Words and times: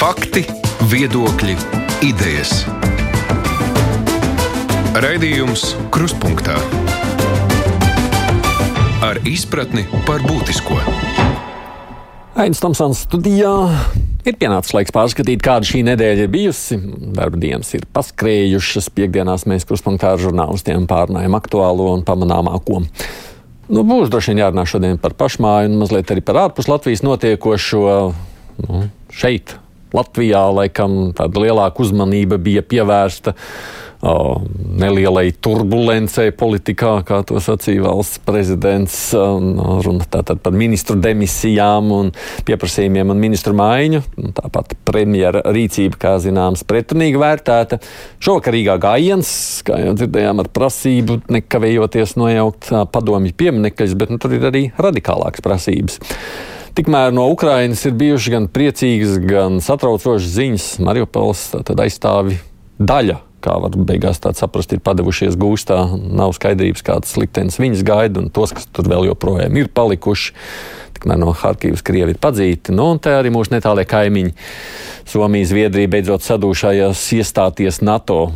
Fakti, 0.00 0.40
viedokļi, 0.88 1.54
idejas. 2.08 2.62
Raidījums 4.96 5.74
Krustpunktā 5.92 6.54
ar 9.04 9.20
izpratni 9.28 9.84
par 10.08 10.24
būtisko. 10.24 10.78
Aizsmeļamies 12.32 12.64
Tomsons 12.64 13.04
studijā. 13.04 13.52
Ir 14.24 14.40
pienācis 14.40 14.72
laiks 14.78 14.96
pārskatīt, 14.96 15.44
kāda 15.44 15.68
šī 15.68 15.84
nedēļa 15.92 16.24
ir 16.24 16.32
bijusi. 16.32 16.80
Darba 17.20 17.44
dienas 17.44 17.76
ir 17.76 17.84
paskrējušas. 17.92 18.88
Piektdienās 18.96 19.44
mēs 19.52 19.68
krustpunktā 19.68 20.16
ar 20.16 20.24
žurnālistiem 20.24 20.88
pārnājam 20.88 21.36
aktuālo 21.36 21.92
un 21.92 22.08
pamanāmāko. 22.08 22.86
Nu, 23.68 23.84
būs 23.84 24.08
droši 24.08 24.32
vien 24.32 24.46
jārunā 24.46 24.64
šodien 24.64 24.96
par 24.96 25.12
pašmāju 25.20 25.74
un 25.74 25.82
mazliet 25.84 26.08
arī 26.08 26.24
par 26.24 26.46
ārpus 26.48 26.72
Latvijas 26.72 27.04
notiekošo 27.04 27.82
nu, 28.64 28.86
šeit, 29.12 29.60
Latvijā. 29.96 30.46
Laikam 30.62 31.14
tāda 31.16 31.46
lielāka 31.46 31.84
uzmanība 31.84 32.40
bija 32.40 32.64
pievērsta 32.66 33.36
nelielai 34.00 35.26
turbulencei 35.44 36.30
politikā, 36.32 36.92
kā 37.04 37.18
to 37.28 37.36
sacīja 37.42 37.82
valsts 37.84 38.22
prezidents. 38.24 38.94
Runa 39.12 40.06
tātad 40.08 40.40
par 40.40 40.54
ministru 40.56 40.96
demisijām 40.96 41.90
un 41.92 42.08
pieprasījumiem 42.48 43.12
un 43.12 43.20
ministru 43.20 43.52
maiņu. 43.58 44.00
Tāpat 44.38 44.72
premjera 44.88 45.42
rīcība, 45.52 46.00
kā 46.00 46.14
zināms, 46.24 46.64
pretrunīgi 46.64 47.20
vērtēta. 47.20 47.80
Šovakar 48.24 48.56
Rīgā 48.56 48.78
gājiens, 48.80 49.32
kā 49.68 49.82
jau 49.84 49.92
dzirdējām, 49.98 50.40
ar 50.40 50.48
prasību 50.48 51.18
nekavējoties 51.36 52.16
nojaukt 52.20 52.72
padomju 52.94 53.36
pieminekļus, 53.36 53.98
bet 54.00 54.14
nu, 54.14 54.20
tur 54.22 54.38
ir 54.38 54.48
arī 54.48 54.64
radikālākas 54.80 55.44
prasības. 55.44 56.00
Tikmēr 56.76 57.10
no 57.14 57.26
Ukrainas 57.32 57.82
ir 57.88 57.96
bijušas 57.98 58.34
gan 58.34 58.46
priecīgas, 58.52 59.18
gan 59.24 59.58
satraucošas 59.64 60.30
ziņas. 60.36 60.68
Mariupols 60.86 61.48
aizstāvi 61.58 62.38
daļa 62.78 63.18
kā 63.40 63.56
var 63.60 63.76
beigās 63.88 64.20
saprast, 64.36 64.72
ir 64.74 64.82
padevušies 64.84 65.38
gūstā. 65.40 65.80
Nav 65.96 66.34
skaidrības, 66.36 66.84
kāds 66.86 67.16
liktenis 67.20 67.58
viņas 67.60 67.84
gaida, 67.86 68.22
un 68.22 68.30
tos, 68.32 68.54
kas 68.56 68.68
tur 68.68 68.90
vēl 68.90 69.08
joprojām 69.10 69.56
ir 69.56 69.70
palikuši. 69.72 70.34
Tikmēr 70.98 71.20
no 71.22 71.32
Harkivas 71.36 71.84
Krievi 71.86 72.14
ir 72.14 72.20
padzīti. 72.20 72.74
Nu, 72.76 72.90
un 72.94 73.00
te 73.02 73.14
arī 73.16 73.32
mūsu 73.32 73.54
netālie 73.54 73.86
kaimiņi 73.88 74.34
Somija, 75.08 75.48
Zviedrija 75.48 75.90
beidzot 75.90 76.26
sadūšājās 76.26 77.06
iestāties 77.16 77.80
NATO. 77.86 78.26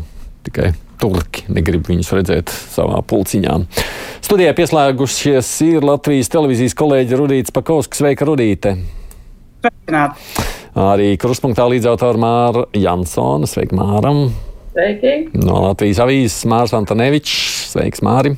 Tikai 0.48 0.72
turki 1.00 1.44
negrib 1.52 1.88
viņus 1.90 2.12
redzēt 2.16 2.52
savā 2.52 3.00
pulciņā. 3.06 3.58
Studijā 4.24 4.54
pieslēgušies 4.56 5.50
ir 5.66 5.86
Latvijas 5.86 6.32
televīzijas 6.32 6.76
kolēģi 6.78 7.20
Rudīts 7.20 7.54
Pakausks. 7.54 8.00
Sveika, 8.00 8.26
Rudīte! 8.28 8.76
Sveicināt. 9.64 10.18
Arī 10.74 11.12
kruspunktā 11.20 11.66
līdzautora 11.70 12.20
Māra 12.20 12.64
Jansona. 12.76 13.48
Sveika, 13.50 13.76
Māram! 13.78 14.26
Sveiki! 14.74 15.14
No 15.38 15.60
Latvijas 15.68 16.02
avīzes 16.02 16.48
Mārs 16.50 16.74
Antonevičs. 16.76 17.36
Sveiks, 17.74 18.02
Māri! 18.04 18.34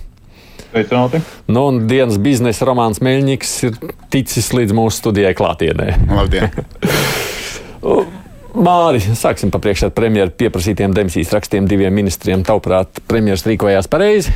Sveicināti! 0.67 1.23
Nu, 1.48 1.69
un 1.70 1.87
dienas 1.89 2.19
biznesa 2.20 2.69
romāns 2.69 3.01
Meļņiks 3.05 3.57
ir 3.70 3.81
ticis 4.13 4.53
līdz 4.53 4.77
mūsu 4.77 5.01
studijai 5.01 5.33
klātienē. 5.39 5.95
Labdien! 6.13 6.53
Māri, 8.57 9.03
sāksim 9.05 9.51
pa 9.53 9.59
priekšā 9.61 9.91
premjeru 9.93 10.33
pieprasītiem 10.41 10.95
demisijas 10.97 11.35
rakstiem 11.35 11.67
diviem 11.69 11.93
ministriem. 11.93 12.41
Tavuprāt, 12.47 13.03
premjeras 13.05 13.45
rīkojās 13.45 13.89
pareizi? 13.93 14.33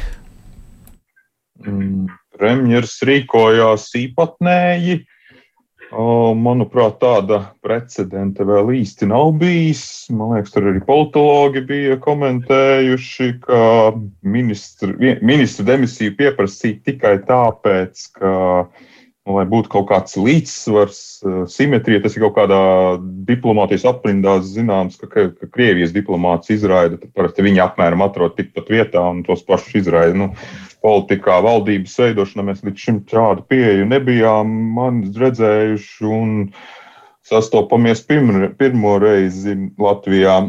Mm, 1.65 2.11
premjeras 2.37 2.99
rīkojās 3.09 3.87
īpatnēji. 4.03 4.99
Manuprāt, 5.91 7.01
tāda 7.01 7.41
precedenta 7.65 8.45
vēl 8.47 8.75
īsti 8.83 9.09
nav 9.11 9.33
bijis. 9.41 9.83
Man 10.15 10.37
liekas, 10.37 10.53
tur 10.55 10.69
arī 10.71 10.85
politologi 10.87 11.65
bija 11.67 11.97
komentējuši, 12.05 13.33
ka 13.43 13.65
ministru, 14.23 14.93
ministru 15.01 15.67
demisiju 15.67 16.15
pieprasīt 16.21 16.85
tikai 16.87 17.17
tāpēc, 17.27 18.07
ka 18.21 18.37
uh, 18.37 18.87
lai 19.29 19.45
būtu 19.49 19.69
kaut 19.73 19.89
kāds 19.91 20.17
līdzsvars, 20.17 21.01
eh, 21.25 21.37
simetrija. 21.53 22.03
Tas 22.03 22.17
ir 22.17 22.25
kaut 22.25 22.37
kādā 22.39 22.63
diplomātijas 23.29 23.85
aprindās 23.91 24.49
zināms, 24.55 24.97
ka, 25.01 25.07
ka, 25.11 25.51
Krievijas 25.53 25.93
diplomāts 25.93 26.51
izraida, 26.51 26.97
tad 26.97 27.13
parasti 27.15 27.45
viņi 27.45 27.63
apmēram 27.67 28.05
atrod 28.07 28.37
tikpat 28.39 28.71
vietā 28.73 29.05
un 29.11 29.23
tos 29.27 29.45
pašus 29.45 29.83
izraida. 29.83 30.17
Nu, 30.17 30.33
politikā, 30.81 31.41
valdības 31.45 31.99
veidošanā 32.01 32.47
mēs 32.49 32.63
līdz 32.65 32.85
šim 32.87 33.03
šādu 33.11 33.45
pieeju 33.51 33.89
nebijām 33.91 34.79
redzējuši 35.21 36.09
un 36.09 36.33
sastopamies 37.29 38.01
pirmo, 38.09 38.49
pirmo 38.57 38.97
reizi 39.03 39.57
Latvijā. 39.79 40.41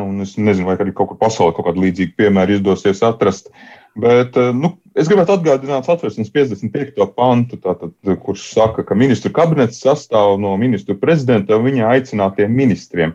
Un 0.00 0.22
es 0.22 0.36
nezinu, 0.38 0.68
vai 0.70 0.78
arī 0.78 0.94
kaut 0.96 1.10
kur 1.10 1.18
pasaulē 1.20 1.52
kaut 1.52 1.66
kādu 1.66 1.82
līdzīgu 1.82 2.14
piemēru 2.16 2.56
izdosies 2.56 3.02
atrast. 3.04 3.50
Bet, 3.98 4.36
eh, 4.36 4.52
nu, 4.54 4.76
Es 4.98 5.06
gribētu 5.06 5.36
atgādināt 5.36 5.86
satversmes 5.86 6.32
55. 6.34 7.04
pantu, 7.14 7.56
tātad, 7.62 7.92
kurš 8.24 8.48
saka, 8.56 8.82
ka 8.82 8.96
ministru 8.98 9.30
kabinets 9.32 9.78
sastāv 9.84 10.34
no 10.42 10.56
ministru 10.58 10.96
prezidenta 10.98 11.54
un 11.56 11.68
viņa 11.68 11.92
aicinātiem 11.92 12.50
ministriem. 12.50 13.14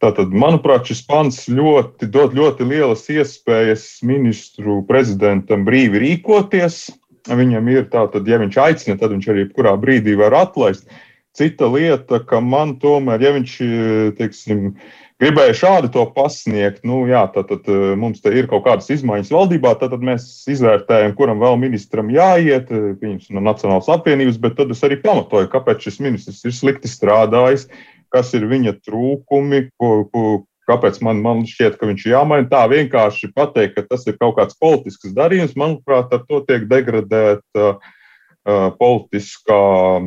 Tātad, 0.00 0.32
manuprāt, 0.32 0.88
šis 0.88 1.02
pants 1.04 1.42
ļoti, 1.52 2.08
dod 2.08 2.32
ļoti 2.38 2.64
lielas 2.70 3.04
iespējas 3.12 3.84
ministru 4.08 4.78
prezidentam 4.88 5.66
brīvi 5.68 6.00
rīkoties. 6.06 6.86
Viņam 7.28 7.68
ir 7.68 7.84
tātad, 7.92 8.24
ja 8.24 8.40
viņš 8.40 8.56
aicina, 8.64 8.96
tad 8.96 9.12
viņš 9.12 9.28
arī 9.28 9.44
jebkurā 9.44 9.76
brīdī 9.82 10.16
var 10.16 10.38
atlaist. 10.40 10.88
Cita 11.36 11.68
lieta, 11.68 12.24
ka 12.24 12.40
man 12.40 12.78
tomēr, 12.80 13.20
ja 13.20 13.34
viņš, 13.36 13.58
teiksim, 14.16 14.70
gribēju 15.20 15.56
šādi 15.60 15.90
to 15.94 16.04
pasniegt. 16.14 16.82
Nu, 16.88 17.02
jā, 17.10 17.22
tad, 17.34 17.50
tad 17.50 17.68
eh, 17.70 17.92
mums 18.00 18.22
ir 18.28 18.48
kaut 18.50 18.64
kādas 18.66 18.90
izmaiņas 18.92 19.32
valdībā, 19.34 19.74
tad, 19.80 19.94
tad 19.94 20.04
mēs 20.06 20.26
izvērtējam, 20.50 21.14
kuram 21.18 21.42
vēl 21.42 21.58
ministram 21.60 22.10
jāiet, 22.14 22.70
pieņemsim, 22.70 23.36
no 23.36 23.44
Nacionālās 23.50 23.90
apvienības, 23.92 24.40
bet 24.42 24.58
tad 24.60 24.72
es 24.74 24.84
arī 24.86 25.00
pamatoju, 25.04 25.50
kāpēc 25.52 25.88
šis 25.88 26.00
ministrs 26.04 26.44
ir 26.48 26.56
slikti 26.56 26.90
strādājis, 26.90 27.68
kas 28.14 28.32
ir 28.34 28.48
viņa 28.50 28.78
trūkumi, 28.82 29.68
ko, 29.78 29.92
ko, 30.10 30.26
kāpēc 30.70 31.00
man, 31.06 31.22
man 31.22 31.46
šķiet, 31.48 31.78
ka 31.78 31.88
viņš 31.90 32.04
ir 32.06 32.16
jāmaina. 32.16 32.48
Tā 32.50 32.64
vienkārši 32.70 33.32
pateikt, 33.36 33.76
ka 33.76 33.86
tas 33.90 34.06
ir 34.10 34.18
kaut 34.18 34.36
kāds 34.38 34.58
politisks 34.60 35.14
darījums, 35.16 35.56
manuprāt, 35.58 36.12
ar 36.14 36.26
to 36.26 36.42
tiek 36.48 36.68
degradēta. 36.70 37.42
Uh, 37.54 37.96
politiskā 38.48 40.00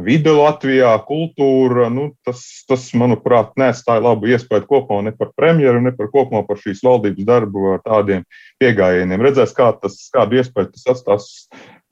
vide 0.00 0.32
Latvijā, 0.32 0.94
kultūra, 1.06 1.90
nu, 1.92 2.08
tas, 2.24 2.40
tas, 2.68 2.86
manuprāt, 2.96 3.52
nestāja 3.60 4.02
labu 4.02 4.30
iespēju 4.32 4.64
kopumā 4.70 5.04
ne 5.04 5.12
par 5.14 5.34
premjeru, 5.36 5.82
ne 5.84 5.92
par 5.94 6.08
kopumā 6.12 6.42
par 6.48 6.58
šīs 6.62 6.80
valdības 6.84 7.28
darbu 7.28 7.74
ar 7.76 7.84
tādiem 7.84 8.24
piegājieniem. 8.62 9.22
Redzēs, 9.22 9.52
kā 9.56 9.70
tas, 9.82 10.00
kādu 10.14 10.40
iespēju 10.40 10.72
tas 10.72 10.88
atstās 10.94 11.28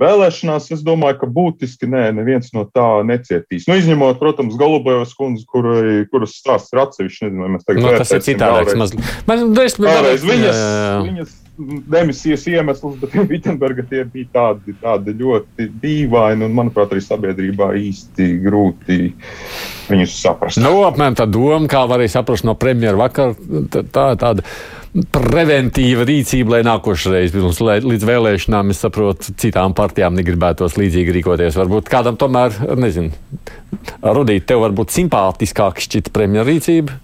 vēlēšanās. 0.03 0.71
Es 0.75 0.83
domāju, 0.87 1.21
ka 1.21 1.31
būtiski 1.31 1.91
nē, 1.93 2.09
neviens 2.17 2.51
no 2.57 2.65
tā 2.73 2.89
necietīs. 3.07 3.69
Nu, 3.69 3.77
izņemot, 3.79 4.19
protams, 4.23 4.57
Galubēvas 4.59 5.15
kundzi, 5.19 5.47
kurai, 5.53 6.03
kuras 6.11 6.39
stāsts 6.41 6.73
ir 6.75 6.83
atsevišķi. 6.87 7.29
Nezinu, 7.29 7.45
vai 7.45 7.55
mēs 7.55 7.69
tagad 7.69 7.85
no, 7.85 7.95
tas 8.01 8.17
ir 8.17 8.27
citādāks. 8.33 8.75
Man, 8.81 8.99
man, 9.29 9.47
vēlreiz, 9.61 10.27
viņas, 10.27 10.57
jā, 10.57 10.75
jā. 10.81 10.99
viņas 11.07 11.42
demisijas 11.59 12.47
iemeslus, 12.47 12.97
bet 13.01 13.17
Vitsenberga 13.31 13.85
tie 13.89 14.05
bija 14.09 14.29
tādi, 14.33 14.75
tādi 14.83 15.15
ļoti 15.21 15.69
dīvaini 15.83 16.47
un, 16.47 16.55
manuprāt, 16.57 16.95
arī 16.95 17.05
sabiedrībā 17.05 17.73
īsti 17.79 18.29
grūti 18.45 19.01
viņus 19.91 20.21
saprast. 20.23 20.63
Nu, 20.63 20.83
apmēram 20.89 21.19
tā 21.19 21.29
doma, 21.29 21.69
kā 21.71 21.85
varēja 21.91 22.19
saprast 22.19 22.49
no 22.49 22.57
premjera 22.59 23.01
vakar, 23.05 23.37
tā, 23.73 23.85
tā 23.93 24.07
tāda 24.21 24.47
preventīva 25.13 26.05
rīcība, 26.05 26.59
lai 26.59 26.63
nākošais 26.69 27.33
līdz 27.33 28.05
vēlēšanām, 28.09 28.73
es 28.75 28.83
saprotu, 28.85 29.33
citām 29.41 29.73
partijām 29.77 30.17
negribētos 30.19 30.77
līdzīgi 30.77 31.17
rīkoties. 31.17 31.57
Varbūt 31.57 31.89
kādam 31.93 32.19
tomēr, 32.21 32.59
nezinu, 32.77 33.13
Rudīt, 34.03 34.45
tev 34.47 34.63
varbūt 34.67 34.93
simpātiskāk 34.93 35.81
šķita 35.83 36.13
premjera 36.15 36.45
rīcība. 36.49 36.99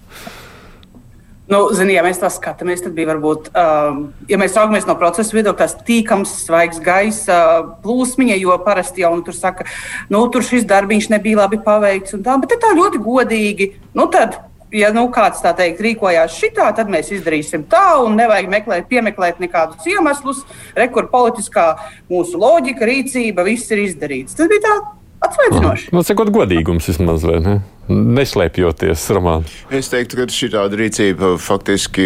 Nu, 1.48 1.62
zini, 1.72 1.94
ja 1.96 2.02
mēs 2.04 2.18
tā 2.20 2.28
skatāmies, 2.32 2.82
tad 2.84 2.92
bija 2.96 3.08
varbūt, 3.08 3.46
uh, 3.56 4.02
ja 4.28 4.36
mēs 4.40 4.56
raugamies 4.58 4.84
no 4.88 4.98
procesa 5.00 5.32
viedokļa, 5.32 5.62
tas 5.62 5.78
tīkams, 5.86 6.34
svaigs 6.44 6.82
gaisa 6.84 7.38
plūsmiņa, 7.84 8.36
jo 8.42 8.58
parasti 8.66 9.00
jau 9.00 9.14
nu, 9.16 9.24
tur 9.24 9.36
saka, 9.36 9.64
nu, 10.12 10.20
tur 10.32 10.44
šis 10.44 10.68
darbiņš 10.68 11.08
nebija 11.14 11.40
labi 11.40 11.60
paveikts 11.64 12.18
un 12.18 12.26
tā, 12.26 12.36
bet 12.42 12.52
tā 12.60 12.74
ļoti 12.76 13.00
godīgi. 13.00 13.70
Nu, 13.96 14.10
tad, 14.12 14.36
ja 14.76 14.92
nu, 14.92 15.06
kāds 15.14 15.40
tā 15.40 15.54
teikt, 15.56 15.80
rīkojās 15.84 16.36
šitā, 16.36 16.68
tad 16.76 16.92
mēs 16.92 17.08
izdarīsim 17.16 17.64
tā, 17.72 17.86
un 18.04 18.20
nevajag 18.20 18.52
meklēt, 18.52 18.88
piemeklēt 18.92 19.40
nekādus 19.40 19.88
iemeslus. 19.88 20.44
Rekur 20.76 21.08
politiskā 21.08 21.70
mūsu 22.12 22.40
loģika, 22.44 22.84
rīcība, 22.92 23.46
viss 23.48 23.72
ir 23.72 23.86
izdarīts. 23.86 24.36
Tas 24.36 24.52
bija 24.52 24.66
tā 24.68 24.76
atsvaidzinoši. 25.24 25.90
Nu, 25.96 26.04
sakot, 26.04 26.28
godīgums 26.34 26.92
vismaz, 26.92 27.24
vai 27.24 27.40
ne? 27.40 27.58
Neslēpjoties, 27.88 29.04
Roman? 29.16 29.44
Es 29.74 29.88
teiktu, 29.92 30.18
ka 30.20 30.26
šī 30.32 30.50
tāda 30.52 30.78
rīcība 30.78 31.34
faktiski 31.40 32.04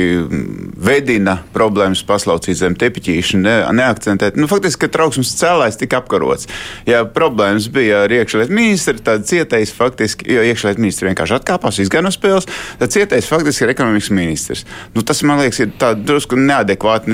vedina 0.83 1.39
problēmas 1.55 2.05
paslaucīt 2.07 2.59
zem 2.61 2.77
tepiķīšana, 2.79 3.43
ne, 3.43 3.55
neakcentēt. 3.81 4.39
Nu, 4.39 4.49
faktiski, 4.51 4.85
ka 4.85 4.93
trauksmes 4.97 5.35
cēlājs 5.41 5.81
tika 5.81 6.01
apkarots. 6.03 6.49
Ja 6.89 7.03
problēmas 7.09 7.69
bija 7.73 8.05
ar 8.07 8.15
iekšlietu 8.15 8.55
ministru, 8.55 9.03
tad 9.03 9.27
cietais 9.29 9.75
faktiski, 9.75 10.29
jo 10.33 10.45
iekšlietu 10.47 10.83
ministrs 10.83 11.09
vienkārši 11.09 11.37
atkāpās, 11.41 11.81
izgāja 11.83 12.07
no 12.07 12.15
spēles, 12.15 12.49
tad 12.81 12.95
cietais 12.95 13.29
faktiski 13.31 13.67
ir 13.67 13.75
ekonomikas 13.75 14.13
ministrs. 14.15 14.67
Nu, 14.95 15.03
tas, 15.07 15.25
man 15.27 15.43
liekas, 15.43 15.63
ir 15.65 15.75
drusku 16.03 16.39
neadekvāti, 16.39 17.11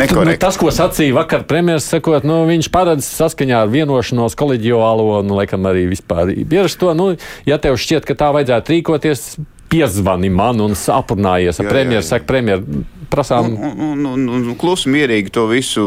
nekorekti. 0.00 0.36
Nu, 0.36 0.40
tas, 0.46 0.60
ko 0.60 0.72
sacīja 0.74 1.16
vakar 1.16 1.44
premjeras, 1.48 1.88
sakot, 1.92 2.24
nu, 2.26 2.42
viņš 2.48 2.70
paredz 2.72 3.08
saskaņā 3.18 3.62
ar 3.64 3.72
vienošanos 3.72 4.36
koleģiālo, 4.38 5.20
nu, 5.26 5.36
laikam 5.40 5.68
arī 5.68 5.86
vispār 5.90 6.32
ierasto, 6.32 6.92
nu, 6.96 7.12
ja 7.48 7.60
tev 7.62 7.78
šķiet, 7.80 8.05
ka 8.08 8.18
tā 8.18 8.32
vajadzētu 8.36 8.76
rīkoties, 8.76 9.28
piezvani 9.68 10.30
man 10.30 10.60
un 10.62 10.74
aprunājies 10.74 11.58
ar 11.60 11.70
premjeru. 11.70 12.04
Saka, 12.06 12.26
premjeru, 12.28 12.82
prasām. 13.10 13.48
Un, 13.56 13.80
un, 13.86 14.06
un, 14.12 14.26
un 14.50 14.56
klusi, 14.58 14.90
mierīgi 14.92 15.32
to 15.34 15.46
visu 15.50 15.82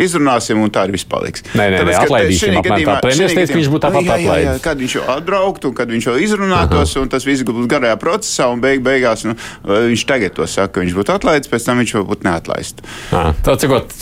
izrunāsim, 0.00 0.60
un 0.62 0.72
tā 0.72 0.84
arī 0.86 0.96
viss 0.96 1.08
paliks. 1.08 1.44
Nē, 1.52 1.68
nē, 1.72 1.80
Tāpēc, 1.82 1.94
nē 1.94 2.02
atlaidīsim. 2.04 2.58
Premjeras 3.04 3.36
teica, 3.36 3.52
ka 3.52 3.58
viņš 3.58 3.70
būtu 3.74 3.84
tāpat 3.84 4.10
atlaidis. 4.16 4.62
Kad 4.64 4.82
viņš 4.82 4.96
jau 4.98 5.04
atbrauktu, 5.14 5.72
kad 5.76 5.92
viņš 5.94 6.08
jau 6.10 6.16
izrunātos, 6.24 6.94
Aha. 6.94 7.04
un 7.04 7.12
tas 7.12 7.28
viss 7.28 7.46
būtu 7.48 7.68
garajā 7.70 7.98
procesā, 8.00 8.48
un 8.52 8.64
beig, 8.64 8.82
beigās 8.84 9.24
nu, 9.28 9.36
viņš 9.68 10.04
tagad 10.08 10.36
to 10.36 10.48
saka, 10.48 10.76
ka 10.76 10.84
viņš 10.84 10.98
būtu 10.98 11.14
atlaidis, 11.16 11.52
pēc 11.52 11.68
tam 11.68 11.80
viņš 11.82 11.94
jau 11.96 12.04
būtu 12.08 12.28
neatlaists. 12.28 12.98
Tā 13.12 13.56
cikot, 13.60 13.94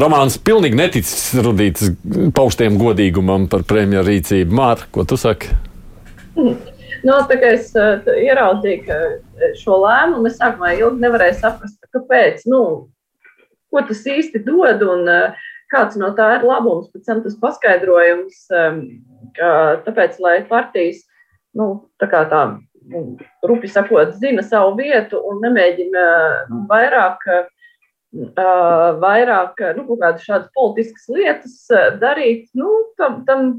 romāns 0.00 0.40
pilnīgi 0.44 0.78
neticis 0.78 1.30
rudīts 1.44 1.92
paustiem 2.36 2.76
godīgumam 2.80 3.48
par 3.52 3.64
premjeru 3.68 4.10
rīcību. 4.12 4.58
Māra, 4.58 4.88
ko 4.92 5.06
tu 5.08 5.20
saki? 5.20 5.67
Mm. 6.38 6.58
Nu, 7.06 7.14
tā 7.30 7.36
kā 7.38 7.52
es 7.54 7.68
uh, 7.78 8.00
ieraudzīju 8.10 9.52
šo 9.60 9.76
lēmumu, 9.84 10.26
es 10.26 10.38
sākumā 10.40 10.72
ilgi 10.80 11.04
nevarēju 11.04 11.36
saprast, 11.38 11.76
kāpēc, 11.94 12.40
nu, 12.50 12.60
ko 13.70 13.82
tas 13.86 14.00
īsti 14.08 14.40
dod 14.46 14.82
un 14.82 15.04
uh, 15.06 15.44
kāds 15.70 15.98
no 16.00 16.08
tā 16.18 16.30
ir 16.38 16.46
labums. 16.48 16.88
Pēc 16.90 17.04
tam 17.06 17.20
tas 17.22 17.36
paskaidrojums, 17.38 18.40
um, 18.50 18.80
ka 19.36 19.50
tāpēc, 19.86 20.18
lai 20.24 20.40
partijas, 20.48 21.04
nu, 21.54 21.68
tā 22.02 22.10
kā 22.10 22.24
tā, 22.32 22.42
nu, 22.90 23.04
rupi 23.46 23.70
sakot, 23.70 24.16
zina 24.18 24.42
savu 24.42 24.74
vietu 24.80 25.22
un 25.28 25.38
nemēģina 25.44 26.08
nu, 26.50 26.64
vairāk. 26.72 27.30
Uh, 27.30 27.54
vairāk 28.98 29.58
nu, 29.76 29.84
kādas 30.00 30.24
šādas 30.24 30.48
politiskas 30.56 31.10
lietas 31.12 31.58
darīt, 32.00 32.46
nu, 32.56 32.70
tam, 32.96 33.18
tam 33.28 33.50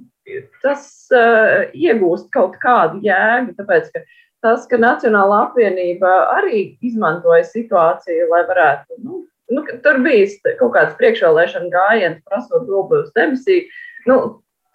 tas 0.64 0.86
uh, 1.16 1.70
iegūst 1.76 2.30
kaut 2.34 2.58
kādu 2.62 3.02
jēgu. 3.06 3.56
Tāpēc, 3.58 3.90
ka 3.94 4.04
tas, 4.46 4.68
ka 4.70 4.80
Nacionāla 4.82 5.46
apvienība 5.48 6.12
arī 6.38 6.64
izmantoja 6.86 7.46
situāciju, 7.48 8.28
lai 8.32 8.44
varētu, 8.50 9.00
nu, 9.06 9.24
nu 9.54 9.66
tur 9.84 10.02
bija 10.06 10.54
kaut 10.62 10.76
kāds 10.78 11.00
priekšvēlēšana 11.00 11.72
gājiens, 11.74 12.22
prasot 12.28 12.70
robežu 12.70 13.12
demisiju, 13.18 13.66
nu, 14.12 14.20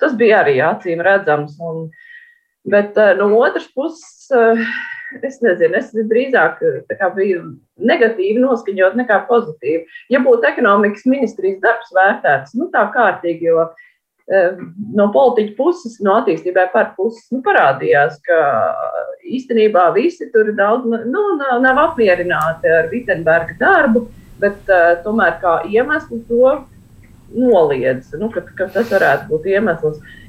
tas 0.02 0.16
bija 0.20 0.42
arī 0.42 0.58
acīm 0.64 1.04
redzams. 1.04 1.56
Un, 1.62 1.88
bet 2.70 2.98
uh, 2.98 3.14
no 3.20 3.30
otras 3.40 3.70
puses, 3.76 4.28
uh, 4.34 4.60
es 5.22 5.40
nezinu, 5.44 5.78
es 5.78 5.92
drīzāk 5.94 6.60
biju 7.14 7.42
negatīvi 7.78 8.42
noskaņot 8.42 8.96
nekā 8.98 9.20
pozitīvi. 9.28 9.84
Ja 10.12 10.20
būtu 10.24 10.48
ekonomikas 10.48 11.06
ministrijas 11.08 11.60
darbs 11.62 11.92
vērtēts, 11.94 12.56
nu 12.58 12.70
tā 12.74 12.86
kārtīgi, 12.94 13.50
jo 13.52 13.68
no 14.28 15.08
politiķa 15.12 15.54
puses, 15.58 15.98
no 16.00 16.16
attīstībai 16.20 16.68
par 16.72 16.92
puses, 16.96 17.26
nu, 17.32 17.42
parādījās, 17.44 18.16
ka 18.24 18.38
īstenībā 19.24 19.90
visi 19.96 20.30
tur 20.32 20.52
daudz 20.56 20.88
nu, 20.88 21.24
nav 21.60 21.80
apmierināti 21.90 22.70
ar 22.72 22.88
Vitsenberga 22.92 23.58
darbu, 23.60 24.06
bet 24.40 24.72
uh, 24.72 24.94
tomēr 25.04 25.36
kā 25.42 25.58
iemeslu 25.68 26.22
to 26.28 26.54
noliedz, 27.34 28.14
nu, 28.20 28.30
ka, 28.32 28.46
ka 28.56 28.68
tas 28.72 28.92
varētu 28.92 29.28
būt 29.32 29.50
iemesls. 29.52 30.00
Uh, 30.00 30.23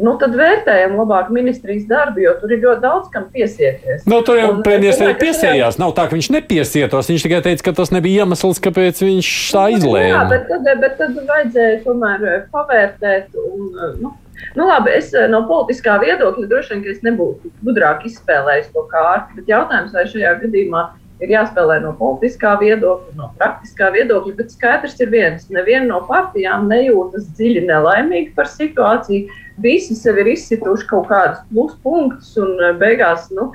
nu, 0.00 0.14
tad 0.20 0.34
vērtējam 0.38 0.96
labāk 0.98 1.30
ministrijas 1.34 1.86
darbu, 1.90 2.22
jo 2.24 2.34
tur 2.40 2.54
ir 2.54 2.62
ļoti 2.64 2.82
daudz 2.84 3.10
kam 3.12 3.26
piesieties. 3.34 4.06
Nu, 4.10 4.20
tur 4.26 4.40
jau 4.40 4.48
premjerministrs 4.64 5.06
arī 5.06 5.18
piesiejās. 5.20 5.78
Nav 5.80 5.94
tā, 5.98 6.06
ka 6.08 6.16
viņš 6.16 6.30
nepiesietos. 6.36 7.10
Viņš 7.12 7.26
tikai 7.26 7.42
teica, 7.46 7.66
ka 7.68 7.76
tas 7.82 7.92
nebija 7.94 8.24
iemesls, 8.24 8.62
kāpēc 8.64 9.02
viņš 9.04 9.30
tā 9.56 9.66
nu, 9.68 9.78
izlēma. 9.78 10.08
Jā, 10.14 10.24
bet 10.32 10.48
tad, 10.50 10.72
bet 10.82 10.98
tad 11.00 11.20
vajadzēja 11.30 11.78
tomēr 11.84 12.26
eh, 12.26 12.42
pavērtēt. 12.54 13.38
Un, 13.44 13.70
eh, 13.70 13.94
nu, 14.02 14.16
Nu, 14.56 14.64
labi, 14.64 14.94
es 14.96 15.10
eh, 15.12 15.26
no 15.30 15.42
politiskā 15.46 15.98
viedokļa 16.00 16.46
droši 16.48 16.78
vien 16.80 17.02
nebūtu 17.10 17.50
gudrāk 17.60 18.06
izspēlējis 18.08 18.70
to 18.72 18.86
kārtu, 18.88 19.36
bet 19.36 19.50
jautājums, 19.52 19.92
vai 19.94 20.06
šajā 20.08 20.32
gadījumā 20.40 20.86
ir 21.24 21.32
jāspēlē 21.34 21.78
no 21.84 21.92
politiskā 21.98 22.54
viedokļa, 22.60 23.14
no 23.18 23.28
praktiskā 23.38 23.90
viedokļa. 23.94 24.36
Bet 24.38 24.54
skaidrs 24.54 24.96
ir 25.02 25.12
viens: 25.12 25.48
neviena 25.52 25.86
no 25.88 26.00
partijām 26.08 26.68
nejūtas 26.70 27.28
dziļi 27.36 27.66
nelaimīga 27.68 28.34
par 28.38 28.50
situāciju. 28.50 29.28
Visi 29.60 29.96
sev 29.98 30.20
ir 30.22 30.32
izsituši 30.32 30.88
kaut 30.90 31.10
kādus 31.10 31.44
pluspunktus, 31.50 32.32
un 32.40 32.56
eh, 32.64 32.74
beigās 32.80 33.28
nu, 33.36 33.50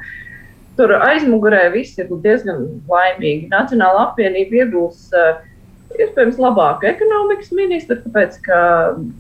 tur 0.78 0.94
aizmugurē 1.00 1.68
viss 1.74 1.98
ir 2.02 2.12
diezgan 2.24 2.68
laimīgi. 2.92 3.50
Nacionāla 3.54 4.10
apvienība 4.12 4.64
iegūs. 4.64 5.10
Uh, 5.16 5.44
Iespējams, 5.96 6.36
labāku 6.42 6.90
ekonomikas 6.90 7.54
ministru, 7.56 7.96
tāpēc, 8.04 8.34
ka 8.44 8.58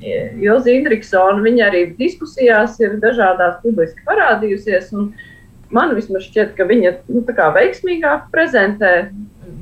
eh, 0.04 0.34
Ilza 0.44 0.74
Indriksona 0.74 1.54
arī 1.64 1.86
diskusijās 1.96 2.76
ir 2.82 2.98
dažādās 3.00 3.62
publiski 3.62 4.04
parādījusies. 4.04 4.90
Un, 4.98 5.06
uh, 5.14 5.35
man 5.74 5.96
vismaz 5.98 6.28
šķiet, 6.28 6.54
ka 6.58 6.68
viņa 6.70 6.92
nu, 7.10 7.24
veiksmīgāk 7.26 8.30
prezentē 8.34 8.94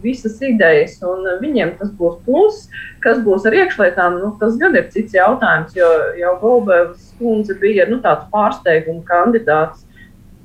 visas 0.03 0.39
idejas, 0.43 0.97
un 1.05 1.25
viņiem 1.41 1.75
tas 1.79 1.91
būs 1.95 2.19
pluss. 2.25 2.67
Kas 3.03 3.19
būs 3.23 3.47
ar 3.47 3.55
iekšlietām, 3.57 4.19
nu, 4.21 4.33
tas 4.39 4.55
gan 4.59 4.75
ir 4.79 4.87
cits 4.93 5.15
jautājums, 5.15 5.75
jo 5.75 5.89
jau 6.19 6.35
Golbēvas 6.41 7.09
kundze 7.19 7.55
bija 7.59 7.87
nu, 7.89 7.99
tāds 8.03 8.29
pārsteiguma 8.31 9.03
kandidāts. 9.07 9.83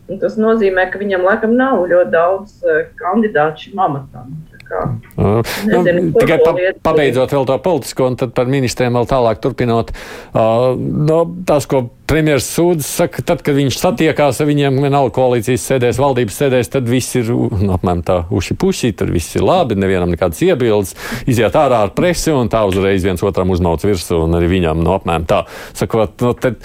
Tas 0.08 0.38
nozīmē, 0.40 0.86
ka 0.88 0.98
viņam 0.98 1.26
laikam 1.26 1.52
nav 1.52 1.82
ļoti 1.90 2.12
daudz 2.14 2.62
eh, 2.64 2.86
kandidātu 2.96 3.66
šim 3.66 3.82
amatam. 3.84 4.30
Uh, 4.68 5.40
nezinu, 5.64 6.08
nu, 6.10 6.14
tikai 6.16 6.38
pa, 6.42 6.52
pabeidzot 6.90 7.32
vēl 7.32 7.46
to 7.48 7.54
politisko, 7.64 8.08
un 8.10 8.18
tad 8.20 8.34
par 8.36 8.48
ministriem 8.52 8.96
vēl 8.98 9.06
tālāk 9.08 9.40
turpinot. 9.44 9.92
Uh, 10.32 10.74
no, 10.76 11.22
tas, 11.48 11.64
ko 11.68 11.86
premjerministrs 12.08 12.56
sūdzas, 12.56 12.88
saka, 13.02 13.22
tad, 13.26 13.42
kad 13.44 13.56
viņš 13.58 13.78
satiekās 13.78 14.40
ar 14.40 14.48
viņiem, 14.48 14.80
vienalga 14.82 15.12
koalīcijas 15.18 15.66
sēdēs, 15.68 16.00
valdības 16.00 16.38
sēdēs, 16.40 16.70
tad 16.72 16.88
viss 16.88 17.16
ir 17.18 17.28
nu, 17.28 17.74
apmēram 17.76 18.00
tā 18.06 18.18
uši 18.34 18.56
puši, 18.58 18.92
tad 18.98 19.12
viss 19.12 19.36
ir 19.36 19.44
labi, 19.44 19.76
nevienam 19.78 20.10
nekādas 20.14 20.40
iebildes, 20.46 20.94
iziet 21.28 21.58
ārā 21.58 21.82
ar 21.86 21.92
presi 21.96 22.32
un 22.32 22.48
tā 22.52 22.64
uzreiz 22.68 23.04
viens 23.04 23.24
otram 23.24 23.52
uzmauc 23.52 23.84
virsū 23.84 24.22
un 24.24 24.38
arī 24.38 24.48
viņam 24.54 24.80
no 24.80 24.88
nu, 24.88 24.94
apmēram 24.96 25.26
tā. 25.28 25.42
Sakot, 25.76 26.16
no, 26.24 26.32
tad, 26.38 26.56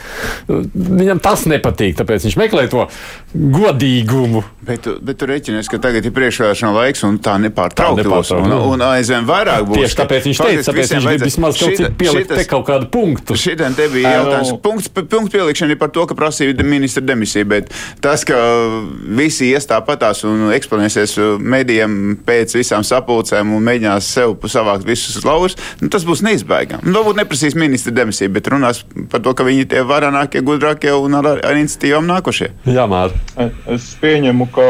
viņam 0.48 1.20
tas 1.24 1.44
nepatīk, 1.50 1.98
tāpēc 2.00 2.30
viņš 2.30 2.40
meklē 2.40 2.66
to 2.72 2.88
godīgumu. 3.34 4.46
Bet, 4.64 4.88
bet 5.04 5.20
tu 5.20 5.28
rēķinies, 5.28 5.68
ka 5.68 5.82
tagad 5.84 6.08
ir 6.08 6.16
priekšvēlēšana 6.16 6.72
laiks 6.78 7.04
un 7.04 7.20
tā 7.24 7.36
nepārtraukti 7.44 8.08
būs. 8.08 8.32
Un, 8.38 8.56
un 8.72 8.86
aizvien 8.94 9.28
vairāk 9.28 9.68
būs. 9.68 9.82
Tieši 9.82 10.00
tāpēc 10.00 10.30
viņš 10.30 10.42
teica, 10.46 10.66
tāpēc 10.70 10.96
viņš 10.96 11.08
grib 11.10 11.26
vismaz 11.28 11.60
kaut 11.60 11.76
cik 11.82 11.98
pielikt 12.00 12.32
te 12.32 12.48
kaut 12.48 12.66
kādu 12.70 12.88
punktu. 12.94 13.36
Šitam 13.40 13.76
te 13.76 13.90
bija 13.92 14.16
jautājums. 14.22 14.54
Punkts, 14.64 14.92
punkts 14.94 15.33
pielikšana 15.34 15.76
ir 15.76 15.80
par 15.82 15.92
to, 15.94 16.06
ka 16.10 16.18
prasīja 16.18 16.66
ministra 16.66 17.04
demisiju, 17.06 17.48
bet 17.50 17.72
tas, 18.04 18.24
ka 18.28 18.38
visi 19.18 19.50
ies 19.52 19.68
tāpatās 19.70 20.24
un 20.28 20.52
eksponēsies 20.56 21.18
medijiem 21.40 22.18
pēc 22.26 22.56
visām 22.60 22.86
sapulcēm 22.88 23.54
un 23.56 23.66
mēģinās 23.68 24.10
sev 24.16 24.36
savākt 24.52 24.88
visus 24.88 25.24
laurus, 25.26 25.58
nu, 25.82 25.90
tas 25.94 26.06
būs 26.08 26.24
neizbēgami. 26.26 26.86
Nu, 26.88 27.00
varbūt 27.00 27.22
neprasīs 27.22 27.58
ministra 27.60 27.94
demisiju, 27.96 28.34
bet 28.36 28.50
runās 28.54 28.84
par 29.12 29.24
to, 29.26 29.36
ka 29.38 29.48
viņi 29.48 29.70
tie 29.74 29.86
varenākie, 29.88 30.44
gudrākie 30.46 30.94
un 30.96 31.20
ar, 31.20 31.32
ar 31.36 31.62
iniciatīvām 31.62 32.08
nākošie. 32.10 32.52
Jā, 32.70 32.86
Mār. 32.90 33.16
Es 33.74 33.94
pieņemu, 34.02 34.50
ka 34.54 34.68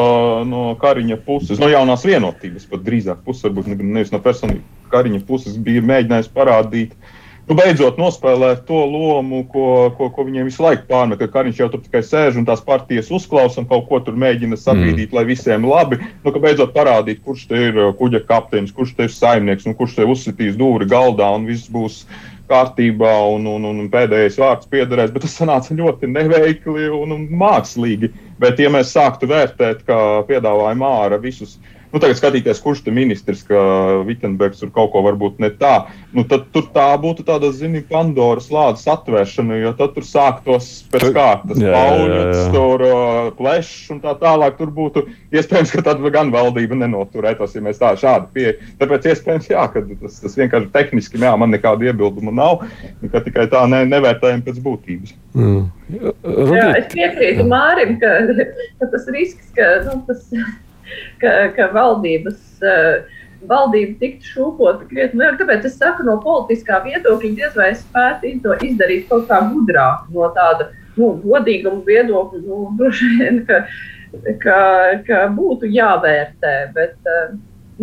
no 0.47 0.69
Kariņa 0.81 1.19
puses, 1.25 1.59
no 1.61 1.71
jaunās 1.71 2.05
vienotības, 2.07 2.69
pat 2.71 2.85
drīzāk 2.85 3.25
puses, 3.25 3.45
varbūt 3.47 3.73
nevis 3.83 4.13
no 4.13 4.21
personīgas 4.23 4.63
Kariņa 4.93 5.23
puses, 5.25 5.57
bija 5.57 5.81
mēģinājis 5.81 6.27
parādīt, 6.35 6.93
uh, 6.93 7.12
nu, 7.49 7.55
beidzot 7.57 7.99
nospēlēt 7.99 8.63
to 8.67 8.79
lomu, 8.87 9.43
ko, 9.51 9.67
ko, 9.97 10.09
ko 10.15 10.25
viņiem 10.27 10.49
visu 10.49 10.63
laiku 10.63 10.87
pārmet. 10.89 11.19
Ka 11.21 11.29
Kariņš 11.37 11.61
jau 11.63 11.69
tur 11.73 11.83
tikai 11.83 12.03
sēž 12.05 12.39
un 12.39 12.47
tās 12.47 12.63
partijas 12.65 13.11
uzklausa 13.13 13.61
un 13.61 13.69
kaut 13.69 13.87
ko 13.89 13.99
tur 14.05 14.17
mēģina 14.19 14.59
sabiedrīt, 14.59 15.11
mm. 15.11 15.17
lai 15.17 15.25
visiem 15.29 15.67
labi. 15.67 15.99
Nu, 16.23 16.33
ka 16.33 16.41
beidzot 16.43 16.75
parādīt, 16.75 17.23
kurš 17.25 17.47
te 17.51 17.65
ir 17.69 17.79
uh, 17.79 17.93
kuģa 17.99 18.23
kapteinis, 18.29 18.75
kurš 18.75 18.95
te 18.97 19.09
ir 19.09 19.15
saimnieks 19.15 19.67
un 19.69 19.77
kurš 19.79 19.97
te 19.99 20.07
uzsitīs 20.07 20.59
dūri 20.59 20.87
galdā 20.89 21.29
un 21.35 21.49
viss 21.49 21.71
būs 21.71 22.03
kārtībā 22.49 23.11
un, 23.33 23.45
un, 23.47 23.67
un 23.71 23.89
pēdējais 23.91 24.39
vārds 24.41 24.69
piederēs. 24.71 25.13
Bet 25.13 25.25
tas 25.25 25.35
sanāca 25.39 25.75
ļoti 25.77 26.09
neveikli 26.11 26.89
un, 26.91 27.15
un 27.15 27.27
mākslīgi. 27.39 28.11
Bet, 28.41 28.59
ja 28.59 28.71
mēs 28.73 28.91
sāktu 28.95 29.29
vērtēt, 29.31 29.85
kā 29.87 29.99
piedāvāja 30.27 30.75
Māra 30.79 31.19
visus 31.21 31.57
nu, 31.93 32.01
tagad 32.01 32.17
skatīties, 32.17 32.61
kurš 32.63 32.81
ir 32.87 32.95
ministrs, 32.95 33.43
ka 33.45 33.59
Vitsenbergs 34.07 34.63
tur 34.63 34.71
kaut 34.73 34.91
ko 34.95 35.03
varbūt 35.05 35.37
ne 35.43 35.51
tā, 35.53 35.85
nu, 36.15 36.25
tad 36.29 36.47
tur 36.55 36.65
tā 36.73 36.87
būtu 37.01 37.25
tāda, 37.27 37.51
zini, 37.53 37.83
Pandoras 37.85 38.49
lādes 38.53 38.87
atvēršana, 38.89 39.59
jo 39.61 39.73
tad 39.77 39.93
tur 39.93 40.07
sāktos 40.07 40.71
pēc 40.93 41.05
kārtas 41.13 41.61
pauļus, 41.61 42.41
tur 42.55 42.85
uh, 42.87 43.29
plešs 43.37 43.93
un 43.93 44.01
tā 44.03 44.15
tālāk. 44.21 44.57
Tur 44.57 44.73
būtu 44.73 45.05
iespējams, 45.33 45.73
ka 45.73 45.85
tad 45.85 46.01
gan 46.13 46.33
valdība 46.33 46.77
nenoturētos, 46.81 47.53
ja 47.53 47.63
mēs 47.65 47.81
tā 47.81 47.93
šādi 47.99 48.29
pieeja. 48.33 48.57
Tāpēc 48.81 49.07
iespējams, 49.13 49.51
jā, 49.53 49.67
ka 49.73 49.85
tas, 50.01 50.19
tas 50.23 50.37
vienkārši 50.39 50.71
tehniski, 50.73 51.21
jā, 51.21 51.33
man 51.39 51.53
nekādu 51.53 51.89
iebildumu 51.89 52.33
nav, 52.33 52.65
ka 53.13 53.21
tikai 53.25 53.47
tā 53.53 53.65
ne, 53.69 53.83
nevērtējam 53.93 54.43
pēc 54.47 54.61
būtības. 54.65 55.15
Mm. 55.37 55.63
Jā, 55.93 56.67
es 56.79 56.89
piekrītu 56.93 57.45
Mārim, 57.49 57.97
ka, 58.01 58.11
ka 58.81 58.89
tas 58.93 59.09
risks, 59.13 59.49
ka 59.57 59.69
nu, 59.87 59.97
tas 60.07 60.29
ka, 61.21 61.35
ka 61.57 61.69
valdības. 61.75 62.39
Uh, 62.63 63.21
valdība 63.49 63.97
tiktu 63.99 64.29
šūpota 64.33 64.87
krietni 64.89 65.21
vairāk. 65.21 65.39
Tāpēc 65.41 65.67
es 65.67 65.77
saku, 65.79 66.05
no 66.07 66.17
politiskā 66.23 66.81
viedokļa 66.85 67.33
diez 67.39 67.57
vai 67.59 67.71
spētu 67.77 68.35
to 68.43 68.57
izdarīt 68.65 69.09
kaut 69.09 69.27
kā 69.31 69.41
gudrāk, 69.51 70.07
no 70.13 70.29
tāda 70.35 70.69
nu, 70.97 71.13
godīguma 71.23 71.83
viedokļa. 71.87 72.43
Nu, 72.47 72.67
droši 72.79 73.09
vien, 73.17 73.41
ka, 73.49 73.63
ka, 74.43 74.59
ka 75.07 75.25
būtu 75.35 75.71
jāvērtē. 75.73 76.53
Bet, 76.75 76.95
uh, 77.03 77.33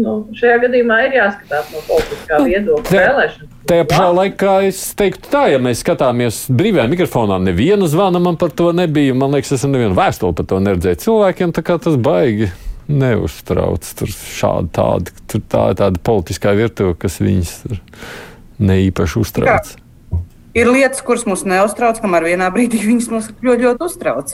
nu, 0.01 0.17
šajā 0.39 0.61
gadījumā 0.65 1.01
ir 1.09 1.19
jāskatās 1.19 1.73
no 1.75 1.85
politiskā 1.89 2.43
viedokļa 2.47 3.05
vēlēšanas. 3.07 3.57
Tajā 3.71 3.87
pašā 3.87 4.09
laikā 4.17 4.55
es 4.67 4.81
teiktu, 4.99 5.29
tā, 5.31 5.45
ja 5.53 5.61
mēs 5.63 5.85
skatāmies 5.85 6.41
brīvajā 6.51 6.89
mikrofonā, 6.91 7.37
neviena 7.45 7.87
zvana 7.91 8.23
man 8.23 8.41
par 8.41 8.55
to 8.57 8.73
nebija. 8.75 9.15
Man 9.15 9.37
liekas, 9.37 9.53
es 9.59 9.69
nevienu 9.69 9.95
vēstuli 9.99 10.35
par 10.41 10.49
to 10.51 10.59
neredzēju 10.65 11.05
cilvēkiem, 11.05 11.55
tā 11.55 11.67
kā 11.67 11.79
tas 11.83 12.01
baigi 12.01 12.51
neuztrauc. 12.91 13.87
Tur 14.01 14.11
šādi 14.11 14.75
tādi, 14.77 15.15
tur 15.31 15.45
tā 15.51 15.69
ir 15.73 15.79
tāda 15.81 16.03
politiskā 16.11 16.55
virtuve, 16.59 16.97
kas 17.01 17.21
viņus 17.23 17.55
neīpaši 18.61 19.23
uztrauc. 19.23 19.71
Jā. 19.75 19.87
Ir 20.51 20.67
lietas, 20.67 20.99
kuras 21.07 21.23
mums 21.31 21.45
neuztrauc, 21.47 22.01
kamēr 22.03 22.25
vienā 22.33 22.49
brīdī 22.51 22.81
viņas 22.89 23.07
mums 23.13 23.29
ļoti, 23.39 23.67
ļoti 23.69 23.87
uztrauc. 23.87 24.33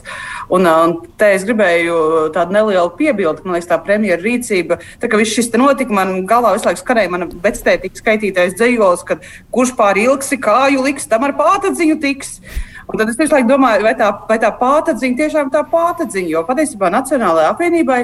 Un, 0.48 0.64
un 0.64 0.94
te 1.20 1.28
es 1.36 1.44
gribēju 1.44 1.96
tādu 2.32 2.56
nelielu 2.56 2.92
piebildi, 2.96 3.42
ka 3.42 3.48
man 3.48 3.58
liekas, 3.58 3.68
tā 3.68 3.76
premjera 3.84 4.22
rīcība, 4.22 4.78
tā 5.02 5.10
kā 5.12 5.20
viss 5.20 5.36
šis 5.36 5.52
notika, 5.60 5.92
man 5.96 6.22
galvā 6.28 6.54
visu 6.56 6.70
laiku 6.70 6.80
skanēja 6.80 7.12
mana 7.12 7.28
vectētīga 7.28 8.00
skaitītais 8.00 8.56
dzējols, 8.56 9.04
kad 9.08 9.28
kurš 9.52 9.74
pār 9.76 10.00
ilgsi 10.00 10.40
kāju 10.40 10.86
liks, 10.88 11.08
tam 11.10 11.28
ar 11.28 11.36
pātadziņu 11.36 12.00
tiks. 12.00 12.38
Un 12.86 13.00
tad 13.00 13.10
es 13.10 13.18
visu 13.18 13.34
laiku 13.34 13.50
domāju, 13.50 13.82
vai 13.82 13.96
tā, 13.98 14.08
vai 14.28 14.38
tā 14.40 14.52
pātadziņa 14.56 15.18
tiešām 15.18 15.50
tā 15.52 15.64
pātadziņa, 15.68 16.30
jo 16.32 16.44
patiesībā 16.46 16.88
Nacionālajai 16.94 17.50
apvienībai 17.50 18.00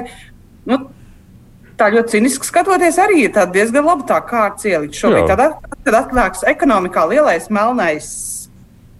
nu, 0.69 0.79
tā 1.79 1.89
ļoti 1.93 2.17
ciniski 2.17 2.47
skatoties, 2.47 2.99
arī 3.01 3.25
ir 3.27 3.51
diezgan 3.53 3.87
labi 3.87 4.07
tā 4.09 4.19
kārta 4.27 4.69
ielikt 4.69 4.97
šobrīd. 4.99 5.27
Tad, 5.31 5.75
kad 5.83 5.99
atklāts 6.03 6.45
ekonomikā 6.47 7.05
lielais 7.09 7.49
melnais 7.53 8.07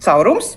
caurums. 0.04 0.56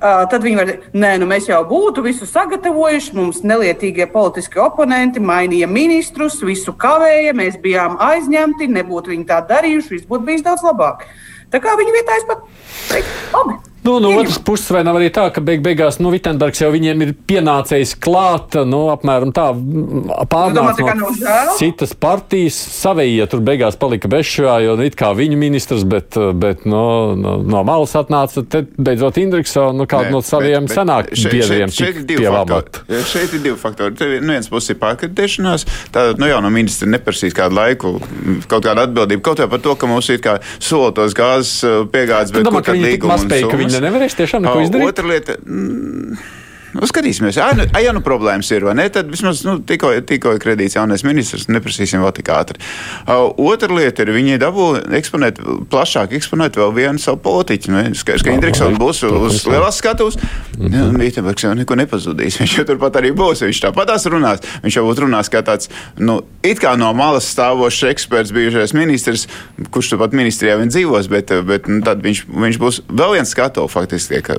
Uh, 0.00 0.22
tad 0.32 0.40
viņi 0.40 0.56
var 0.56 0.68
teikt, 0.70 0.84
nē, 0.96 1.10
nu 1.20 1.26
mēs 1.28 1.50
jau 1.50 1.58
būtu 1.68 2.00
visu 2.06 2.24
sagatavojuši. 2.24 3.12
Mums 3.18 3.42
nelietīgie 3.44 4.06
politiskie 4.08 4.62
oponenti 4.64 5.20
mainīja 5.20 5.68
ministrus, 5.68 6.38
visu 6.40 6.72
kavēja, 6.72 7.34
mēs 7.36 7.58
bijām 7.60 7.98
aizņemti, 8.00 8.70
nebūtu 8.78 9.12
viņi 9.12 9.28
tā 9.28 9.42
darījuši, 9.50 9.92
viss 9.92 10.08
būtu 10.08 10.24
bijis 10.30 10.46
daudz 10.46 10.64
labāk. 10.64 11.04
Tā 11.52 11.60
kā 11.60 11.76
viņa 11.76 11.92
vietā 11.98 12.16
es 12.16 12.24
pat 12.30 12.46
teiktu, 12.88 13.18
labi. 13.34 13.58
Nu, 13.82 13.98
no 14.00 14.10
otras 14.18 14.38
puses, 14.38 14.68
vai 14.74 14.82
nav 14.84 14.98
arī 14.98 15.08
tā, 15.14 15.22
ka 15.32 15.40
beig 15.44 15.62
beigās 15.64 15.96
nu, 16.04 16.10
Vitsenbergs 16.12 16.60
jau 16.60 16.68
viņiem 16.72 17.04
ir 17.04 17.12
pienācējis 17.30 17.94
klāt, 18.04 18.58
nu, 18.68 18.82
apmēram 18.92 19.32
tā 19.32 19.46
pārnāca 20.28 20.84
no, 20.98 21.08
no 21.08 21.54
citas 21.56 21.94
partijas. 21.96 22.58
Savējie 22.80 23.24
tur 23.32 23.40
beigās 23.44 23.78
palika 23.80 24.10
bešā, 24.12 24.58
jo 24.66 24.74
it 24.84 24.98
kā 25.00 25.14
viņu 25.16 25.38
ministrs, 25.40 25.86
bet, 25.88 26.18
bet 26.36 26.66
no, 26.68 26.82
no, 27.16 27.38
no 27.40 27.62
malas 27.64 27.96
atnāca 27.96 28.44
te 28.44 28.66
beidzot 28.76 29.16
Indriksona, 29.22 29.72
nu, 29.78 29.88
kādu 29.88 30.12
no 30.12 30.20
saviem 30.24 30.68
bet, 30.68 30.74
bet 30.74 30.80
senāk 30.82 31.10
biedriem 31.16 31.72
šeit, 31.72 31.80
šeit, 31.80 32.12
šeit, 32.12 33.08
šeit 33.14 33.36
ir 33.38 33.44
divi 33.48 33.56
faktori. 33.64 33.96
Te 33.96 34.10
no 34.20 34.36
viens 34.36 34.52
puses 34.52 34.74
ir 34.74 34.80
pārkritēšanās, 34.82 35.66
tā 35.94 36.04
nu, 36.20 36.28
jau 36.28 36.42
no 36.44 36.52
ministra 36.52 36.90
neprasīs 36.90 37.36
kādu 37.36 37.56
laiku 37.56 37.96
kaut 38.44 38.68
kādu 38.68 38.84
atbildību, 38.84 39.24
kaut 39.24 39.40
vai 39.40 39.48
par 39.56 39.64
to, 39.64 39.76
ka 39.80 39.88
mums 39.88 40.12
ir 40.12 40.20
kā 40.24 40.36
solotos 40.60 41.16
gāzes 41.16 41.64
piegādes, 41.94 42.36
bet 42.36 42.44
kur 42.44 42.60
tad 42.60 42.76
līguma. 42.76 43.69
Viņa 43.70 43.82
nevarēs 43.86 44.18
tiešām 44.18 44.44
neko 44.46 44.64
izdarīt. 44.66 44.92
Otra 44.92 45.10
lieta. 45.10 45.36
Mm, 45.46 46.18
Nu, 46.70 46.86
skatīsimies, 46.86 47.34
ja 47.34 47.48
nu, 47.56 47.64
ja 47.82 47.92
nu 47.94 48.02
problēmas 48.04 48.50
ir, 48.54 48.64
vai 48.68 48.76
ne? 48.78 48.86
Tad 48.92 49.08
vismaz 49.10 49.42
nu, 49.46 49.56
tikko, 49.66 49.90
tikko 50.06 50.36
kredīts 50.42 50.76
jaunais 50.76 51.02
ministrs, 51.06 51.48
neprasīsim 51.50 52.02
vēl 52.04 52.12
tik 52.14 52.30
ātri. 52.30 52.60
Uh, 53.02 53.26
otra 53.50 53.74
lieta 53.74 54.04
ir, 54.04 54.12
viņi 54.14 54.38
dabū 54.38 54.66
eksponēt, 55.00 55.40
plašāk 55.72 56.14
eksponēt 56.18 56.58
vēl 56.60 56.74
vienu 56.76 57.02
savu 57.02 57.18
politiķu. 57.24 57.72
Nu, 57.74 57.82
Skaidrs, 57.98 58.24
ka 58.26 58.34
Indriksons 58.36 58.78
būs 58.78 59.02
uz 59.08 59.40
lielās 59.50 59.80
skatuves. 59.82 60.18
Mhm. 60.60 60.94
Mītenbergs 61.00 61.46
jau 61.46 61.56
neko 61.58 61.78
nepazudīs. 61.80 62.38
Viņš 62.42 62.56
jau 62.60 62.66
turpat 62.68 63.00
arī 63.00 63.10
būs. 63.18 63.42
Viņš 63.48 63.62
tāpatās 63.66 64.06
runās. 64.12 64.46
Viņš 64.62 64.78
jau 64.78 64.86
būtu 64.86 65.06
runās 65.08 65.32
kā 65.32 65.42
tāds, 65.46 65.70
nu, 65.98 66.20
it 66.46 66.62
kā 66.62 66.76
no 66.78 66.92
malas 66.94 67.26
stāvošs 67.34 67.88
eksperts, 67.90 68.34
bijušais 68.36 68.76
ministrs, 68.78 69.26
kurš 69.74 69.94
turpat 69.94 70.14
ministrijā 70.14 70.54
vien 70.60 70.70
dzīvos, 70.70 71.10
bet, 71.10 71.34
bet 71.48 71.66
nu, 71.70 71.82
tad 71.86 72.04
viņš, 72.04 72.24
viņš 72.30 72.62
būs 72.62 72.82
vēl 72.86 73.18
viens 73.18 73.34
skatuves 73.34 73.74
faktiski. 73.74 74.22
Ka, 74.24 74.36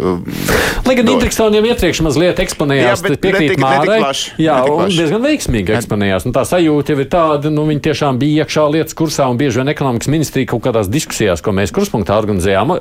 Lai 0.87 0.95
gan 0.95 1.11
Indriksons 1.11 1.57
jau 1.57 1.65
iepriekš 1.65 2.03
mazliet 2.05 2.20
mazliet 2.21 2.41
eksponējās. 2.43 3.01
Jā, 3.03 3.17
piekrīt 3.21 3.61
Mārai. 3.61 3.99
Jā, 4.41 4.57
un 4.69 4.91
diezgan 4.91 5.23
veiksmīgi 5.25 5.75
eksponējās. 5.77 6.27
Un 6.27 6.35
tā 6.35 6.43
sajūta 6.47 6.93
jau 6.93 7.01
ir 7.01 7.09
tāda, 7.11 7.51
nu, 7.53 7.65
viņi 7.69 7.83
tiešām 7.87 8.19
bija 8.21 8.45
iekšā 8.45 8.67
lietas 8.75 8.97
kursā 8.97 9.27
un 9.31 9.39
bieži 9.41 9.61
vien 9.61 9.73
ekonomikas 9.73 10.11
ministrija 10.11 10.51
kaut 10.51 10.63
kādās 10.67 10.91
diskusijās, 10.91 11.43
ko 11.43 11.55
mēs 11.57 11.73
kruspunktā 11.75 12.17
organizējām, 12.21 12.75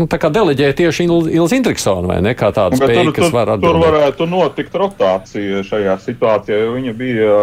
nu, 0.00 0.08
tā 0.10 0.20
kā 0.22 0.32
deleģēja 0.32 0.78
tieši 0.80 1.06
Ilza 1.06 1.58
Indriksona 1.58 2.14
vai 2.14 2.18
ne, 2.24 2.34
kā 2.38 2.52
tāda 2.56 2.78
spēja, 2.78 3.06
tur, 3.08 3.14
kas 3.20 3.34
var 3.34 3.54
atbildēt. 3.56 3.76
Tur 3.76 3.84
varētu 3.84 4.30
notikt 4.30 4.80
rotācija 4.80 5.62
šajā 5.66 6.00
situācijā, 6.06 6.64
jo 6.64 6.74
viņa 6.78 6.96
bija 6.96 7.38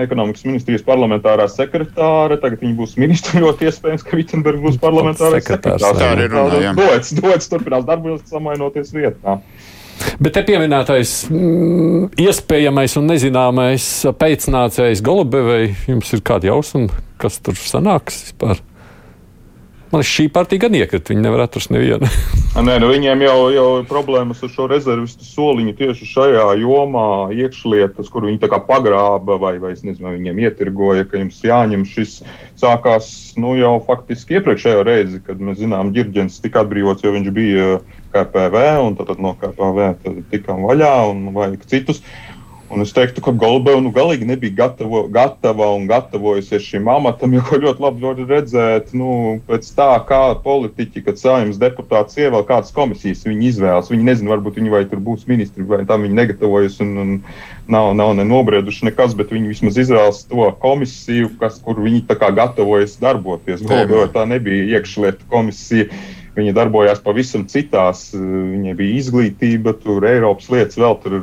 ekonomikas 0.00 0.44
ministrijas 0.46 0.84
parlamentārā 0.86 1.46
sekretāre. 1.50 2.38
Tagad 2.40 2.62
viņa 2.64 2.76
būs 2.78 2.96
ministra. 3.00 3.40
Ļoti 3.44 3.68
iespējams, 3.68 4.04
ka 4.06 4.18
Vitsenbergs 4.18 4.64
būs 4.64 4.78
parlamentārā 4.82 5.40
sekretārs. 5.40 5.84
Tā 5.84 6.12
ir 6.14 6.30
runājama. 6.32 6.76
Dots, 6.78 7.12
dots 7.18 7.50
turpinās 7.52 7.84
darboties, 7.88 8.28
samainoties 8.30 8.94
vietā. 8.96 9.40
Bet 10.20 10.34
te 10.36 10.44
pieminētais 10.46 11.14
mm, 11.30 12.10
iespējamais 12.20 12.96
un 13.00 13.08
nezināmais 13.10 13.90
pēcnācējs 14.20 15.04
Golubevai, 15.04 15.74
jums 15.90 16.12
ir 16.16 16.24
kāda 16.26 16.52
jausma, 16.52 16.88
kas 17.20 17.40
tur 17.44 17.58
sanāks 17.60 18.24
vispār? 18.26 18.60
Man 19.90 20.04
šī 20.06 20.28
partija 20.30 20.62
gan 20.62 20.74
iekrita, 20.78 21.10
viņi 21.10 21.24
nevar 21.24 21.40
atrast 21.48 21.72
nevienu. 21.74 22.06
Nē, 22.66 22.76
nu 22.82 22.90
viņiem 22.92 23.24
jau, 23.24 23.36
jau 23.50 23.66
ir 23.80 23.88
problēmas 23.90 24.42
ar 24.46 24.52
šo 24.52 24.68
rezervistu 24.70 25.26
soliņu 25.26 25.74
tieši 25.80 26.06
šajā 26.12 26.44
jomā, 26.60 27.06
iekšlietas, 27.34 28.10
kur 28.12 28.28
viņi 28.28 28.38
pagrāba 28.68 29.38
vai, 29.42 29.56
vai 29.62 29.72
nezinu, 29.74 30.14
viņiem 30.14 30.38
ietirgoja, 30.46 31.08
ka 31.10 31.18
jums 31.18 31.42
jāņem 31.42 31.82
šis. 31.90 32.20
Sākās 32.60 33.10
nu, 33.40 33.56
jau 33.58 33.80
faktiski 33.86 34.38
iepriekšējo 34.38 34.86
reizi, 34.86 35.22
kad 35.26 35.42
mēs 35.42 35.58
zinām, 35.64 35.90
Girģents 35.96 36.38
tika 36.44 36.62
atbrīvots, 36.62 37.02
jo 37.02 37.14
viņš 37.16 37.30
bija 37.34 37.70
KPV, 38.14 38.66
un 38.86 38.98
tad, 38.98 39.10
tad 39.10 39.22
no 39.26 39.34
KPV 39.42 39.90
tikām 40.30 40.66
vaļā 40.70 40.94
un 41.10 41.32
vajag 41.34 41.66
citus. 41.70 42.04
Un 42.70 42.84
es 42.84 42.92
teiktu, 42.94 43.18
ka 43.24 43.32
Golbeva 43.34 43.80
nu, 43.82 43.90
galīgi 43.90 44.28
nebija 44.28 44.54
gatavo, 44.60 45.00
gatava 45.10 45.72
un 45.74 45.88
gatavojusies 45.90 46.62
šim 46.62 46.86
amatam, 46.92 47.32
jo 47.34 47.58
ļoti 47.64 47.82
labi 47.82 48.04
var 48.06 48.20
redzēt, 48.28 48.92
nu, 48.94 49.40
pēc 49.48 49.66
tā, 49.74 49.88
kā 50.06 50.20
politiķi, 50.44 51.02
kad 51.08 51.18
saimnes 51.18 51.58
deputāts 51.58 52.20
ievēl 52.20 52.46
kādas 52.46 52.70
komisijas 52.76 53.26
viņi 53.26 53.48
izvēlas. 53.50 53.90
Viņi 53.90 54.06
nezina, 54.06 54.30
varbūt 54.36 54.60
viņi 54.60 54.74
vai 54.76 54.84
tur 54.86 55.02
būs 55.02 55.26
ministri, 55.26 55.66
vai 55.66 55.82
tam 55.88 56.06
viņi 56.06 56.18
negatavojas 56.20 56.78
un, 56.84 56.94
un 57.02 57.12
nav, 57.66 57.90
nav 57.98 58.14
ne 58.20 58.28
nobrieduši 58.30 58.86
nekas, 58.92 59.18
bet 59.18 59.34
viņi 59.34 59.50
vismaz 59.50 59.82
izvēlas 59.82 60.22
to 60.30 60.46
komisiju, 60.62 61.34
kas, 61.42 61.58
kur 61.66 61.82
viņi 61.82 62.04
tā 62.06 62.20
kā 62.22 62.30
gatavojas 62.38 62.94
darboties. 63.02 63.66
Golbeva 63.66 64.06
tā 64.14 64.28
nebija 64.30 64.78
iekšlietu 64.78 65.26
komisija 65.34 65.90
Viņa 66.40 66.54
darbojās 66.56 67.02
pavisam 67.04 67.44
citās, 67.50 68.06
eh, 68.16 68.20
viņai 68.20 68.74
bija 68.78 69.00
izglītība, 69.00 69.74
tur 69.82 70.06
Eiropas 70.08 70.48
lietas, 70.52 70.78
vēl 70.80 70.96
tur 71.02 71.18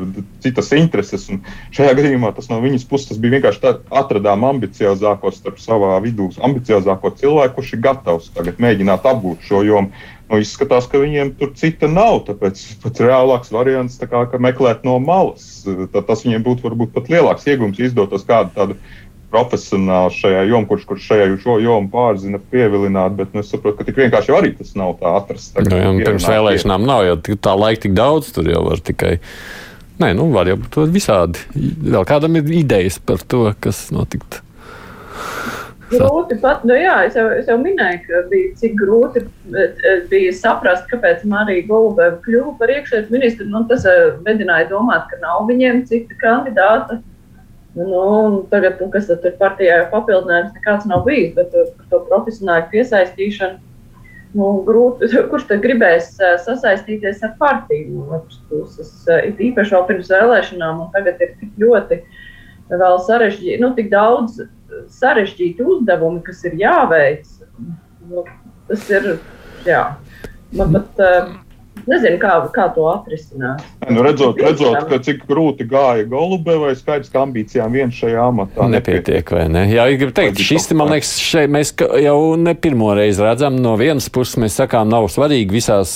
citas 0.45 0.69
intereses. 0.77 1.27
Šajā 1.75 1.95
gadījumā 1.97 2.33
tas 2.36 2.51
no 2.51 2.62
viņas 2.62 2.86
puses 2.89 3.17
bija 3.17 3.38
vienkārši 3.38 3.63
tā, 3.63 3.74
atradām 3.89 4.45
ambiciozāko 4.47 5.33
starp 5.33 5.57
savā 5.63 5.97
vidū, 6.03 6.29
ambiciozāko 6.38 7.15
cilvēku, 7.17 7.57
kurš 7.57 7.74
ir 7.74 7.83
gatavs 7.88 8.29
tagad 8.36 8.62
mēģināt 8.62 9.09
apgūt 9.09 9.50
šo 9.50 9.63
jomu. 9.65 9.91
Nu, 10.27 10.41
izskatās, 10.43 10.89
ka 10.91 11.00
viņiem 11.00 11.29
tur 11.39 11.53
cita 11.55 11.88
nav. 11.88 12.25
Tāpēc 12.27 12.59
pats 12.83 13.00
reālāks 13.00 13.51
variants 13.55 13.95
kā, 14.12 14.25
meklēt 14.43 14.83
no 14.83 14.97
malas. 15.00 15.62
Tad 15.63 16.03
tas 16.09 16.25
viņiem 16.25 16.43
būtu 16.43 16.67
varbūt 16.67 16.91
pat 16.95 17.07
lielāks 17.13 17.47
iegūms, 17.47 17.79
ja 17.79 17.88
izdotos 17.88 18.27
kādu 18.27 18.51
tādu 18.57 18.75
profesionāls 19.34 20.17
šajā 20.22 20.46
jomā, 20.48 20.67
kurš, 20.69 20.88
kurš 20.88 21.05
šajā 21.12 21.27
jomu 21.63 21.91
pārzina, 21.91 22.39
pievilināt, 22.51 23.17
bet 23.19 23.36
nu, 23.36 23.43
es 23.43 23.51
saprotu, 23.51 23.79
ka 23.79 23.88
tik 23.88 24.00
vienkārši 24.00 24.36
arī 24.36 24.53
tas 24.57 24.74
nav 24.79 24.96
tā 25.01 25.13
atrasts. 25.19 25.53
Tagad, 25.55 25.74
nu, 25.74 25.79
jā, 25.84 26.07
pirms 26.07 26.27
vēlēšanām 26.31 26.88
nav 26.88 27.05
jau 27.10 27.17
tā 27.36 27.55
laika 27.60 27.86
tik 27.88 27.96
daudz, 27.98 28.31
tur 28.36 28.50
jau 28.51 28.63
var 28.69 28.84
tikai. 28.84 29.17
Nē, 29.98 30.12
nu, 30.17 30.27
var 30.34 30.50
jau 30.50 30.60
būt 30.62 30.84
visādi. 30.93 31.41
Vēl 31.55 32.05
kādam 32.07 32.38
ir 32.38 32.51
idejas 32.60 33.00
par 33.01 33.24
to, 33.25 33.50
kas 33.63 33.88
notikt. 33.91 34.43
grūti 35.89 36.36
pat, 36.43 36.63
nu 36.67 36.75
jā, 36.75 36.96
es 37.07 37.15
jau, 37.17 37.25
es 37.31 37.48
jau 37.48 37.57
minēju, 37.62 38.01
ka 38.05 38.22
bija 38.31 38.55
cik 38.60 38.74
grūti 38.79 39.24
bija 40.12 40.34
saprast, 40.36 40.86
kāpēc 40.91 41.24
Marija 41.31 41.65
Golubeva 41.69 42.19
kļuva 42.25 42.57
par 42.60 42.74
iekšējais 42.75 43.12
ministru. 43.13 43.48
Nu, 43.51 43.63
tas 43.69 43.88
vedināja 44.27 44.69
domāt, 44.72 45.07
ka 45.12 45.19
nav 45.24 45.48
viņiem 45.50 45.86
cita 45.89 46.17
kandidāta. 46.22 47.00
Nu, 47.77 48.48
tagad, 48.50 48.79
nu, 48.81 48.89
kas 48.89 49.10
ir 49.13 49.34
partijā 49.38 49.84
papildinājums, 49.91 50.55
nekāds 50.55 50.88
nav 50.89 51.03
bijis, 51.05 51.36
bet 51.36 51.53
par 51.53 51.89
to 51.91 52.00
profesionālu 52.07 52.65
piesaistīšanu. 52.72 53.60
Nu, 54.38 54.48
grūti, 54.65 55.10
kurš 55.31 55.46
tad 55.51 55.62
gribēs 55.62 56.15
sasaistīties 56.46 57.22
ar 57.27 57.36
partiju 57.38 58.00
no 58.00 58.17
otras 58.17 58.41
puses? 58.50 58.91
It 59.22 59.38
īpaši 59.51 59.77
vēl 59.77 59.88
pirms 59.91 60.10
vēlēšanām, 60.13 60.81
un 60.88 60.91
tagad 60.96 61.22
ir 61.22 61.36
tik 61.38 61.53
ļoti 61.62 62.01
sarežģīti, 63.05 63.62
nu, 63.62 63.72
tik 63.77 63.93
daudz 63.93 64.41
sarežģīti 64.98 65.63
uzdevumi, 65.63 66.25
kas 66.25 66.41
ir 66.50 66.57
jāveic. 66.60 67.29
Nu, 68.10 68.25
tas 68.67 68.89
ir, 68.89 69.13
jā, 69.69 69.84
man 70.57 70.79
pat. 70.79 70.98
Uh, 70.98 71.36
Nezinu, 71.88 72.17
kā, 72.20 72.34
kā 72.51 72.65
to 72.75 72.84
atrisināt. 72.91 73.62
Nu, 73.88 74.01
redzot, 74.03 74.39
redzot 74.44 74.89
ka 74.89 75.00
cik 75.03 75.22
grūti 75.29 75.63
gāja 75.70 76.03
Golubevai, 76.12 76.74
skaidrs, 76.75 77.12
ka 77.13 77.22
ambīcijām 77.24 77.72
vien 77.72 77.94
šajā 77.96 78.25
amatā 78.27 78.67
nepietiek. 78.74 79.32
Vai 79.32 79.46
ne? 79.51 79.63
Jā, 79.72 79.86
es 79.88 80.00
gribu 80.01 80.15
teikt, 80.17 80.41
šis, 80.44 80.67
man 80.75 80.91
liekas, 80.91 81.13
šeit 81.24 81.51
mēs 81.53 81.72
jau 82.03 82.17
ne 82.41 82.53
pirmo 82.60 82.91
reizi 82.98 83.24
redzam, 83.24 83.56
no 83.63 83.77
vienas 83.79 84.10
puses 84.12 84.36
mēs 84.44 84.60
sakām, 84.60 84.91
nav 84.91 85.08
svarīgi 85.13 85.56
visās 85.56 85.96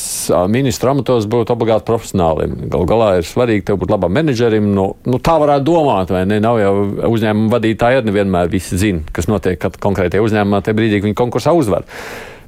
ministru 0.51 0.93
amatos 0.93 1.27
būt 1.31 1.51
obligāti 1.51 1.87
profesionālim. 1.91 2.55
Galu 2.71 2.87
galā 2.87 3.11
ir 3.19 3.27
svarīgi 3.27 3.67
tev 3.67 3.81
būt 3.83 3.91
labam 3.91 4.15
menedžerim. 4.15 4.71
Nu, 4.71 4.93
nu, 5.03 5.19
tā 5.19 5.35
varētu 5.43 5.67
domāt, 5.67 6.15
vai 6.15 6.23
ne? 6.29 6.39
Nav 6.43 6.61
jau 6.63 6.75
uzņēmuma 7.11 7.51
vadītāji, 7.57 8.05
nevienmēr 8.07 8.51
visi 8.51 8.79
zina, 8.79 9.03
kas 9.11 9.27
notiek, 9.31 9.59
kad 9.59 9.75
konkrētie 9.83 10.23
uzņēmumā 10.23 10.63
tie 10.63 10.77
brīdī, 10.77 11.01
kad 11.01 11.11
viņi 11.11 11.19
konkursā 11.19 11.55
uzvar. 11.57 11.83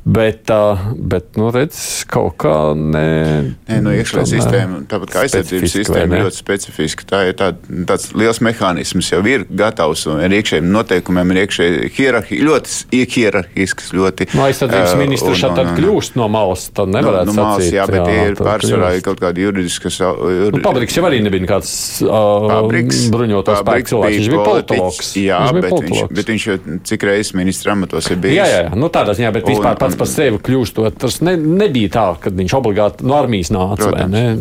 Bet, 0.04 0.52
bet 1.00 1.38
nu, 1.40 1.48
redz, 1.56 2.04
kaut 2.12 2.34
kā 2.44 2.74
ne. 2.76 3.56
Nē, 3.70 3.78
no 3.86 3.92
iekšējā 3.96 4.24
sistēma, 4.34 4.82
tāpat 4.92 5.14
kā 5.14 5.22
aizsardzības 5.24 5.76
sistēma, 5.78 6.18
ir 6.18 6.26
ļoti 6.26 6.40
specifiska. 6.42 7.06
Tā 7.08 7.22
ir 7.30 7.38
tā, 7.40 7.54
tāds 7.88 8.10
liels 8.12 8.42
mehānisms, 8.44 9.14
jau 9.14 9.22
ir 9.32 9.46
gatavs 9.48 10.04
un 10.12 10.20
ar 10.26 10.36
iekšējiem 10.36 10.68
noteikumiem, 10.76 11.32
ir 11.32 11.40
iekšēji 11.46 11.92
hierarhija, 11.96 12.48
ļoti 12.50 13.00
hierarhisks. 13.14 13.94
Ļoti, 13.96 14.28
no 14.36 14.44
aizsardzības 14.50 14.98
ministrs 15.00 15.40
šādi 15.40 15.62
tad 15.62 15.72
kļūst 15.80 16.20
no 16.20 16.28
malas, 16.36 16.68
tad 16.76 16.92
nevarētu 16.92 17.32
no, 17.32 17.38
no 17.38 17.48
malas, 17.48 17.64
sacīt. 17.64 17.78
Jā, 17.80 17.88
bet 17.88 18.04
tie 18.10 18.28
ir 18.28 18.38
pārsvarā 18.42 18.92
kaut 19.08 19.24
kādi 19.24 19.48
juridiski. 19.48 19.94
Juri... 19.94 20.52
Nu, 20.58 20.64
Pabriks 20.68 21.00
jau 21.00 21.08
arī 21.08 21.24
nebija 21.24 21.48
kāds 21.54 21.74
uh, 22.04 22.50
Pabriks, 22.52 23.06
bruņotos 23.14 23.64
spēku 23.64 23.94
cilvēks, 23.94 24.20
viņš 24.20 24.32
bija 24.36 24.46
politologs. 24.52 25.16
Jā, 25.16 25.40
viņš 25.48 25.62
bet, 25.62 25.70
politologs. 25.72 26.04
Viņš, 26.04 26.20
bet 26.20 26.34
viņš 26.34 26.50
jau 26.50 26.60
cik 26.92 27.08
reizes 27.08 27.34
ministra 27.40 27.78
amatos 27.78 28.12
ir 28.12 28.20
bijis. 28.24 28.40
Jā, 28.42 28.48
jā, 28.52 28.64
nu 28.76 28.92
tādā 28.92 29.16
ziņā, 29.16 29.32
bet 29.38 29.48
vispār 29.54 29.80
pats 29.80 29.93
pats 29.94 30.00
par 30.00 30.10
sevi 30.10 30.40
kļūstot. 30.44 30.98
Tas 31.02 31.20
ne, 31.26 31.36
nebija 31.38 31.92
tā, 31.94 32.06
ka 32.22 32.34
viņš 32.34 32.56
obligāti 32.58 33.08
no 33.08 33.18
armijas 33.18 33.52
nāca. 33.54 33.92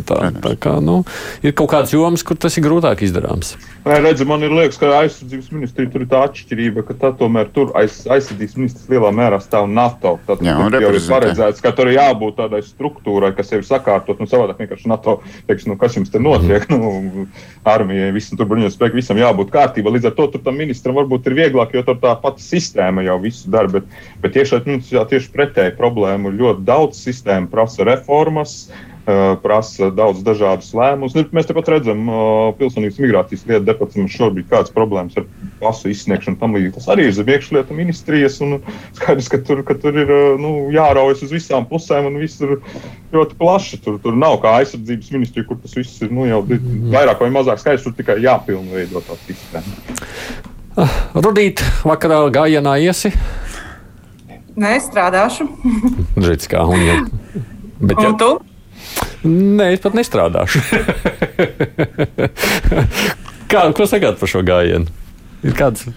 Tā, 0.07 0.19
tā 0.43 0.55
kā, 0.61 0.77
nu, 0.83 1.01
ir 1.45 1.55
kaut 1.57 1.71
kādas 1.73 1.93
jomas, 1.93 2.25
kur 2.25 2.39
tas 2.39 2.57
ir 2.57 2.65
grūtāk 2.65 3.05
izdarāms. 3.05 3.55
Nē, 3.83 3.97
redzi, 3.99 4.23
man 4.23 4.39
ir 4.45 4.53
liekas, 4.55 4.77
ka 4.79 4.87
aizsardzības 5.01 5.49
ministrija 5.51 5.89
tur 5.91 6.05
ir 6.05 6.07
tā 6.07 6.21
atšķirība, 6.23 6.85
ka 6.87 6.93
tā 7.01 7.09
tomēr 7.19 7.49
tur 7.51 7.73
aiz, 7.75 7.97
aizsardzības 8.07 8.53
ministrs 8.55 8.85
lielā 8.87 9.09
mērā 9.11 9.41
stāv 9.43 9.65
NATO. 9.67 10.13
Tad 10.23 10.39
Jā, 10.45 10.53
jau 10.55 10.91
ir 10.95 10.99
paredzēts, 11.11 11.59
ka 11.63 11.73
tur 11.75 11.91
ir 11.91 11.97
jābūt 11.97 12.37
tādai 12.37 12.61
struktūrai, 12.63 13.33
kas 13.35 13.51
ir 13.51 13.65
sakārtot. 13.67 14.21
Nu, 14.23 14.27
savādāk 14.31 14.61
vienkārši 14.63 14.87
NATO 14.87 15.17
teiks, 15.49 15.67
nu, 15.67 15.75
kas 15.81 15.97
jums 15.99 16.13
te 16.13 16.21
notiek. 16.23 16.63
Mm. 16.71 16.79
Nu, 16.79 17.25
armijai, 17.67 18.13
visam 18.15 18.39
tur 18.39 18.47
bruņoties 18.53 18.77
spēku, 18.79 19.01
visam 19.01 19.19
jābūt 19.19 19.51
kārtībā. 19.51 19.91
Līdz 19.97 20.13
ar 20.13 20.15
to 20.15 20.29
tam 20.37 20.55
ministram 20.63 20.95
varbūt 21.01 21.27
ir 21.27 21.37
vieglāk, 21.41 21.75
jo 21.75 21.83
tur 21.83 21.99
tā 21.99 22.15
pati 22.23 22.45
sistēma 22.45 23.03
jau 23.03 23.19
visu 23.25 23.51
dara. 23.51 23.67
Bet, 23.73 23.91
bet 24.23 24.37
tieši, 24.39 24.63
nu, 24.69 24.79
tieši 24.79 25.35
pretēji 25.35 25.75
problēmu 25.75 26.31
ļoti 26.39 26.63
daudz. 26.71 27.03
Sistēma 27.03 27.51
prasa 27.51 27.83
reformas. 27.91 28.61
Uh, 28.71 28.92
prasa 29.43 29.89
daudz 29.91 30.21
dažādus 30.23 30.69
lēmumus. 30.77 31.15
Nu, 31.17 31.25
mēs 31.35 31.49
tepat 31.49 31.67
redzam, 31.73 32.05
uh, 32.07 32.53
pilsonības 32.55 33.01
migrācijas 33.03 33.43
lietu 33.49 33.65
departamentam 33.67 34.11
šobrīd 34.13 34.47
kādas 34.51 34.71
problēmas 34.71 35.17
ar 35.19 35.25
pasu 35.59 35.91
izsniegšanu 35.91 36.39
tam 36.39 36.55
līdzīgi. 36.55 36.75
Tas 36.77 36.87
arī 36.93 37.09
ir 37.09 37.17
zem 37.17 37.31
iekšlietu 37.33 37.75
ministrijas, 37.75 38.39
un 38.45 38.61
skaidrs, 38.95 39.27
ka 39.33 39.41
tur, 39.43 39.63
ka 39.67 39.75
tur 39.75 39.99
ir 39.99 40.13
nu, 40.39 40.53
jāraujas 40.71 41.25
uz 41.27 41.33
visām 41.35 41.67
pusēm, 41.67 42.07
un 42.07 42.21
viss 42.21 42.39
ir 42.43 42.55
ļoti 43.11 43.35
plaši. 43.41 43.81
Tur, 43.83 43.99
tur 44.05 44.15
nav 44.15 44.37
kā 44.45 44.55
aizsardzības 44.61 45.11
ministrija, 45.17 45.49
kur 45.51 45.59
tas 45.59 45.75
viss 45.75 45.99
ir 46.05 46.13
nu, 46.15 46.29
jau 46.29 46.39
vairāk 46.47 47.25
vai 47.25 47.31
mazāk 47.35 47.59
skaidrs, 47.59 47.83
tur 47.83 47.97
tikai 47.99 48.21
jāpilnveido 48.23 49.03
tā 49.03 49.19
sistēma. 49.25 49.75
Ah, 50.79 50.95
Rudīt, 51.13 51.59
vakarā 51.85 52.23
gājienā 52.33 52.79
iesi? 52.81 53.11
Nē, 54.57 54.77
strādāšu. 54.85 55.49
Redz, 56.23 56.47
kā 56.49 56.63
un 56.69 56.81
jau. 56.87 56.97
Bet, 57.83 57.99
un 57.99 58.07
ja... 58.07 58.15
tu? 58.21 58.31
Nē, 59.23 59.73
es 59.75 59.83
pat 59.83 59.93
nestrādāšu. 59.95 60.59
Kā, 63.51 63.61
ko 63.77 63.85
sakāt 63.87 64.19
par 64.19 64.31
šo 64.31 64.41
gājienu? 64.45 64.87
Ir 65.43 65.55
kādas 65.57 65.89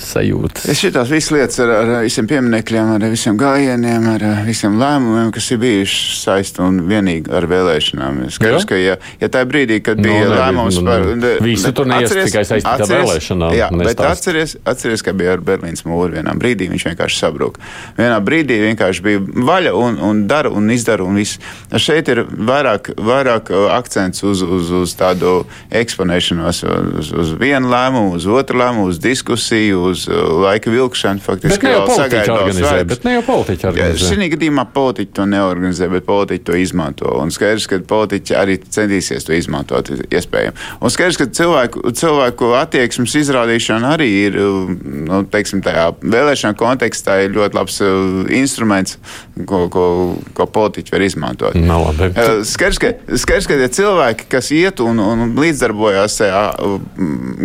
sajūtas? 0.00 0.64
Es 0.72 0.80
šīs 0.80 0.96
visas 1.10 1.32
lietas 1.34 1.58
ar, 1.60 1.72
ar 1.76 1.90
visiem 2.06 2.28
pieminekļiem, 2.30 2.92
ar 2.94 3.04
visiem 3.12 3.36
gājieniem, 3.36 4.06
ar 4.14 4.24
visiem 4.46 4.78
lēmumiem, 4.80 5.28
kas 5.34 5.50
ir 5.52 5.60
bijuši 5.60 6.16
saistīti 6.16 6.64
un 6.64 6.78
vienīgi 6.88 7.28
ar 7.36 7.44
vēlēšanām. 7.50 8.22
Skaidrs, 8.32 8.64
ka 8.68 8.78
ja, 8.80 8.96
ja 9.20 9.28
tajā 9.34 9.48
brīdī, 9.50 9.78
kad 9.84 10.00
bija 10.00 10.24
no, 10.24 10.38
lēmums 10.38 10.80
par. 10.86 11.04
Visu 11.44 11.72
tur 11.76 11.90
neies 11.90 12.14
tikai 12.16 12.44
saistīti 12.48 12.86
ar 12.86 12.92
vēlēšanām. 12.94 13.56
Jā, 13.58 13.68
bet 13.76 14.00
atceries, 14.08 14.56
atceries, 14.68 15.04
ka 15.04 15.12
bija 15.16 15.36
ar 15.36 15.44
Berlīnas 15.44 15.84
mūru 15.88 16.16
vienā 16.16 16.32
brīdī, 16.40 16.70
viņš 16.72 16.88
vienkārši 16.88 17.20
sabruka. 17.20 17.60
Vienā 17.98 18.16
brīdī 18.24 18.56
vienkārši 18.64 19.04
bija 19.04 19.22
vaļa 19.50 19.74
un, 19.76 20.00
un 20.08 20.24
dara 20.30 20.52
un 20.54 20.72
izdara 20.72 21.04
un 21.04 21.20
viss. 21.20 21.42
Šeit 21.76 22.08
ir 22.08 22.24
vairāk, 22.24 22.94
vairāk 22.96 23.52
akcents 23.76 24.24
uz, 24.24 24.42
uz, 24.42 24.72
uz 24.80 24.96
tādu 24.96 25.42
eksponēšanos, 25.76 26.64
uz, 27.02 27.12
uz 27.12 27.36
vienu 27.36 27.68
lēmumu, 27.68 28.16
uz 28.16 28.28
otru 28.32 28.58
lēmumu 28.62 28.77
uz 28.86 28.98
diskusiju, 29.02 29.82
uz 29.90 30.04
uh, 30.08 30.14
laika 30.42 30.70
vilkšanu. 30.70 31.22
Faktiski 31.24 31.58
bet 31.58 31.66
ne 31.66 31.72
jau 31.74 31.84
politiķi 31.88 32.32
organizē. 32.34 32.84
Bet 32.88 33.06
ne 33.06 33.14
jau 33.16 33.24
politiķi 33.26 33.68
organizē. 33.70 34.10
Šī 34.12 34.28
gadījumā 34.34 34.64
politiķi 34.74 35.14
to 35.18 35.26
neorganizē, 35.28 35.88
bet 35.92 36.06
politiķi 36.08 36.44
to 36.48 36.58
izmanto. 36.58 37.12
Un 37.22 37.32
skaidrs, 37.34 37.68
ka 37.70 37.80
politiķi 37.88 38.36
arī 38.38 38.58
centīsies 38.62 39.26
to 39.26 39.36
izmantot 39.36 39.90
iespējami. 39.90 40.56
Un 40.82 40.94
skaidrs, 40.94 41.20
ka 41.20 41.28
cilvēku, 41.40 41.82
cilvēku 41.98 42.52
attieksmes 42.58 43.16
izrādīšana 43.22 43.94
arī 43.96 44.08
ir, 44.28 44.38
uh, 44.42 44.70
nu, 45.08 45.22
teiksim, 45.32 45.62
tajā 45.66 45.90
vēlēšana 46.02 46.58
kontekstā 46.58 47.20
ir 47.24 47.34
ļoti 47.36 47.58
labs 47.58 47.80
uh, 47.84 48.24
instruments, 48.34 48.98
ko, 49.48 49.66
ko, 49.72 49.86
ko 50.36 50.48
politiķi 50.58 50.94
var 50.94 51.06
izmantot. 51.06 51.58
No, 51.58 51.80
skaidrs, 52.46 52.80
ka, 52.82 52.94
skaidrs, 53.18 53.48
ka 53.48 53.58
tie 53.60 53.70
cilvēki, 53.80 54.28
kas 54.32 54.52
iet 54.54 54.82
un, 54.84 55.00
un 55.02 55.34
līdzdarbojās 55.38 56.18
tajā 56.20 56.42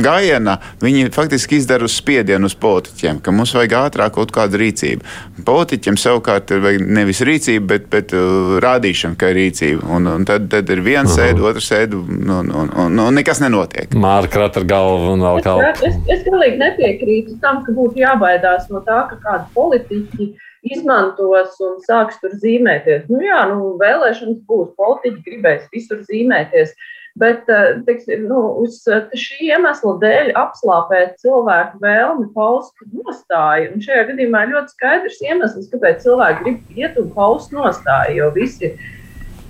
gājienā, 0.04 0.58
viņi 0.84 1.10
faktiski 1.13 1.22
izdara 1.31 1.88
spiedienu 1.88 2.49
uz 2.49 2.55
politiķiem, 2.59 3.19
ka 3.23 3.31
mums 3.31 3.53
vajag 3.55 3.75
ātrāk 3.79 4.15
kaut 4.17 4.31
kādu 4.36 4.59
rīcību. 4.62 5.05
Politiķiem 5.47 5.97
savukārt 5.99 6.51
ir 6.55 6.81
nevis 6.83 7.21
rīcība, 7.25 7.65
bet, 7.73 7.89
bet 7.91 8.13
uh, 8.17 8.57
rādīšana, 8.63 9.17
ka 9.19 9.31
ir 9.31 9.39
rīcība. 9.39 9.88
Un, 9.95 10.09
un 10.12 10.25
tad, 10.27 10.49
tad 10.51 10.69
ir 10.73 10.83
viens 10.86 11.13
sēde, 11.15 11.43
otrs 11.45 11.69
sēde, 11.71 11.99
un, 11.99 12.23
un, 12.38 12.53
un, 12.63 12.71
un, 12.86 13.03
un 13.05 13.19
nekas 13.19 13.41
nenotiek. 13.43 13.93
Mārka 13.95 14.43
ar 14.47 14.67
galvu 14.69 15.13
un 15.13 15.27
vēl 15.27 15.43
kaut 15.45 15.63
kā. 15.63 15.89
Es, 15.89 15.99
es 16.17 16.25
galīgi 16.27 16.59
nepiekrītu 16.62 17.38
tam, 17.43 17.62
ka 17.65 17.75
būtu 17.75 18.03
jābaidās 18.03 18.67
no 18.73 18.83
tā, 18.88 19.05
ka 19.12 19.19
kādi 19.23 19.47
politiķi 19.55 20.33
izmantos 20.73 21.59
un 21.63 21.79
sāks 21.83 22.19
tur 22.21 22.36
zīmēties. 22.39 23.07
Nu, 23.12 23.19
jā, 23.23 23.43
nu, 23.51 23.73
vēlēšanas 23.81 24.43
būs, 24.47 24.75
politiķi 24.79 25.23
gribēs 25.27 25.71
visur 25.75 26.03
zīmēties. 26.07 26.73
Uh, 26.73 26.91
Bet 27.15 27.49
eh, 27.49 27.76
teiksim, 27.86 28.26
nu, 28.26 28.39
uz 28.63 28.80
eh, 28.89 29.04
šī 29.13 29.52
iemesla 29.52 29.91
dēļ 30.02 30.32
apslāpēt 30.39 31.19
cilvēku 31.21 31.78
vēlmi 31.84 32.26
paust 32.34 32.73
nostāju. 32.89 33.69
Un 33.76 33.84
šajā 33.86 34.08
gadījumā 34.08 34.41
ir 34.47 34.56
ļoti 34.56 34.73
skaidrs 34.73 35.21
iemesls, 35.21 35.69
kāpēc 35.69 36.02
cilvēki 36.08 36.41
grib 36.47 36.80
iet 36.82 36.97
un 36.97 37.12
paust 37.13 37.54
nostāju. 37.54 38.17
Jo 38.17 38.32
visi 38.34 38.71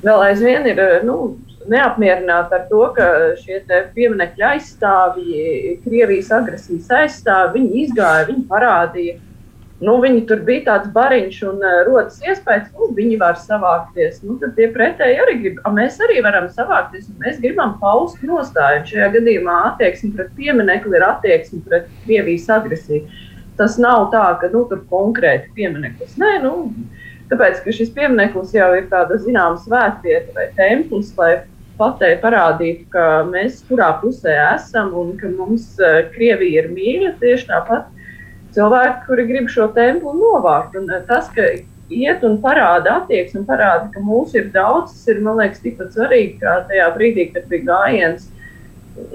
vēl 0.04 0.26
aizvien 0.26 0.68
ir 0.68 0.84
eh, 0.84 0.98
nu, 1.08 1.38
neapmierināti 1.72 2.58
ar 2.58 2.66
to, 2.68 2.84
ka 2.98 3.08
šie 3.40 3.62
pieminiekļi 3.96 4.48
aizstāvji, 4.50 5.78
Krievijas 5.86 6.34
agresijas 6.36 6.92
aizstāvji, 7.00 7.54
viņi 7.62 7.86
izgāja, 7.86 8.28
viņi 8.28 8.44
parādīja 8.52 9.20
nu, 9.84 9.98
viņi 10.04 10.24
tur 10.30 10.42
bija 10.48 10.64
tāds 10.68 10.92
bariņš 10.96 11.38
un 11.50 11.62
uh, 11.64 11.82
rodas 11.88 12.20
iespējas, 12.24 12.70
ka 12.72 12.80
nu, 12.80 12.90
viņi 12.98 13.20
var 13.22 13.38
savākties. 13.40 14.22
Nu, 14.26 14.38
tad 14.42 14.56
tie 14.58 14.70
pretēji 14.74 15.20
arī 15.24 15.38
grib, 15.42 15.62
a, 15.64 15.72
mēs 15.76 16.00
arī 16.06 16.24
varam 16.26 16.50
savākties, 16.54 17.10
un 17.12 17.22
mēs 17.24 17.40
gribam 17.44 17.76
paust 17.82 18.24
nostāju. 18.26 18.84
Šajā 18.90 19.12
gadījumā 19.18 19.60
attieksme 19.72 20.14
pret 20.18 20.34
pieminekli 20.40 21.00
ir 21.00 21.08
attieksme 21.08 21.62
pret 21.68 21.88
Krievijas 22.04 22.50
agresiju. 22.58 23.06
Tas 23.60 23.78
nav 23.82 24.10
tā, 24.14 24.26
ka 24.42 24.50
nu, 24.54 24.66
tur 24.70 24.82
konkrēti 24.90 25.52
piemineklis. 25.58 26.18
Nē, 26.22 26.36
nu, 26.46 26.54
tāpēc, 27.32 27.62
ka 27.66 27.74
šis 27.76 27.92
piemineklis 27.94 28.54
jau 28.56 28.72
ir 28.78 28.88
tāda 28.92 29.20
zināma 29.22 29.60
svētvieta 29.62 30.34
vai 30.38 30.48
templis, 30.58 31.14
lai 31.20 31.34
patēji 31.78 32.22
parādītu, 32.22 32.88
ka 32.94 33.06
mēs 33.30 33.64
kurā 33.68 33.92
pusē 34.02 34.34
esam 34.54 34.94
un 34.98 35.16
ka 35.20 35.30
mums 35.34 35.74
uh, 35.82 36.04
Krievija 36.14 36.64
ir 36.64 36.72
mīļa 36.74 37.16
tieši 37.22 37.50
tāpat 37.50 37.90
cilvēki, 38.56 39.06
kuri 39.08 39.28
grib 39.30 39.50
šo 39.52 39.70
templi 39.76 40.14
novākt. 40.20 40.78
Un 40.80 40.90
tas, 41.08 41.30
ka 41.36 41.48
iet 41.94 42.24
un 42.28 42.38
parāda 42.44 43.00
attieksmi, 43.02 43.44
parāda, 43.48 43.90
ka 43.94 44.04
mūsu 44.04 44.40
ir 44.42 44.52
daudz, 44.54 44.94
tas 44.94 45.12
ir, 45.14 45.22
man 45.26 45.40
liekas, 45.42 45.62
tikpat 45.64 45.94
svarīgi, 45.98 46.38
kā 46.44 46.60
tajā 46.70 46.88
brīdī, 46.98 47.28
kad 47.34 47.50
bija 47.52 47.68
gājiens 47.72 48.30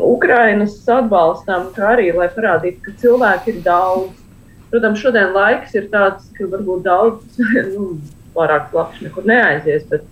Ukrainas 0.03 0.77
atbalstam, 0.91 1.69
kā 1.77 1.95
arī, 1.95 2.11
lai 2.17 2.29
parādītu, 2.35 2.83
ka 2.85 2.95
cilvēki 3.03 3.55
ir 3.55 3.65
daudz. 3.67 4.25
Protams, 4.69 5.01
šodien 5.01 5.33
laiks 5.33 5.75
ir 5.79 5.89
tāds, 5.93 6.29
ka 6.37 6.49
varbūt 6.51 6.85
daudz, 6.85 7.43
nu, 7.73 7.93
pārāk 8.35 8.69
plaši 8.73 9.09
nekur 9.09 9.27
neaizies, 9.29 9.87
bet 9.91 10.05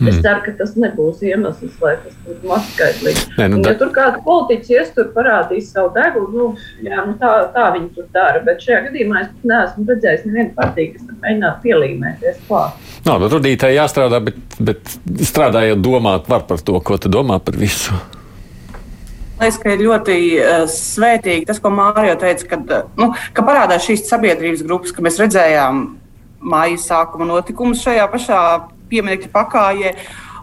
Mm. 0.00 0.08
Es 0.08 0.20
ceru, 0.24 0.40
ka 0.46 0.52
tas 0.58 0.72
nebūs 0.80 1.20
iemesls, 1.26 1.74
lai 1.82 1.92
tas 2.02 2.14
būtu 2.24 2.48
mazskaitlīgi. 2.50 3.24
Nē, 3.38 3.48
nu. 3.52 3.60
Ja 3.66 3.74
tur 3.78 3.92
kāda 3.94 4.22
politiķa 4.24 4.72
ies 4.78 4.94
tur 4.96 5.10
parādīs 5.14 5.68
savu 5.74 5.92
degunu, 5.94 6.30
nu, 6.32 6.46
jā, 6.86 7.04
nu, 7.06 7.14
tā, 7.20 7.34
tā 7.54 7.68
viņi 7.76 7.90
tur 7.96 8.08
dara. 8.14 8.40
Bet 8.46 8.64
šajā 8.64 8.80
gadījumā 8.88 9.20
es 9.26 9.30
neesmu 9.52 9.86
redzējis 9.90 10.24
nevienu 10.28 10.54
partiju, 10.56 10.96
kas 10.96 11.20
mēģinātu 11.26 11.62
pielīmēties 11.66 12.40
klāt. 12.48 12.90
Nav, 13.06 13.22
nu, 13.22 13.30
rudītāji 13.36 13.78
jāstrādā, 13.78 14.22
bet, 14.24 14.42
bet 14.58 14.96
strādājot 15.28 15.84
domāt 15.84 16.28
var 16.32 16.48
par 16.48 16.64
to, 16.64 16.80
ko 16.82 16.98
tu 16.98 17.12
domā 17.12 17.38
par 17.44 17.60
visu. 17.60 17.94
Liekas, 19.42 19.58
ka 19.58 19.72
ir 19.74 19.80
ļoti 19.82 20.18
uh, 20.38 20.60
svētīgi 20.70 21.48
tas, 21.48 21.58
ko 21.62 21.72
Mārija 21.74 22.14
teica, 22.20 22.46
kad, 22.52 22.68
uh, 22.70 22.92
nu, 22.98 23.10
ka 23.34 23.42
parādās 23.46 23.86
šīs 23.88 24.06
sabiedrības 24.06 24.62
grupas, 24.66 24.94
ka 24.94 25.02
mēs 25.02 25.18
redzējām 25.18 25.82
māja 26.42 26.78
sākuma 26.82 27.26
notikumus 27.26 27.82
šajā 27.82 28.06
pašā 28.10 28.38
pieminiektu 28.92 29.32
pakājē. 29.32 29.96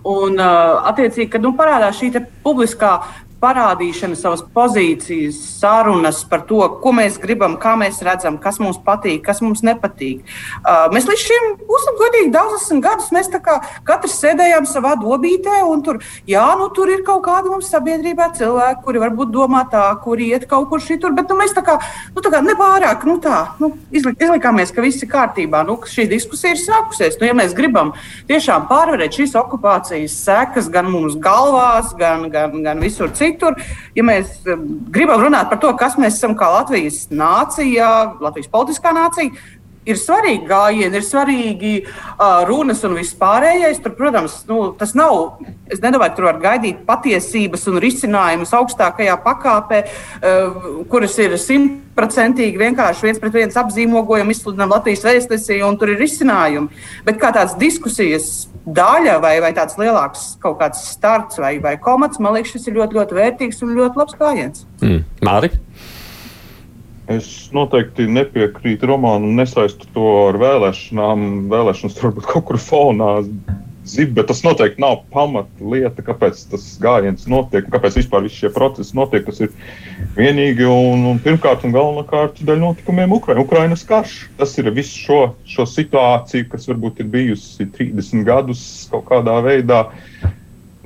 Un, 0.09 0.37
uh, 0.39 0.79
attiecīgi, 0.89 1.29
kad 1.33 1.43
nu, 1.43 1.53
parādās 1.57 1.97
šī 1.99 2.13
publiskā 2.43 2.97
parādīšana, 3.41 4.17
savas 4.19 4.43
pozīcijas, 4.55 5.37
sarunas 5.59 6.21
par 6.29 6.43
to, 6.49 6.59
ko 6.83 6.93
mēs 6.95 7.19
gribam, 7.21 7.57
kā 7.61 7.75
mēs 7.79 8.01
redzam, 8.05 8.37
kas 8.41 8.59
mums 8.61 8.79
patīk, 8.85 9.21
kas 9.25 9.41
mums 9.43 9.63
nepatīk. 9.65 10.23
Uh, 10.59 10.87
mēs 10.93 11.07
līdz 11.09 11.23
šim, 11.23 11.47
būsim 11.69 11.99
godīgi, 11.99 12.31
daudzus 12.33 12.69
gadus 12.83 13.09
mēs 13.15 13.31
katrs 13.31 14.17
sēdējām 14.21 14.67
savā 14.69 14.95
dobītē, 14.99 15.61
un 15.67 15.83
tur, 15.85 16.01
jā, 16.29 16.45
nu, 16.59 16.69
tur 16.75 16.91
ir 16.91 17.03
kaut 17.07 17.23
kādi 17.27 17.51
mums 17.51 17.69
sabiedrībā 17.71 18.29
cilvēki, 18.37 18.83
kuri 18.85 19.03
varbūt 19.03 19.33
domā 19.33 19.63
tā, 19.71 19.85
kuri 20.03 20.31
iet 20.33 20.47
kaut 20.49 20.69
kur 20.71 20.83
šitur, 20.83 21.15
bet 21.17 21.31
nu, 21.31 21.39
mēs 21.39 21.55
tā 21.57 21.63
kā, 21.65 21.79
nu, 22.15 22.23
tā 22.25 22.33
kā 22.33 22.43
nepārāk 22.45 23.05
nu, 23.09 23.17
tā, 23.23 23.39
nu, 23.61 23.71
izlik, 23.95 24.19
izlikāmies, 24.21 24.73
ka 24.75 24.85
viss 24.85 25.03
ir 25.05 25.11
kārtībā, 25.11 25.63
nu, 25.67 25.77
ka 25.81 25.91
šī 25.91 26.07
diskusija 26.11 26.55
ir 26.55 26.61
sākusies. 26.61 27.19
Nu, 27.21 27.29
ja 27.29 27.37
mēs 27.37 27.55
gribam 27.57 27.93
tiešām 28.29 28.67
pārvarēt 28.69 29.19
šīs 29.19 29.35
okupācijas 29.39 30.17
sekas 30.25 30.69
gan 30.71 30.89
mums 30.91 31.17
galvās, 31.21 31.93
gan, 31.99 32.27
gan, 32.33 32.59
gan 32.65 32.83
visur 32.83 33.11
citur, 33.15 33.28
citur. 33.29 33.55
Ja 33.97 34.05
mēs 34.07 34.41
um, 34.49 34.65
gribam 34.93 35.23
runāt 35.23 35.53
par 35.53 35.61
to, 35.63 35.71
kas 35.79 35.97
mēs 36.01 36.19
esam 36.19 36.35
kā 36.39 36.49
Latvijas 36.59 37.05
nācija, 37.13 37.93
Latvijas 38.19 38.51
politiskā 38.51 38.93
nācija, 38.95 39.37
ir 39.89 39.97
svarīgi 39.99 40.47
gājieni, 40.49 40.97
ir 40.99 41.05
svarīgi 41.05 41.73
uh, 41.81 42.43
runas 42.47 42.83
un 42.87 42.95
viss 42.99 43.17
pārējais. 43.19 43.81
Tur, 43.83 43.95
protams, 43.97 44.41
nu, 44.49 44.61
tas 44.79 44.95
nav. 44.97 45.39
Es 45.71 45.81
nedomāju, 45.83 46.13
ka 46.13 46.19
tur 46.19 46.29
var 46.29 46.41
gaidīt 46.43 46.83
patiesības 46.87 47.67
un 47.71 47.79
risinājumus 47.83 48.53
augstākajā 48.59 49.17
pakāpē, 49.25 49.81
uh, 49.85 50.61
kuras 50.91 51.17
ir 51.21 51.37
simtprocentīgi 51.41 52.61
vienkārši 52.61 53.07
viens 53.07 53.23
pret 53.23 53.39
viens 53.41 53.59
apzīmogojam, 53.63 54.31
izsludinām 54.33 54.75
Latvijas 54.75 55.05
vēstnesī, 55.07 55.61
un 55.65 55.79
tur 55.79 55.93
ir 55.93 56.01
risinājumi. 56.03 56.85
Bet 57.07 57.21
kā 57.21 57.33
tādas 57.35 57.57
diskusijas 57.59 58.49
daļa 58.75 59.17
vai, 59.23 59.35
vai 59.43 59.51
tāds 59.57 59.77
lielāks 59.79 60.33
kaut 60.43 60.59
kāds 60.61 60.83
starts 60.93 61.39
vai, 61.41 61.57
vai 61.63 61.75
komats, 61.81 62.19
man 62.21 62.35
liekas, 62.37 62.55
šis 62.55 62.69
ir 62.69 62.79
ļoti, 62.79 62.99
ļoti 62.99 63.17
vērtīgs 63.17 63.63
un 63.65 63.75
ļoti 63.77 64.01
labs 64.01 64.19
gājiens. 64.19 64.65
Mm. 64.83 65.01
Māri? 65.25 65.51
Es 67.09 67.49
noteikti 67.55 68.05
nepiekrītu 68.05 68.85
romānu 68.91 69.31
un 69.31 69.39
nesaistu 69.41 69.87
to 69.95 70.09
ar 70.27 70.37
vēlēšanām. 70.37 71.25
Vēlēšanas 71.49 71.97
varbūt 72.03 72.27
kaut 72.29 72.45
kur 72.51 72.59
fonā 72.61 73.15
zib, 73.89 74.13
bet 74.17 74.29
tas 74.29 74.41
noteikti 74.45 74.81
nav 74.83 75.01
pamatlieta, 75.13 76.03
kāpēc 76.05 76.41
tas 76.51 76.65
gājiens 76.81 77.27
notiek, 77.31 77.67
kāpēc 77.73 77.99
vispār 77.99 78.25
visi 78.25 78.43
šie 78.43 78.51
procesi 78.55 78.97
notiek. 78.97 79.25
Tas 79.27 79.41
ir 79.43 79.53
vienīgi 80.17 80.67
un, 80.69 81.05
un 81.11 81.21
pirmkārt 81.23 81.65
un 81.67 81.75
galvenokārt 81.75 82.41
dēļ 82.45 82.61
notikumiem 82.63 83.15
Ukraiņā. 83.19 83.45
Ukrainas 83.45 83.85
karš. 83.89 84.17
Tas 84.39 84.57
ir 84.61 84.71
viss 84.75 84.97
šo, 85.05 85.21
šo 85.49 85.67
situāciju, 85.69 86.49
kas 86.53 86.69
varbūt 86.71 87.03
ir 87.03 87.09
bijusi 87.13 87.69
30 87.77 88.27
gadus 88.27 88.63
kaut 88.91 89.07
kādā 89.09 89.39
veidā 89.45 89.85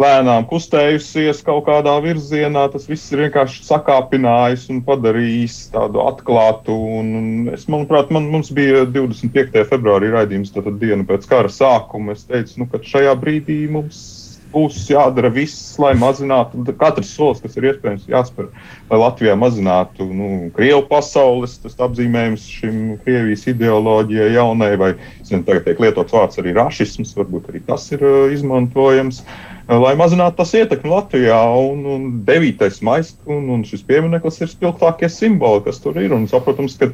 lēnām 0.03 0.47
kustējusies 0.49 1.41
kaut 1.47 1.65
kādā 1.67 1.95
virzienā. 2.03 2.65
Tas 2.73 2.87
viss 2.89 3.11
ir 3.13 3.25
vienkārši 3.25 3.63
sakāpinājis 3.67 4.67
un 4.73 4.81
padarījis 4.87 5.59
tādu 5.75 6.03
atklātu. 6.05 6.75
Un 6.99 7.53
es, 7.53 7.67
manuprāt, 7.71 8.11
man, 8.13 8.29
mums 8.33 8.51
bija 8.55 8.85
25. 8.89 9.63
februārī 9.71 10.11
raidījums, 10.13 10.53
tad 10.55 10.69
dienu 10.81 11.07
pēc 11.09 11.27
kara 11.31 11.51
sākuma. 11.51 12.17
Es 12.17 12.27
teicu, 12.29 12.63
nu, 12.63 12.69
ka 12.71 12.83
šajā 12.83 13.15
brīdī 13.23 13.63
mums 13.71 14.22
būs 14.53 14.77
jādara 14.91 15.31
viss, 15.33 15.73
lai 15.81 15.93
mazinātu 15.99 16.63
katrs 16.79 17.13
solis, 17.17 17.41
kas 17.43 17.57
ir 17.57 17.71
iespējams 17.71 18.05
jāspēr, 18.11 18.49
lai 18.91 18.99
Latvijā 19.01 19.35
mazinātu 19.39 20.07
nu, 20.09 20.29
Krievu 20.55 20.85
pasaules 20.89 21.57
apzīmējums 21.73 22.45
šim 22.59 22.83
Krievijas 23.03 23.47
ideoloģijai 23.51 24.33
jaunai, 24.37 24.75
vai 24.79 24.93
zinu, 25.25 25.43
tagad 25.47 25.65
tiek 25.67 25.81
lietots 25.83 26.15
vārds 26.15 26.39
arī 26.41 26.55
rašisms, 26.57 27.15
varbūt 27.17 27.49
arī 27.51 27.63
tas 27.67 27.89
ir 27.95 28.05
uh, 28.05 28.29
izmantojams. 28.33 29.23
Uh, 29.23 29.53
lai 29.67 29.93
mazinātu 29.99 30.41
tas 30.41 30.53
ietekmi 30.57 30.91
Latvijā. 30.91 31.39
Un, 31.71 31.83
un 31.87 32.07
9. 32.27 32.69
maija 32.85 33.05
un, 33.25 33.49
un 33.55 33.63
šis 33.67 33.83
piemineklis 33.87 34.41
ir 34.41 34.51
spilgtākie 34.51 35.09
simboli, 35.11 35.63
kas 35.67 35.79
tur 35.83 35.97
ir. 36.01 36.13
Un, 36.15 36.27
saprotams, 36.31 36.75
ka 36.79 36.91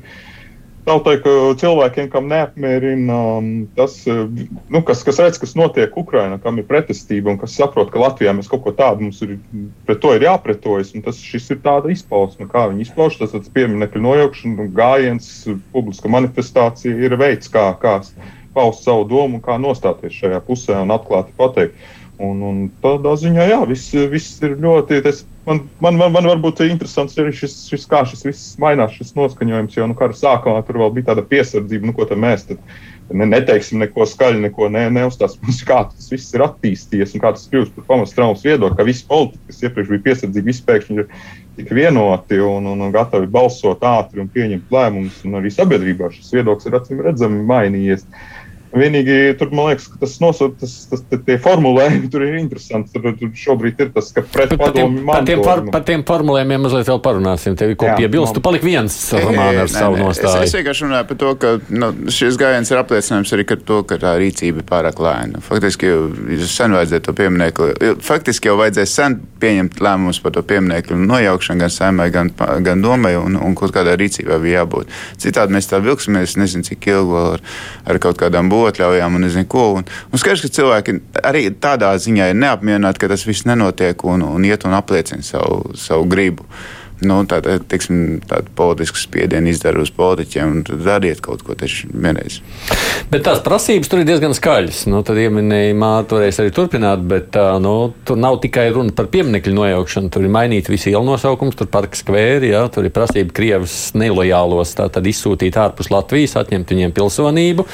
tautai, 0.87 1.15
ka 1.23 1.33
cilvēkiem, 1.59 2.07
kam 2.13 2.29
neapmierina 2.31 3.17
um, 3.39 3.49
tas, 3.77 3.97
nu, 4.07 4.81
kas, 4.85 5.03
kas 5.07 5.19
redz, 5.21 5.39
kas 5.41 5.55
notiek 5.59 5.95
Ukrajinā, 5.99 6.39
kam 6.43 6.59
ir 6.61 6.67
pretestība 6.69 7.33
un 7.33 7.39
kas 7.41 7.55
saprot, 7.59 7.91
ka 7.93 8.01
Latvijā 8.01 8.33
mēs 8.35 8.49
kaut 8.51 8.63
ko 8.65 8.73
tādu 8.75 9.07
mums 9.07 9.21
ir, 9.25 9.37
pret 9.87 10.01
to 10.03 10.13
ir 10.15 10.25
jāpretojas. 10.27 10.93
Tas 11.05 11.21
ir 11.39 11.61
tāda 11.65 11.93
izpausme, 11.93 12.49
kā 12.51 12.67
viņi 12.71 12.87
izpauž. 12.87 13.19
Tas 13.21 13.35
ir 13.37 13.47
pieminekļu 13.55 14.03
nojaukšana, 14.05 14.67
gājiens, 14.77 15.31
publiska 15.75 16.11
manifestācija 16.11 16.97
ir 17.07 17.17
veids, 17.19 17.51
kā, 17.51 17.71
kā 17.81 17.99
paust 18.55 18.83
savu 18.87 19.05
domu, 19.09 19.39
kā 19.43 19.59
nostāties 19.61 20.15
šajā 20.19 20.41
pusē 20.47 20.81
un 20.83 20.93
atklāti 20.95 21.35
pateikt. 21.37 21.89
Un, 22.19 22.41
un 22.43 22.57
tādā 22.83 23.13
ziņā, 23.15 23.45
jā, 23.47 23.57
viss, 23.69 23.93
viss 24.11 24.41
ir 24.43 24.57
ļoti. 24.59 24.97
Tas, 25.05 25.21
man, 25.47 25.61
man, 25.79 25.95
man, 26.01 26.11
man 26.17 26.25
varbūt 26.27 26.59
interesants 26.65 27.15
arī 27.21 27.31
šis, 27.35 27.53
šis, 27.71 27.85
kā 27.87 28.01
šis 28.07 28.25
viss 28.27 28.57
mainās, 28.59 28.97
šis 28.97 29.13
noskaņojums. 29.15 29.77
Jo 29.77 29.87
nu, 29.87 29.95
kara 29.95 30.17
sākumā 30.17 30.59
tur 30.67 30.81
vēl 30.81 30.91
bija 30.97 31.13
tāda 31.13 31.23
piesardzība, 31.29 31.87
nu, 31.87 31.95
ko 31.95 32.07
mēs 32.19 32.43
tad 32.49 32.59
ne, 33.07 33.23
neteiksim 33.23 33.79
neko 33.85 34.03
skaļu, 34.11 34.41
neko 34.49 34.67
ne, 34.75 34.81
neuzstāsim, 34.97 35.47
kā 35.69 35.85
tas 35.93 36.11
viss 36.11 36.35
ir 36.35 36.43
attīstījies 36.43 37.15
un 37.15 37.23
kā 37.23 37.31
tas 37.37 37.47
kļūst 37.53 37.77
par 37.77 37.87
pamatstraumas 37.93 38.43
viedokli, 38.43 38.75
ka 38.81 38.87
visi 38.89 39.07
politiķi, 39.07 39.45
kas 39.53 39.63
iepriekš 39.63 39.93
bija 39.93 40.05
piesardzīgi, 40.09 40.49
visi 40.51 40.65
pēkšņi 40.67 40.99
ir 40.99 41.07
tik 41.55 41.71
vienoti 41.75 42.41
un, 42.43 42.67
un, 42.73 42.83
un 42.83 42.91
gatavi 42.95 43.31
balsot 43.31 43.87
ātri 43.87 44.19
un 44.19 44.27
pieņemt 44.35 44.75
lēmumus. 44.75 45.23
Arī 45.39 45.53
sabiedrībā 45.55 46.11
šis 46.17 46.35
viedoklis 46.35 46.67
ir 46.67 46.77
acīm 46.81 47.01
redzami 47.07 47.47
mainījies. 47.47 48.03
Uh, 48.03 48.38
Vienīgi 48.69 49.33
tur 49.39 49.49
man 49.49 49.71
liekas, 49.71 49.87
ka 49.89 49.97
tas 50.03 50.11
nosaucums, 50.21 50.59
tas, 50.61 50.73
tas, 50.91 51.01
tas 51.09 51.21
tie 51.25 51.39
formulējumi 51.41 52.09
tur 52.13 52.21
ir 52.21 52.35
interesanti. 52.37 52.91
Tur, 52.93 53.15
tur 53.17 53.31
šobrīd 53.33 53.79
ir 53.81 53.87
tas, 53.95 54.11
ka 54.13 54.21
pret 54.29 54.51
padomu 54.59 55.01
par 55.07 55.25
tiem, 55.25 55.41
par, 55.41 55.63
par 55.73 55.85
tiem 55.87 56.03
formulējumiem 56.05 56.61
mazliet 56.67 56.91
vēl 56.91 57.01
parunāsim. 57.01 57.55
Tev 57.57 57.73
ir 57.73 57.79
ko 57.81 57.89
piebilst, 57.97 58.35
tu 58.37 58.43
paliki 58.45 58.69
viens 58.69 58.97
romānā 59.15 59.63
ar 59.63 59.71
savu 59.73 59.97
nostāju. 59.97 60.43
Es, 60.45 60.53
es 60.53 60.59
vienkārši 60.59 60.85
runāju 60.85 61.07
par 61.09 61.19
to, 61.23 61.31
ka 61.41 61.53
nu, 61.73 61.89
šis 62.13 62.37
gājiens 62.41 62.69
ir 62.69 62.81
apliecinājums 62.83 63.33
arī 63.39 63.47
ar 63.55 63.63
to, 63.71 63.79
ka 63.89 63.97
tā 64.05 64.13
rīcība 64.21 64.61
ir 64.61 64.69
pārāk 64.69 65.01
lēna. 65.01 65.41
Faktiski 65.49 65.89
jau 65.89 66.05
sen 66.45 66.77
vajadzēja 66.77 67.07
to 67.09 67.17
pieminekli. 67.17 67.95
Faktiski 68.05 68.51
jau 68.51 68.59
vajadzēja 68.61 68.91
sen 68.93 69.17
pieņemt 69.41 69.81
lēmumus 69.81 70.21
par 70.21 70.37
to 70.37 70.45
pieminekli 70.45 70.99
nojaukšanu 71.09 71.65
gan 71.65 71.73
saimai, 71.73 72.09
gan, 72.13 72.29
gan 72.37 72.85
domai, 72.85 73.15
un, 73.17 73.39
un 73.41 73.57
kaut 73.57 73.73
kādā 73.73 73.97
rīcībā 73.97 74.37
bija 74.45 74.61
jābūt. 74.61 74.93
Citādi 75.25 75.57
mēs 75.57 75.71
tā 75.71 75.81
vilksimies, 75.81 76.37
nezinu, 76.37 76.69
cik 76.69 76.89
ilgi 76.93 77.19
ar, 77.23 77.45
ar 77.89 78.03
kaut 78.03 78.19
kādām 78.21 78.51
būtībām 78.51 78.58
atļaujām 78.69 79.15
un 79.15 79.25
nezinu 79.25 79.47
ko. 79.49 79.65
Un, 79.79 79.87
un 80.11 80.21
skaidrs, 80.21 80.43
ka 80.45 80.55
cilvēki 80.59 80.97
arī 81.23 81.47
tādā 81.61 81.93
ziņā 82.01 82.31
ir 82.31 82.41
neapmierināti, 82.41 83.01
ka 83.01 83.11
tas 83.11 83.25
viss 83.27 83.47
nenotiek 83.49 84.03
un, 84.07 84.25
un 84.27 84.45
iet 84.47 84.67
un 84.67 84.75
apliecina 84.77 85.25
savu, 85.25 85.75
savu 85.79 86.09
gribu 86.09 86.47
nu, 87.05 87.19
tāda, 87.29 87.57
teiksim, 87.69 88.19
tāda 88.27 88.51
politiska 88.55 88.99
spiediena 88.99 89.51
izdara 89.51 89.81
uz 89.83 89.91
politiķiem, 89.95 90.53
un 90.53 90.63
tad 90.67 90.83
dariet 90.85 91.21
kaut 91.23 91.43
ko 91.45 91.55
taču 91.59 91.89
vienreiz. 91.93 92.39
Bet 93.11 93.23
tās 93.27 93.41
prasības 93.45 93.89
tur 93.91 94.01
ir 94.01 94.09
diezgan 94.09 94.35
skaļas. 94.37 94.83
Nu, 94.91 95.01
tad 95.07 95.19
ieminēja 95.21 95.77
māte, 95.79 96.17
varēs 96.17 96.41
arī 96.43 96.53
turpināt, 96.55 97.03
bet 97.09 97.37
nu, 97.63 97.75
tur 98.07 98.19
nav 98.19 98.39
tikai 98.43 98.67
runa 98.75 98.95
par 98.95 99.09
pieminiektu 99.11 99.53
nojaukšanu. 99.55 100.11
Tur 100.13 100.27
ir 100.27 100.33
mainīti 100.33 100.73
visi 100.73 100.93
ielu 100.93 101.05
nosaukums, 101.07 101.57
tur 101.59 101.69
parka 101.71 101.99
skvēri, 101.99 102.53
jā, 102.53 102.63
tur 102.73 102.87
ir 102.87 102.95
prasība 102.95 103.35
Krievijas 103.35 103.77
nelojālos 103.97 104.75
izsūtīt 105.09 105.57
ārpus 105.59 105.89
Latvijas, 105.93 106.37
atņemt 106.39 106.73
viņiem 106.73 106.95
pilsonību, 106.95 107.65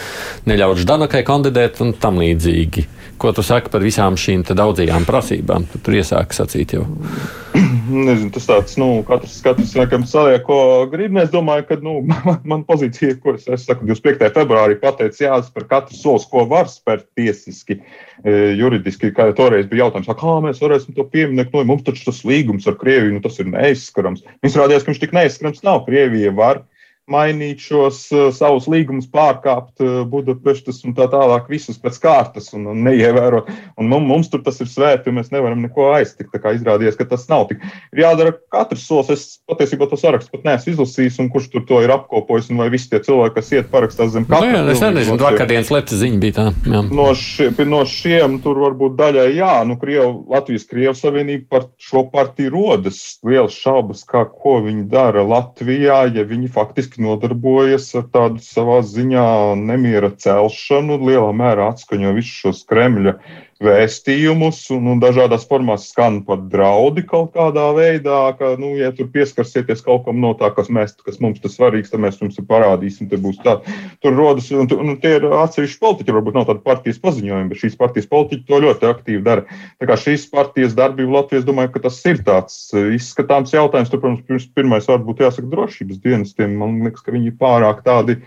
neļaut 0.50 0.84
Ždanakai 0.84 1.26
kandidēt 1.28 1.82
un 1.84 1.96
tam 2.00 2.22
līdzīgi. 2.22 2.86
Ko 3.18 3.32
tu 3.32 3.44
saki 3.46 3.72
par 3.72 3.84
visām 3.86 4.18
šīm 4.20 4.44
daudzajām 4.50 5.06
prasībām? 5.08 5.66
Tu 5.72 5.80
tur 5.84 5.96
iesāki 5.96 6.36
sacīt 6.36 6.76
jau. 6.76 6.84
Nezinu, 7.86 8.32
tas 8.34 8.48
tāds, 8.50 8.74
nu, 8.82 8.88
katrs, 9.08 9.38
katrs 9.46 9.76
laikam 9.78 10.04
saliek, 10.10 10.42
ko 10.44 10.58
grib. 10.92 11.16
Es 11.22 11.30
domāju, 11.32 11.68
ka, 11.70 11.78
nu, 11.86 12.00
man, 12.10 12.42
man 12.44 12.66
pozīcija, 12.68 13.16
ko 13.24 13.36
es, 13.38 13.46
es 13.48 13.64
saku, 13.70 13.88
25. 13.88 14.28
februārī 14.36 14.76
pateicu, 14.82 15.24
jā, 15.28 15.38
par 15.56 15.68
katru 15.70 15.96
solis, 15.96 16.28
ko 16.32 16.44
var 16.50 16.68
spērt 16.72 17.08
tiesiski, 17.16 17.80
e, 18.26 18.36
juridiski, 18.60 19.14
kā 19.16 19.30
toreiz 19.38 19.70
bija 19.72 19.86
jautājums, 19.86 20.12
kā 20.20 20.38
mēs 20.44 20.64
varēsim 20.66 20.98
to 20.98 21.08
pieminēt, 21.14 21.54
nu, 21.56 21.64
mums 21.72 21.86
taču 21.88 22.10
tas 22.10 22.24
līgums 22.28 22.68
ar 22.68 22.80
Krieviju, 22.82 23.16
nu, 23.16 23.24
tas 23.24 23.40
ir 23.40 23.52
neizskarams. 23.54 24.26
Izrādījās, 24.44 24.84
ka 24.84 24.92
viņš 24.92 25.04
tik 25.06 25.16
neizskarams 25.16 25.64
nav. 25.64 25.86
Krievija 25.88 26.34
var 26.36 26.66
mainīt 27.12 27.62
šos 27.62 28.00
uh, 28.14 28.28
savus 28.34 28.66
līgumus, 28.72 29.08
pārkāpt 29.12 29.84
uh, 29.84 29.98
Budapestas 30.10 30.82
un 30.88 30.96
tā 30.98 31.06
tālāk, 31.12 31.50
visus 31.52 31.78
pēc 31.82 32.00
kārtas 32.02 32.52
un, 32.58 32.66
un 32.72 32.82
neievērot. 32.88 33.52
Un 33.82 33.90
mums, 33.92 34.08
mums 34.10 34.32
tur 34.34 34.42
tas 34.46 34.58
ir 34.64 34.70
svēti, 34.72 35.12
un 35.12 35.20
mēs 35.20 35.32
nevaram 35.34 35.62
neko 35.62 35.92
aiztikt. 35.94 36.32
Tā 36.34 36.42
kā 36.42 36.56
izrādījās, 36.58 36.98
ka 36.98 37.08
tas 37.10 37.28
nav 37.30 37.48
tik. 37.52 37.62
Ir 37.94 38.06
jādara 38.06 38.34
katrs 38.54 38.88
solis. 38.88 39.12
Es 39.16 39.26
patiesībā 39.50 39.86
to 39.90 40.00
sarakstu 40.00 40.34
pat 40.34 40.48
neesmu 40.48 40.74
izlasījis, 40.74 41.20
un 41.22 41.30
kurš 41.34 41.52
tur 41.54 41.66
to 41.70 41.82
ir 41.86 41.94
apkopojis, 41.94 42.50
un 42.52 42.64
vai 42.64 42.72
visi 42.74 42.90
tie 42.92 43.00
cilvēki, 43.06 43.36
kas 43.38 43.52
iet 43.54 43.70
parakstās 43.74 44.14
zem 44.16 44.26
katra. 44.26 44.50
Nu, 44.50 44.58
jā, 44.58 44.64
es 44.74 44.82
nezinu, 44.82 45.20
vakardienas 45.22 45.72
lepta 45.74 46.00
ziņa 46.00 46.22
bija 46.24 46.38
tā. 46.40 46.48
Jā. 46.66 46.82
No, 46.90 47.08
šie, 47.20 47.52
no 47.70 47.84
šiem 47.90 48.40
tur 48.44 48.60
varbūt 48.64 48.98
daļai 49.00 49.28
jā, 49.36 49.54
nu, 49.70 49.78
Kriev, 49.82 50.24
Latvijas 50.32 50.66
Krievijas 50.70 51.04
Savienība 51.06 51.48
par 51.54 51.68
šo 51.82 52.06
partiju 52.12 52.54
rodas. 52.56 53.02
Liels 53.26 53.56
šaubas, 53.62 54.04
kā 54.08 54.26
ko 54.30 54.58
viņi 54.66 54.88
dara 54.92 55.24
Latvijā, 55.28 56.02
ja 56.16 56.26
viņi 56.28 56.52
faktiski 56.56 56.95
faktiski 56.96 57.04
nodarbojas 57.04 57.96
ar 57.96 58.06
tādu 58.12 58.40
savā 58.40 58.82
ziņā 58.82 59.56
nemiera 59.60 60.12
celšanu, 60.12 60.98
lielā 60.98 61.34
mērā 61.34 61.74
atskaņo 61.74 62.16
visus 62.16 62.40
šos 62.42 62.66
Kremļa 62.70 63.20
vēstījumus, 63.64 64.58
un, 64.76 64.90
un 64.92 65.00
dažādās 65.00 65.46
formās 65.48 65.86
skan 65.88 66.18
pat 66.28 66.42
draudi 66.52 67.06
kaut 67.08 67.32
kādā 67.38 67.70
veidā, 67.78 68.20
ka, 68.36 68.52
nu, 68.60 68.74
ja 68.76 68.90
tur 68.96 69.08
pieskarsieties 69.14 69.84
kaut 69.86 70.04
kam 70.08 70.20
no 70.20 70.34
tā, 70.36 70.50
kas, 70.56 70.68
mēs, 70.68 70.96
kas 71.06 71.22
mums 71.24 71.40
tas 71.44 71.56
svarīgs, 71.56 71.94
tad 71.94 72.04
mēs 72.04 72.20
jums 72.20 72.42
parādīsim, 72.50 73.08
te 73.12 73.20
būs 73.22 73.40
tā. 73.46 73.58
Tur 74.04 74.18
rodas, 74.18 74.50
un, 74.52 74.68
un 74.68 74.98
tie 75.00 75.16
ir 75.22 75.28
atsevišķi 75.30 75.80
politiķi, 75.82 76.16
varbūt 76.18 76.36
nav 76.36 76.50
tāda 76.50 76.66
partijas 76.66 77.00
paziņojuma, 77.04 77.48
bet 77.54 77.62
šīs 77.62 77.78
partijas 77.80 78.10
politiķi 78.12 78.48
to 78.50 78.60
ļoti 78.66 78.90
aktīvi 78.92 79.24
dara. 79.24 79.46
Tā 79.80 79.88
kā 79.88 79.98
šīs 80.04 80.28
partijas 80.34 80.76
darbība 80.76 81.22
Latvijas, 81.22 81.48
domāju, 81.48 81.72
ka 81.78 81.86
tas 81.88 82.02
ir 82.12 82.20
tāds 82.28 82.58
izskatāms 82.76 83.56
jautājums. 83.56 83.94
Tur, 83.94 84.04
protams, 84.04 84.50
pirmais 84.58 84.90
vārds 84.90 85.08
būtu 85.08 85.24
jāsaka 85.30 85.48
drošības 85.54 86.04
dienestiem. 86.04 86.60
Man 86.60 86.82
liekas, 86.84 87.06
ka 87.06 87.16
viņi 87.16 87.32
ir 87.32 87.40
pārāk 87.40 87.86
tādi 87.88 88.20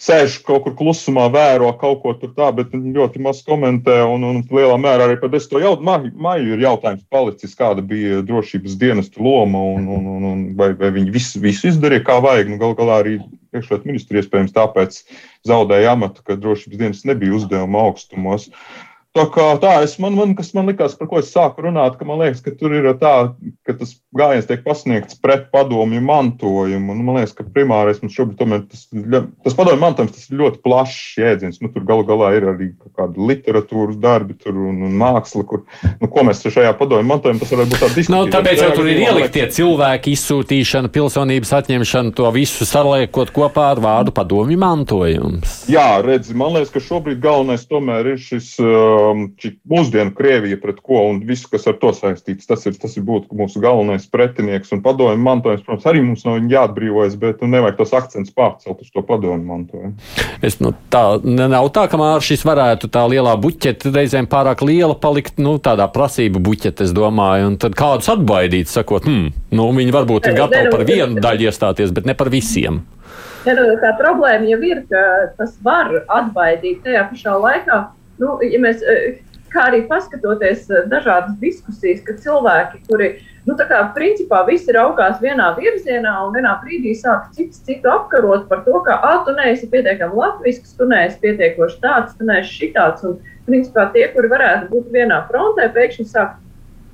sēž 0.00 0.38
kaut 0.46 0.64
kur 0.64 0.74
klusumā, 0.78 1.28
vēro 1.32 1.68
kaut 1.78 2.00
ko 2.02 2.14
tur 2.18 2.32
tā, 2.36 2.48
bet 2.56 2.72
ļoti 2.74 3.22
maz 3.22 3.42
komentē. 3.46 4.00
Un, 4.08 4.24
un 4.26 4.40
lielā 4.50 4.78
mērā 4.80 5.06
arī 5.06 5.18
par 5.20 5.32
10. 5.34 5.58
Jaut, 5.62 5.84
maju, 5.84 6.10
maju 6.26 6.56
ir 6.56 6.64
jautājums 6.64 7.04
palicis, 7.12 7.56
kāda 7.58 7.84
bija 7.86 8.22
drošības 8.26 8.78
dienestu 8.80 9.22
loma 9.22 9.62
un, 9.76 9.86
un, 9.96 10.08
un, 10.16 10.28
un 10.32 10.44
vai, 10.58 10.72
vai 10.78 10.92
viņi 10.96 11.14
visu, 11.14 11.42
visu 11.42 11.70
izdarīja 11.70 12.06
kā 12.08 12.18
vajag. 12.24 12.50
Nu, 12.50 12.58
Galu 12.62 12.78
galā 12.78 13.02
arī 13.04 13.18
iekšlietu 13.52 13.90
ministri 13.90 14.22
iespējams 14.22 14.54
tāpēc 14.56 15.02
zaudēja 15.48 15.92
amatu, 15.96 16.24
ka 16.26 16.38
drošības 16.40 16.80
dienas 16.80 17.04
nebija 17.08 17.36
uzdevuma 17.36 17.86
augstumos. 17.86 18.48
Tā 19.12 19.26
kā 19.28 19.50
tā, 19.60 19.74
es, 19.84 19.98
man, 20.00 20.16
man, 20.16 20.32
kas 20.38 20.54
man 20.56 20.70
likās, 20.70 20.96
par 20.96 21.10
ko 21.10 21.20
es 21.20 21.28
sāku 21.34 21.66
runāt, 21.66 21.98
ka 22.00 22.06
man 22.08 22.22
liekas, 22.22 22.40
ka 22.40 22.54
tur 22.56 22.72
ir 22.72 22.88
tā, 22.96 23.12
ka 23.68 23.74
tas 23.76 23.98
gājiens 24.16 24.48
tiek 24.48 24.62
pasniegts 24.64 25.18
pret 25.22 25.48
padomju 25.52 26.00
mantojumu. 26.04 26.92
Un 26.94 27.04
man 27.06 27.18
liekas, 27.18 27.34
ka 27.36 27.46
primārais 27.46 28.02
mums 28.02 28.16
šobrīd 28.16 28.38
tomēr 28.40 28.64
tas, 28.68 28.84
tas 29.44 29.56
padomju 29.58 29.80
mantojums 29.82 30.14
tas 30.16 30.28
ir 30.28 30.40
ļoti 30.40 30.62
plašs 30.64 31.18
jēdziens. 31.22 31.60
Nu, 31.62 31.70
tur 31.72 31.86
galu 31.88 32.06
galā 32.08 32.32
ir 32.36 32.46
arī 32.52 32.70
kāda 32.98 33.28
literatūras 33.30 33.98
darbi 34.02 34.36
tur 34.38 34.58
un, 34.70 34.82
un 34.86 34.96
māksla, 35.00 35.44
kur, 35.48 35.64
nu, 36.00 36.10
ko 36.12 36.26
mēs 36.28 36.44
šajā 36.44 36.74
padomju 36.78 37.08
mantojumā, 37.08 37.42
tas 37.42 37.54
varētu 37.54 37.74
būt 37.74 37.84
tāds. 37.86 38.12
Nu, 38.12 38.22
tāpēc 38.32 38.62
jau 38.62 38.70
tur 38.76 38.90
ir 38.92 39.02
ieliktie 39.06 39.46
cilvēki 39.56 40.16
izsūtīšana, 40.16 40.92
pilsonības 40.92 41.54
atņemšana, 41.62 42.14
to 42.18 42.28
visu 42.36 42.68
saliekot 42.68 43.32
kopā 43.34 43.70
ar 43.74 43.82
vārdu 43.82 44.14
padomju 44.14 44.60
mantojums. 44.60 45.62
Jā, 45.72 45.88
redzi, 46.04 46.36
man 46.38 46.56
liekas, 46.56 46.74
ka 46.74 46.84
šobrīd 46.84 47.22
galvenais 47.22 47.66
tomēr 47.70 48.14
ir 48.14 48.22
šis. 48.22 48.54
Um, 48.62 49.28
mūsdienu 49.68 50.12
Krievija 50.16 50.58
pret 50.60 50.80
ko 50.84 51.00
un 51.10 51.20
visu, 51.26 51.48
kas 51.52 51.66
ar 51.70 51.78
to 51.80 51.92
saistīts. 51.96 52.48
Tas 52.48 52.64
ir, 52.68 52.76
tas 52.80 52.96
ir 52.98 53.04
būtu 53.06 53.36
mūsu 53.38 53.62
galvenais 53.62 54.01
pretinieks 54.10 54.72
un 54.74 54.82
padomju 54.84 55.20
mantojums. 55.22 55.62
Protams, 55.66 55.86
arī 55.90 56.02
mums 56.04 56.24
no 56.26 56.36
viņa 56.36 56.50
jāatbrīvojas, 56.56 57.16
bet 57.20 57.42
nu, 57.42 57.50
nevajag 57.52 57.78
tos 57.78 57.94
akcentus 57.96 58.34
pārcelt 58.36 58.80
uz 58.82 58.90
to 58.92 59.04
padomju 59.06 59.46
mantojumu. 59.46 59.92
Es, 60.44 60.58
nu, 60.62 60.72
tā 60.92 61.04
nav 61.22 61.70
tā, 61.74 61.86
ka 61.92 62.10
šis 62.24 62.44
varētu 62.48 62.90
tā 62.92 63.04
lielā 63.10 63.36
buķete 63.40 63.92
reizēm 63.94 64.28
pārāk 64.30 64.64
liela 64.66 64.96
palikt, 64.98 65.38
nu, 65.42 65.56
tādā 65.62 65.88
prasību 65.92 66.42
buķete, 66.42 66.88
es 66.88 66.96
domāju, 66.96 67.52
un 67.52 67.60
tad 67.62 67.78
kādus 67.78 68.10
atbaidīt, 68.12 68.70
sakot, 68.72 69.06
hmm, 69.08 69.32
nu, 69.54 69.70
viņi 69.78 69.94
varbūt 69.94 70.30
ir 70.30 70.38
gatavi 70.40 70.74
par 70.74 70.86
vienu 70.88 71.22
daļu 71.22 71.48
iestāties, 71.48 71.94
bet 71.94 72.08
ne 72.08 72.18
par 72.18 72.32
visiem. 72.32 72.82
Nu, 73.42 73.64
tā 73.82 73.96
problēma 73.98 74.46
jau 74.46 74.60
ir, 74.62 74.84
ka 74.90 75.02
tas 75.38 75.56
var 75.66 75.90
atbaidīt 76.06 76.84
tajā 76.84 77.08
pašā 77.10 77.34
laikā 77.42 77.80
nu, 78.22 78.38
ja 78.46 78.60
mēs, 78.62 78.82
eh, 78.82 79.20
kā 79.52 79.68
arī 79.70 79.82
paskatoties 79.90 80.64
eh, 80.70 80.86
dažādas 80.90 81.36
diskusijas, 81.42 82.02
ka 82.06 82.16
cilvēki, 82.20 82.82
kuri, 82.88 83.10
nu, 83.48 83.56
kā 83.56 83.80
principā 83.96 84.42
visi 84.48 84.74
raugās 84.74 85.20
vienā 85.22 85.52
virzienā 85.58 86.14
un 86.26 86.34
vienā 86.36 86.54
brīdī 86.62 86.94
sāk 86.98 87.30
cits 87.36 87.62
citu 87.66 87.90
apkarot 87.92 88.48
par 88.50 88.64
to, 88.66 88.78
ka, 88.86 88.98
ah, 89.00 89.20
tu 89.26 89.34
neesi 89.36 89.68
pietiekami 89.72 90.18
latvisks, 90.18 90.76
tu 90.78 90.88
neesi 90.90 91.20
pietiekoši 91.22 91.82
tāds, 91.84 92.16
tu 92.18 92.28
neesi 92.28 92.56
šitāds. 92.60 93.04
Un, 93.08 93.20
principā, 93.46 93.88
tie, 93.94 94.06
kuri 94.14 94.30
varētu 94.30 94.70
būt 94.70 94.92
vienā 94.94 95.22
frontē, 95.30 95.68
pēkšņi 95.74 96.08
sāk 96.10 96.36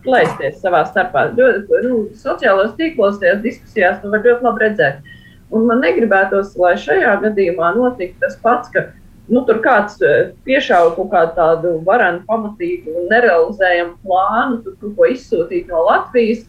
plēsties 0.04 0.60
savā 0.62 0.84
starpā. 0.88 1.28
Nu, 1.36 1.98
sociālajos 2.16 2.76
tīklos, 2.78 3.18
tajās 3.22 3.42
diskusijās, 3.44 3.98
tu 4.02 4.12
vari 4.12 4.30
ļoti 4.30 4.46
labi 4.46 4.64
redzēt. 4.64 5.14
Un 5.54 5.64
man 5.68 5.82
negribētos, 5.84 6.54
lai 6.60 6.74
šajā 6.80 7.14
gadījumā 7.24 7.72
notiktu 7.76 8.20
tas 8.24 8.36
pats, 8.42 8.72
ka 8.72 8.88
nu, 9.28 9.42
tur 9.48 9.60
kāds 9.64 9.98
eh, 10.04 10.30
piešāva 10.46 10.94
kaut 10.96 11.10
kādu 11.12 11.34
tādu 11.36 11.74
varenu, 11.86 12.24
pamatīgu 12.28 12.94
un 13.00 13.08
nerealizējumu 13.12 13.96
plānu, 14.04 14.62
tur 14.64 14.78
kaut 14.82 14.96
ko 14.98 15.10
izsūtīt 15.12 15.72
no 15.72 15.84
Latvijas, 15.88 16.46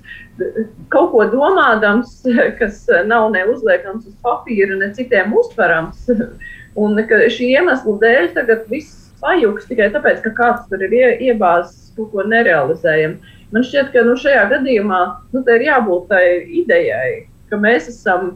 kaut 0.93 1.11
ko 1.13 1.25
domādams, 1.33 2.21
kas 2.59 2.85
nav 3.09 3.29
ne 3.35 3.43
uzliekams 3.51 4.07
uz 4.07 4.15
papīra, 4.25 4.79
ne 4.79 4.93
citiem 4.95 5.35
uztverams. 5.35 6.07
Un 6.79 6.95
šī 6.95 7.49
iemesla 7.57 7.95
dēļ 7.99 8.27
tagad 8.35 8.67
viss 8.69 9.09
sajūgs 9.19 9.67
tikai 9.67 9.89
tāpēc, 9.91 10.21
ka 10.23 10.31
kāds 10.37 10.67
tur 10.69 10.83
ir 10.85 10.93
iebāzis 11.19 11.89
kaut 11.97 12.13
ko 12.13 12.23
nerealizējumu. 12.29 13.35
Man 13.49 13.65
šķiet, 13.65 13.89
ka 13.91 14.03
nu, 14.05 14.13
šajā 14.19 14.45
gadījumā 14.51 14.99
nu, 15.33 15.41
ir 15.41 15.65
jābūt 15.65 16.05
tai 16.11 16.23
idejai, 16.61 17.25
ka 17.49 17.57
mēs 17.59 17.89
esam 17.91 18.35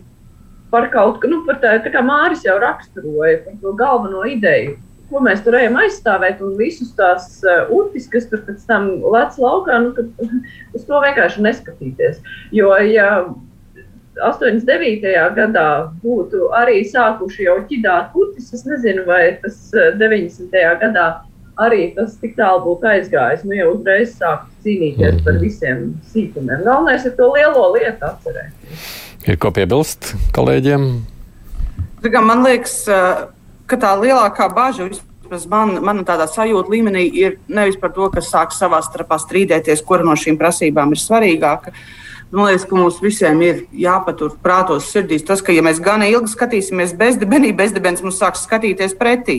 par 0.73 0.89
kaut 0.93 1.21
ko, 1.21 1.29
nu, 1.29 1.43
par 1.47 1.59
tā, 1.61 1.77
tā 1.85 1.93
kā 1.93 2.01
Māris 2.05 2.41
jau 2.47 2.57
raksturoja, 2.61 3.43
par 3.45 3.61
to 3.61 3.75
galveno 3.77 4.25
ideju. 4.29 4.75
Ko 5.11 5.21
mēs 5.21 5.43
tur 5.45 5.53
ejam 5.59 5.75
aizstāvēt, 5.77 6.39
un 6.41 6.55
visus 6.57 6.93
tās 6.97 7.27
uh, 7.45 7.67
upes, 7.75 8.07
kas 8.09 8.25
tur 8.31 8.41
pēc 8.47 8.63
tam 8.65 8.87
lec 9.13 9.37
laukā, 9.37 9.77
nu, 9.83 9.91
kad, 9.93 10.31
uz 10.75 10.87
to 10.87 11.01
vienkārši 11.03 11.43
neskatīties. 11.45 12.23
Jo, 12.55 12.71
ja 12.89 13.09
89. 14.17 15.05
gadā 15.37 15.67
būtu 16.01 16.49
arī 16.57 16.81
sākuši 16.89 17.45
jau 17.45 17.59
ķidāt 17.69 18.09
puķis, 18.15 18.49
es 18.57 18.65
nezinu, 18.69 19.05
vai 19.09 19.37
tas 19.45 19.59
90. 20.01 20.49
Uh, 20.49 20.73
gadā 20.81 21.07
arī 21.61 21.93
tas 21.93 22.17
tik 22.17 22.35
tālu 22.39 22.63
būtu 22.65 22.89
aizgājis. 22.95 23.45
Nu, 23.45 23.53
jau 23.59 23.71
uzreiz 23.75 24.17
sākt 24.17 24.49
cīnīties 24.65 25.21
par 25.21 25.35
mhm. 25.37 25.41
visiem 25.45 25.87
sīkumiem. 26.09 26.65
Galvenais 26.65 27.05
ir 27.05 27.17
to 27.19 27.29
lielo 27.35 27.69
lietu 27.75 28.09
atcerēties. 28.09 29.02
Ir 29.23 29.37
ko 29.39 29.53
piebilst 29.55 30.13
kolēģiem? 30.35 30.85
Man 32.27 32.43
liekas, 32.43 32.83
ka 32.83 33.77
tā 33.79 33.93
lielākā 34.01 34.49
bažas 34.51 34.99
vismaz 35.33 35.45
man, 35.49 35.77
man 35.83 36.03
tādā 36.05 36.27
sajūta 36.29 36.69
līmenī 36.69 37.05
ir 37.17 37.37
nevis 37.47 37.77
par 37.79 37.93
to, 37.95 38.09
kas 38.13 38.29
sāk 38.29 38.53
savā 38.53 38.81
starpā 38.83 39.17
strīdēties, 39.21 39.83
kura 39.85 40.03
no 40.05 40.15
šīm 40.19 40.37
prasībām 40.37 40.93
ir 40.93 41.01
svarīgāka. 41.01 41.73
Man 42.33 42.47
liekas, 42.49 42.63
ka 42.65 42.73
mums 42.73 42.95
visiem 42.97 43.41
ir 43.45 43.59
jāpatur 43.77 44.31
prātos, 44.41 44.87
sirdīs 44.89 45.21
tas, 45.27 45.41
ka, 45.45 45.53
ja 45.53 45.61
mēs 45.61 45.77
gan 45.83 46.01
ilgi 46.01 46.31
skatīsimies 46.31 46.95
bezdibenī, 46.97 47.51
bezdibens 47.53 48.01
mums 48.01 48.17
sāks 48.17 48.47
skatīties 48.47 48.95
pretī. 48.97 49.35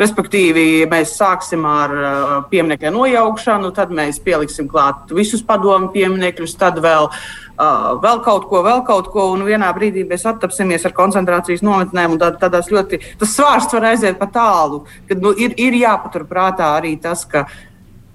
Respektīvi, 0.00 0.62
ja 0.80 0.86
mēs 0.88 1.12
sāksim 1.18 1.66
ar 1.68 1.92
uh, 1.92 2.30
pieminiektu 2.48 2.94
nojaukšanu, 2.94 3.74
tad 3.76 3.92
mēs 3.92 4.22
pieliksim 4.24 4.70
klāt 4.72 5.12
visus 5.12 5.44
padomu 5.44 5.90
pieminekļus, 5.92 6.56
tad 6.62 6.80
vēl 6.80 7.10
uh, 7.10 8.00
vēl 8.00 8.24
kaut 8.24 8.48
ko, 8.48 8.64
vēl 8.64 8.86
kaut 8.88 9.12
ko, 9.12 9.26
un 9.34 9.44
vienā 9.44 9.68
brīdī 9.76 10.06
mēs 10.08 10.24
attapsimies 10.32 10.88
ar 10.88 10.96
koncentrācijas 10.96 11.60
nometnēm, 11.66 12.16
tā, 12.24 12.32
tādās 12.40 12.72
ļoti 12.72 13.02
tas 13.20 13.36
svārsts 13.36 13.76
var 13.76 13.90
aiziet 13.92 14.16
pa 14.16 14.30
tālu. 14.32 14.86
Kad, 15.12 15.20
nu, 15.20 15.36
ir, 15.36 15.52
ir 15.60 15.76
jāpaturprātā 15.82 16.72
arī 16.80 16.96
tas, 17.04 17.28
ka. 17.28 17.44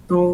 Nu, 0.09 0.25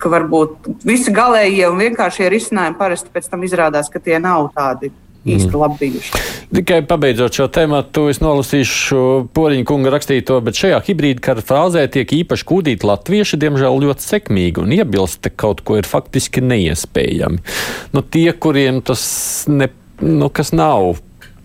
ka 0.00 0.10
varbūt 0.12 0.72
visi 0.86 1.12
galējie 1.14 1.68
un 1.70 1.84
vienkāršie 1.84 2.30
risinājumi 2.32 2.78
parasti 2.80 3.12
pēc 3.12 3.30
tam 3.30 3.46
izrādās, 3.46 3.92
ka 3.92 4.02
tie 4.02 4.18
nav 4.22 4.50
tādi 4.56 4.92
īsti 5.28 5.58
labi 5.60 5.76
bijuši. 5.82 6.22
Tikai 6.50 6.80
pabeidzot 6.88 7.36
šo 7.36 7.46
tēmu, 7.52 7.82
es 8.10 8.22
nolasīšu 8.22 9.02
Poriņa 9.36 9.66
kunga 9.68 9.92
rakstīto, 9.94 10.38
bet 10.44 10.58
šajā 10.58 10.80
hibrīda 10.86 11.22
kara 11.24 11.44
frāzē 11.44 11.84
tiek 11.92 12.10
īpaši 12.22 12.46
kūdīti 12.48 12.88
latvieši, 12.88 13.40
diemžēl 13.42 13.82
ļoti 13.84 14.06
sekmīgi, 14.06 14.64
un 14.64 14.72
iebilst, 14.78 15.20
ka 15.26 15.44
kaut 15.44 15.62
ko 15.66 15.76
ir 15.80 15.88
faktiski 15.88 16.42
neiespējami. 16.44 17.44
Nu, 17.94 18.02
tie, 18.02 18.30
kuriem 18.32 18.80
tas 18.86 19.04
ne, 19.52 19.70
nu, 20.00 20.32
kas 20.32 20.54
nav 20.56 20.96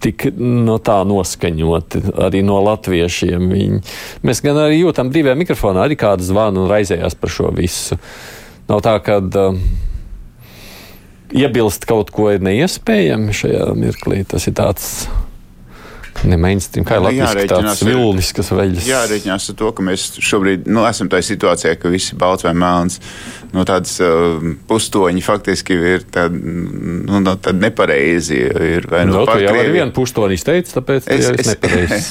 tik 0.06 0.28
no 0.38 0.78
tā 0.84 1.00
noskaņoti 1.08 2.04
arī 2.28 2.44
no 2.46 2.60
latviešiem. 2.66 3.50
Viņi, 3.52 3.84
mēs 4.26 4.42
gan 4.46 4.60
arī 4.66 4.82
jūtam 4.84 5.12
brīvajā 5.14 5.38
mikrofonā, 5.40 5.86
arī 5.86 5.98
kāda 6.00 6.26
zvana 6.26 6.64
un 6.64 6.72
raizējās 6.72 7.18
par 7.20 7.34
šo 7.34 7.52
visu. 7.56 7.98
Nav 8.70 8.82
tā, 8.82 8.96
ka 9.06 9.20
uh, 9.22 9.58
iebilst 11.36 11.86
kaut 11.90 12.10
ko 12.14 12.32
ir 12.34 12.42
neiespējami 12.46 13.36
šajā 13.36 13.70
mirklī. 13.78 14.24
Tas 14.30 14.48
ir 14.50 14.56
tāds 14.58 14.88
ne 16.30 16.40
mainstream, 16.42 16.86
kā 16.88 17.00
ir 17.00 17.06
Latvijas 17.06 17.50
tāds 17.52 17.84
vilnis, 17.86 18.32
kas 18.36 18.52
veļas. 18.56 18.88
Jārēķinās 18.90 19.50
ar 19.52 19.58
to, 19.62 19.72
ka 19.78 19.86
mēs 19.86 20.08
šobrīd 20.24 20.70
nu, 20.72 20.84
esam 20.90 21.10
tajā 21.12 21.30
situācijā, 21.32 21.76
ka 21.82 21.92
visi 21.94 22.18
balts 22.20 22.48
vai 22.48 22.56
melns 22.58 23.00
no 23.56 23.64
tādas 23.68 23.94
uh, 24.04 24.44
pustoņi 24.70 25.24
faktiski 25.24 25.76
ir 25.94 26.06
tādi 26.12 26.40
nu, 26.42 27.22
no 27.24 27.36
tād 27.42 27.60
nepareizi. 27.62 28.38
Ir, 28.76 28.88
vai, 28.92 29.04
nu, 29.08 29.20
no, 29.20 29.24
tu 29.30 29.38
jau 29.42 29.54
ar 29.56 29.70
vienu 29.72 29.94
pustoņi 29.96 30.38
izteici, 30.38 30.74
tāpēc 30.76 31.08
es, 31.16 31.30
es, 31.32 31.52
nepareizi. 31.54 32.02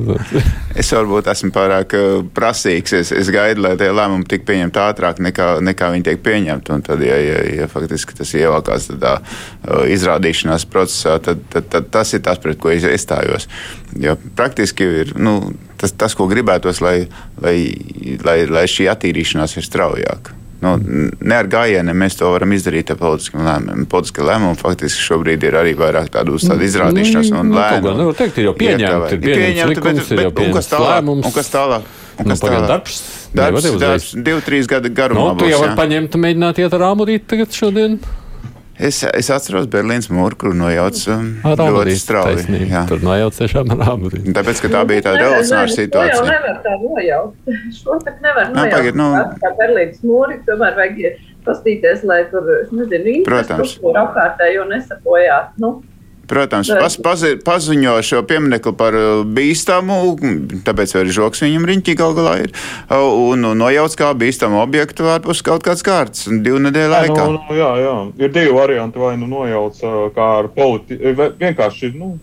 es 0.82 0.92
varbūt 0.92 1.30
esmu 1.32 1.52
pārāk 1.54 1.96
uh, 1.96 2.20
prasīgs. 2.36 2.96
Es, 3.00 3.12
es 3.16 3.30
gaidu, 3.32 3.64
lai 3.66 3.74
tie 3.80 3.90
lēmumi 3.94 4.28
tik 4.28 4.46
pieņemti 4.48 4.82
ātrāk 4.82 5.22
nekā, 5.24 5.48
nekā 5.64 5.90
viņi 5.94 6.08
tiek 6.10 6.22
pieņemti. 6.26 6.74
Un 6.76 6.84
tad, 6.86 7.04
ja, 7.06 7.16
ja, 7.20 7.40
ja 7.62 7.70
faktiski 7.72 8.18
tas 8.18 8.34
ievelkās 8.36 8.90
tādā 8.92 9.16
uh, 9.20 9.84
izrādīšanās 9.92 10.68
procesā, 10.72 11.16
tad, 11.24 11.44
tad, 11.52 11.70
tad 11.72 11.90
tas 11.94 12.14
ir 12.16 12.24
tas, 12.26 12.40
pret 12.42 12.60
ko 12.60 12.72
es 12.74 12.84
iestājos. 12.86 13.35
Jo 14.02 14.16
praktiski 14.38 14.88
ir 15.02 15.12
nu, 15.20 15.36
tas, 15.80 15.92
tas, 15.92 16.16
ko 16.16 16.28
gribētos, 16.30 16.80
lai, 16.84 16.96
lai, 17.42 17.58
lai, 18.24 18.40
lai 18.50 18.66
šī 18.70 18.88
attīrīšanās 18.92 19.58
ir 19.60 19.66
straujāka. 19.68 20.36
Nu, 20.60 20.72
ne 21.20 21.36
ar 21.36 21.48
gājieniem 21.52 21.98
mēs 22.00 22.16
to 22.16 22.30
varam 22.32 22.54
izdarīt 22.56 22.88
ar 22.94 22.96
politiskiem 23.00 23.42
lēmumiem. 23.44 23.84
Politiskie 23.92 24.24
lēmumi 24.24 24.56
faktiski 24.56 25.04
šobrīd 25.04 25.44
ir 25.44 25.58
arī 25.60 25.74
vairāk 25.76 26.08
tādu 26.14 26.38
uz 26.38 26.46
tādu 26.48 26.62
nu, 26.62 26.68
izrādīšanos 26.70 27.32
un 27.34 27.50
nu, 27.52 27.58
lēmumu. 27.58 27.90
Nu, 27.90 28.00
nevar 28.00 28.16
teikt, 28.16 28.40
ir 28.40 28.48
jau 28.48 28.54
pieņemti, 28.56 29.18
ir 29.18 29.26
pieņemti, 29.26 29.68
likums, 29.74 30.08
bet, 30.08 30.22
bet, 30.24 30.42
un 30.46 30.56
kas 30.56 30.70
tālāk? 30.72 31.10
Un 31.12 31.34
kas 31.36 31.52
tālāk? 31.52 31.90
Un 32.16 32.30
kas 32.32 32.40
nu, 32.40 32.48
tālāk? 32.48 32.68
Darbs, 32.72 33.00
darbs, 33.36 33.68
darbs 33.82 34.12
divu, 34.16 34.44
trīs 34.46 34.70
gadu 34.70 34.92
garumā. 34.96 35.34
Nu, 35.34 35.42
tu 35.42 35.50
jau 35.50 35.60
vari 35.60 35.76
paņemt, 35.76 36.16
mēģināt 36.24 36.62
iet 36.64 36.78
ar 36.78 36.86
āmurīt 36.88 37.28
tagad 37.28 37.52
šodien. 37.52 38.00
Es, 38.76 38.98
es 39.16 39.30
atceros 39.32 39.68
Berlīnas 39.72 40.10
mūru, 40.12 40.36
kur 40.36 40.52
nojauc 40.56 40.98
um, 41.08 41.30
ļoti 41.46 41.94
strauji. 41.96 42.58
Tur 42.90 43.00
nojauc 43.04 43.38
tiešām 43.38 43.72
ar 43.72 43.84
āmuri. 43.94 44.20
Tāpēc, 44.36 44.60
ka 44.64 44.70
tā 44.74 44.82
bija 44.90 45.06
tāda 45.06 45.22
revolucionāra 45.22 45.72
situācija. 45.72 46.18
To 46.18 46.26
jau 46.26 46.26
nevar 46.28 46.58
tā 46.66 46.74
nojaukt. 46.82 47.54
Šo 47.78 47.96
tak 48.04 48.20
nevar 48.24 48.52
nojaukt. 48.52 48.58
Nā, 48.60 48.66
pagad, 48.74 49.00
nu... 49.00 49.08
Tā 49.40 49.52
Berlīnas 49.62 50.04
mūri, 50.04 50.38
tomēr 50.48 50.76
vajag 50.76 51.22
pastīties, 51.46 52.04
lai 52.04 52.20
tur, 52.28 52.50
nezinu, 52.74 53.20
infrastruktūra 53.22 54.04
apkārtējo 54.10 54.68
nesapojāt. 54.68 55.56
Nu, 55.62 55.78
Protams, 56.26 56.70
pas, 56.74 56.96
pazi, 57.02 57.34
paziņo 57.44 57.96
šo 58.06 58.22
pieminiektu 58.26 58.72
par 58.78 58.96
uh, 58.98 59.22
bīstamu, 59.22 59.98
tāpēc 60.66 60.96
arī 61.00 61.14
žoks 61.14 61.44
viņam 61.44 61.66
riņķī 61.70 61.96
gal 61.98 62.16
galā 62.16 62.34
ir, 62.44 62.54
uh, 62.90 63.06
un, 63.30 63.46
un 63.46 63.60
nojauc 63.62 63.94
kā 63.98 64.10
bīstamu 64.18 64.58
objektu 64.62 65.06
ārpus 65.12 65.44
kaut 65.46 65.66
kāds 65.66 65.86
kārts 65.86 66.26
divu 66.30 66.60
nedēļu 66.66 66.92
laikā. 66.92 67.26
Nu, 67.30 67.42
nu, 67.46 67.58
jā, 67.58 67.70
jā, 67.84 67.96
ir 68.24 68.32
divi 68.34 68.54
varianti, 68.56 69.02
vai 69.02 69.14
nu 69.20 69.30
nojauc 69.30 69.82
uh, 69.84 69.98
kā 70.16 70.30
ar 70.40 70.50
politiku, 70.56 71.30
vienkārši, 71.38 71.92
nu, 71.98 72.16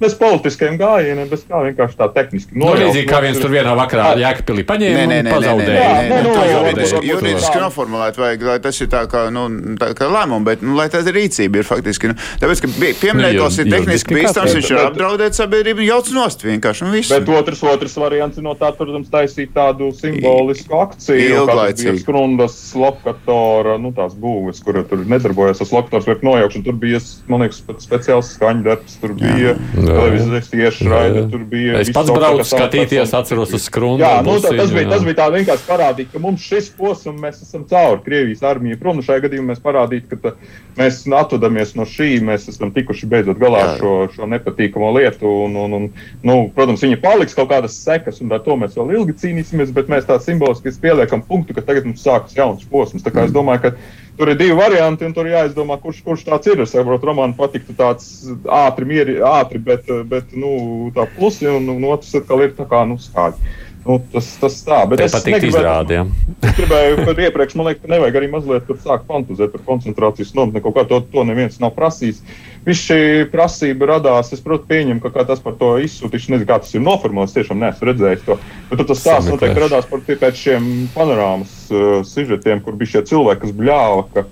bez 0.00 0.14
politiskiem 0.18 0.76
gājieniem, 0.80 1.28
bez 1.30 1.44
kā 1.48 1.60
vienkārši 1.64 1.98
tā 1.98 2.08
tehniski. 2.14 2.56
Nu, 2.58 2.70
līdzīgi 2.78 3.08
kā 3.08 3.20
viens 3.24 3.38
tur 3.40 3.52
vienā 3.52 3.74
vakarā 3.78 4.14
Jēkabīlī 4.20 4.64
paņēma 4.68 5.00
nē, 5.00 5.06
nē, 5.10 5.18
un 5.20 5.28
pazaudēja. 5.30 5.88
Nē, 6.10 6.18
nē, 6.26 6.74
nē, 6.78 7.00
juridiski 7.08 7.62
noformulēt 7.62 8.18
vajag, 8.20 8.44
lai 8.48 8.56
tas 8.64 8.80
ir 8.80 8.90
tā 8.92 9.04
kā, 9.10 9.26
nu, 9.34 9.46
tā 9.80 9.90
kā 9.98 10.08
lēmumi, 10.10 10.46
bet, 10.48 10.64
nu, 10.64 10.76
lai 10.78 10.88
tā 10.92 11.02
rīcība 11.04 11.60
ir 11.60 11.68
faktiski. 11.68 12.12
Nu, 12.12 12.18
tāpēc, 12.42 12.64
ka 12.64 12.72
pieminētos 13.02 13.60
ir 13.62 13.70
tehniski 13.72 14.18
bīstams, 14.18 14.56
viņš 14.58 14.70
ir 14.72 14.82
apdraudēt 14.84 15.38
sabiedrību, 15.38 15.84
jauc 15.88 16.10
nost 16.16 16.44
vienkārši 16.46 16.86
un 16.86 16.94
viss. 16.96 17.12
Bet 17.14 17.30
otrs, 17.34 17.64
otrs 17.74 17.98
variants 18.00 18.40
no 18.44 18.56
tā, 18.58 18.72
protams, 18.76 19.10
taisīt 19.12 19.54
tādu 19.56 19.90
simbolisku 19.96 20.78
akciju. 20.80 21.44
Ilglaicīgi. 21.44 22.02
Skrundas, 22.04 22.58
lokatora, 22.78 23.76
nu, 23.82 23.94
tās 23.96 24.16
būves, 24.18 24.62
kur 24.64 24.80
tur 24.88 25.04
nedarbojas 25.08 25.62
tas 25.62 25.72
lokators 25.74 26.08
vai 26.10 26.18
nojaukšana. 26.24 26.66
Tur 26.66 26.78
bija, 26.80 27.00
man 27.30 27.44
liekas, 27.44 27.62
speciāls 27.84 28.34
skaņdarbs, 28.36 28.98
tur 29.02 29.16
bija. 29.18 29.54
Jā 29.54 29.54
televīzijas 29.74 30.50
tiešraide. 30.52 31.24
Tur 31.32 31.44
bija. 31.50 31.78
Es 31.82 31.90
pats 31.94 32.12
braucu 32.14 32.46
skatīties, 32.48 33.14
atceros 33.16 33.54
uz 33.56 33.66
skrundu. 33.68 34.04
Jā, 34.04 34.20
nu, 34.24 34.36
tā, 34.42 34.52
tas, 34.56 34.72
bija, 34.74 34.88
tas 34.92 35.04
bija 35.06 35.18
tā 35.18 35.28
vienkārši 35.34 35.66
parādīt, 35.68 36.10
ka 36.12 36.22
mums 36.22 36.44
šis 36.44 36.70
posms, 36.78 37.20
mēs 37.20 37.40
esam 37.44 37.64
cauri 37.70 38.02
Krievijas 38.06 38.44
armijai 38.46 38.78
prom. 38.80 39.00
Nu, 39.00 39.06
šajā 39.06 39.24
gadījumā 39.26 39.52
mēs 39.52 39.64
parādīt, 39.64 40.06
ka 40.10 40.20
tā, 40.22 40.34
mēs 40.78 41.02
atvadamies 41.20 41.74
no 41.78 41.88
šī, 41.88 42.10
mēs 42.24 42.46
esam 42.52 42.72
tikuši 42.74 43.10
beidzot 43.10 43.40
galā 43.42 43.64
ar 43.64 43.74
šo, 43.80 43.94
šo 44.14 44.30
nepatīkamo 44.30 44.92
lietu. 44.98 45.34
Un, 45.48 45.58
un, 45.64 45.76
un, 45.80 45.90
nu, 46.26 46.38
protams, 46.54 46.84
viņa 46.86 47.00
paliks 47.02 47.36
kaut 47.36 47.50
kādas 47.52 47.76
sekas, 47.80 48.22
un 48.24 48.32
ar 48.34 48.44
to 48.46 48.58
mēs 48.60 48.78
vēl 48.78 48.94
ilgi 49.00 49.18
cīnīsimies, 49.24 49.74
bet 49.74 49.92
mēs 49.92 50.08
tā 50.08 50.20
simboliski 50.22 50.74
pieliekam 50.82 51.24
punktu, 51.26 51.56
ka 51.56 51.66
tagad 51.66 51.88
mums 51.88 52.04
sākas 52.04 52.36
jauns 52.38 52.64
posms. 52.70 53.04
Tā 53.04 53.12
kā 53.14 53.26
es 53.28 53.34
domāju, 53.34 53.66
ka 53.66 53.76
Tur 54.14 54.30
ir 54.30 54.38
divi 54.38 54.54
varianti, 54.54 55.06
un 55.08 55.14
tur 55.14 55.26
jāizdomā, 55.26 55.74
kurš, 55.82 56.00
kurš 56.06 56.22
tāds 56.28 56.50
ir. 56.52 56.62
Es 56.62 56.74
saprotu, 56.74 57.08
romānu 57.10 57.34
patiktu 57.38 57.74
tāds 57.74 58.28
ātri, 58.46 58.86
mieri, 58.86 59.16
ātri 59.26 59.58
bet, 59.58 59.90
bet 60.10 60.34
nu, 60.38 60.54
tā 60.94 61.08
plusi, 61.16 61.48
un, 61.50 61.66
un 61.72 61.86
otrs 61.90 62.14
atkal 62.20 62.44
ir 62.46 62.54
tā 62.54 62.68
kā 62.70 62.84
nu, 62.86 63.00
skaļi. 63.02 63.54
Nu, 63.84 63.98
tas, 64.14 64.30
tas 64.40 64.54
tā, 64.64 64.78
bet 64.88 65.02
Tev 65.02 65.10
es 65.10 65.26
negribēju, 65.28 66.04
es 66.40 66.54
gribēju 66.56 67.02
par 67.04 67.18
iepriekš, 67.26 67.56
man 67.58 67.66
liekas, 67.68 67.82
ka 67.82 67.90
nevajag 67.92 68.14
arī 68.16 68.30
mazliet 68.32 68.64
tur 68.64 68.78
sākt 68.80 69.04
fantazēt 69.10 69.52
par 69.52 69.64
koncentrācijas 69.66 70.32
nometni. 70.38 70.62
Kaut 70.64 70.78
kā 70.78 70.86
to, 70.88 71.02
to 71.12 71.24
neviens 71.28 71.60
nav 71.60 71.74
prasījis. 71.76 72.22
Viss 72.64 72.86
šī 72.88 73.26
prasība 73.28 73.90
radās, 73.90 74.30
es, 74.32 74.40
protams, 74.40 74.68
pieņemu, 74.70 75.02
ka 75.04 75.24
tas 75.28 75.42
par 75.44 75.56
to 75.60 75.74
izsūtīšanu, 75.84 76.38
nezinu, 76.38 76.48
kā 76.48 76.56
tas 76.62 76.72
ir 76.72 76.84
noformulēts, 76.84 77.34
tiešām 77.36 77.60
neesmu 77.60 77.90
redzējis 77.90 78.22
to. 78.24 78.38
Bet 78.70 78.84
tas 78.88 79.02
stāsts 79.02 79.28
noteikti 79.28 79.64
radās 79.66 79.90
par 79.90 80.00
pēc 80.06 80.40
šiem 80.40 80.70
panorāmas 80.94 81.52
uh, 81.68 82.00
sižetiem, 82.08 82.64
kur 82.64 82.78
bija 82.80 82.94
šie 82.94 83.04
cilvēki, 83.12 83.42
kas 83.44 83.54
bļāva. 83.60 84.08
Ka, 84.14 84.26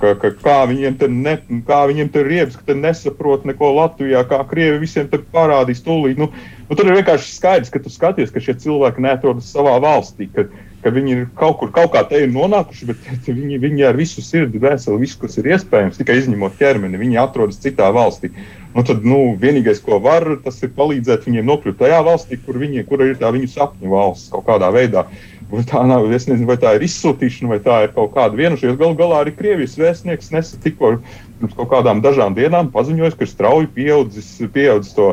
Ka, 0.00 0.14
ka, 0.16 0.30
kā 0.40 0.54
viņiem 0.70 0.94
tur 0.96 1.10
ne, 1.12 1.34
kā 1.68 1.82
viņiem 1.90 2.08
tur 2.08 2.24
riebs, 2.24 2.54
ka 2.56 2.72
nesaprot 2.72 3.42
neko 3.44 3.74
Latvijā, 3.76 4.22
kā 4.24 4.38
krievi 4.48 4.78
visiem 4.86 5.10
tur 5.12 5.20
parādīs 5.34 5.82
tūlīt. 5.84 6.16
Nu, 6.16 6.30
nu, 6.70 6.78
tur 6.78 6.88
ir 6.88 6.96
vienkārši 6.96 7.34
skaidrs, 7.34 7.72
ka 7.74 7.82
tu 7.84 7.92
skaties, 7.92 8.32
ka 8.32 8.40
šie 8.40 8.54
cilvēki 8.62 9.04
neatrodas 9.04 9.50
savā 9.52 9.74
valstī, 9.84 10.30
ka, 10.32 10.46
ka 10.86 10.94
viņi 10.94 11.14
ir 11.16 11.24
kaut 11.36 11.58
kur, 11.60 11.72
kaut 11.74 11.92
kā 11.92 12.04
te 12.08 12.22
ir 12.22 12.32
nonākuši, 12.32 12.88
bet 12.88 13.28
viņi, 13.28 13.60
viņi 13.62 13.88
ar 13.90 13.98
visu 13.98 14.24
sirdi, 14.24 14.62
veseli, 14.62 15.02
visu, 15.02 15.18
kas 15.20 15.36
ir 15.42 15.50
iespējams, 15.52 15.98
tikai 15.98 16.20
izņemot 16.22 16.56
ķermeni, 16.60 17.02
viņi 17.02 17.20
atrodas 17.26 17.60
citā 17.60 17.90
valstī. 17.94 18.32
Nu, 18.76 18.84
tad 18.86 19.06
nu, 19.08 19.34
vienīgais, 19.40 19.80
ko 19.84 19.98
var, 20.04 20.24
tas 20.44 20.62
ir 20.62 20.74
palīdzēt 20.76 21.24
viņiem 21.26 21.46
nokļūt 21.48 21.80
tajā 21.80 22.02
valstī, 22.06 22.38
kur, 22.44 22.60
viņi, 22.60 22.84
kur 22.88 23.04
ir 23.04 23.16
tā 23.20 23.32
viņu 23.34 23.48
sapņu 23.52 23.92
valsts 23.92 24.32
kaut 24.32 24.46
kādā 24.48 24.68
veidā. 24.74 25.06
Uh, 25.06 25.36
Vai 25.46 25.62
tā 25.62 25.78
nav, 25.86 26.08
es 26.10 26.24
nezinu, 26.26 26.48
vai 26.48 26.56
tā 26.58 26.72
ir 26.74 26.82
izsūtīšana, 26.82 27.52
vai 27.52 27.58
tā 27.62 27.76
ir 27.84 27.92
kaut 27.94 28.10
kāda 28.16 28.34
vienošanās. 28.38 28.78
Galu 28.80 28.96
galā 28.98 29.20
arī 29.22 29.34
Krievijas 29.36 29.76
vēstnieks 29.78 30.32
nesen 30.34 30.62
tikko 30.64 30.96
pirms 31.38 31.54
kaut 31.54 31.68
kādām 31.70 32.00
dažām 32.02 32.34
dienām 32.34 32.72
paziņoja, 32.74 33.14
ka 33.14 33.22
ir 33.22 33.30
strauji 33.30 33.70
pieaudzis, 33.76 34.32
pieaudzis 34.54 34.96
to 34.96 35.12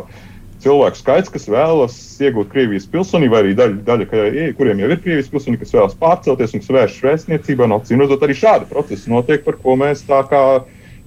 cilvēku 0.64 1.00
skaits, 1.00 1.32
kas 1.34 1.50
vēlas 1.52 1.98
iegūt 2.24 2.52
Krievijas 2.54 2.88
pilsonību, 2.92 3.34
vai 3.34 3.42
arī 3.44 3.56
daļa, 3.58 3.82
daļa 3.88 4.08
ka, 4.10 4.24
kuriem 4.60 4.84
jau 4.84 4.92
ir 4.92 5.02
Krievijas 5.04 5.32
pilsonība, 5.34 5.64
kas 5.64 5.76
vēlas 5.76 5.98
pārcelties 6.00 6.56
un 6.58 6.64
svērst 6.64 7.04
vēstniecībā. 7.04 7.68
No 7.70 7.82
acīm 7.82 8.04
redzot, 8.04 8.24
arī 8.26 8.38
šādi 8.38 8.70
procesi 8.72 9.12
notiek, 9.12 9.44
par 9.46 9.60
ko 9.64 9.76
mēs 9.80 10.06
tā 10.08 10.22
kā 10.30 10.44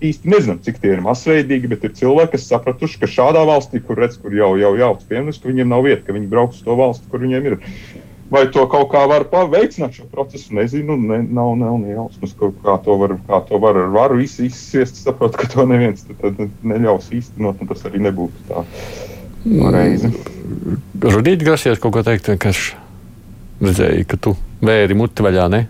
īsti 0.04 0.28
nezinām, 0.28 0.58
cik 0.64 0.80
tie 0.82 0.92
ir 0.94 1.04
masveidīgi, 1.04 1.70
bet 1.72 1.86
ir 1.88 1.94
cilvēki, 1.96 2.34
kas 2.34 2.50
sapratuši, 2.50 3.00
ka 3.00 3.08
šādā 3.10 3.46
valstī, 3.48 3.80
kur 3.84 4.00
redz, 4.00 4.18
kur 4.20 4.34
jau 4.36 4.52
jau 4.60 4.74
jau 4.76 4.92
pieminēts, 5.08 5.40
ka 5.40 5.48
viņiem 5.48 5.72
nav 5.72 5.86
vieta, 5.88 6.04
ka 6.04 6.16
viņi 6.16 6.28
brauks 6.32 6.60
uz 6.60 6.66
to 6.66 6.76
valsti, 6.76 7.08
kur 7.12 7.24
viņiem 7.24 7.48
ir. 7.52 7.58
Vai 8.26 8.42
to 8.50 8.64
kaut 8.66 8.88
kā 8.90 9.04
var 9.06 9.22
paveicināt 9.30 9.94
šo 9.94 10.08
procesu? 10.10 10.50
Nezinu, 10.58 10.96
ne, 10.98 11.20
nav, 11.22 11.52
nav 11.60 11.76
ne 11.78 11.92
jausmas, 11.94 12.34
kā 12.34 12.74
to 12.82 12.96
var, 12.98 13.14
kā 13.28 13.38
to 13.46 13.60
var 13.62 13.78
ar 13.78 13.92
varu 13.94 14.18
izsviest. 14.24 14.98
Saprotu, 14.98 15.38
ka 15.38 15.46
to 15.52 15.62
neviens 15.70 16.02
neļaus 16.66 17.12
īstenot, 17.14 17.62
un 17.62 17.70
tas 17.70 17.86
arī 17.86 18.02
nebūtu 18.08 18.48
tā 18.50 18.66
reize. 19.74 20.10
Rudīt 21.02 21.44
grasies 21.46 21.80
kaut 21.82 21.94
ko 21.94 22.02
teikt, 22.06 22.28
vienkārši 22.32 22.76
redzēju, 23.62 24.06
ka 24.10 24.18
tu 24.20 24.34
vēri 24.64 24.96
muti 24.98 25.24
vaļā, 25.24 25.48
ne? 25.52 25.62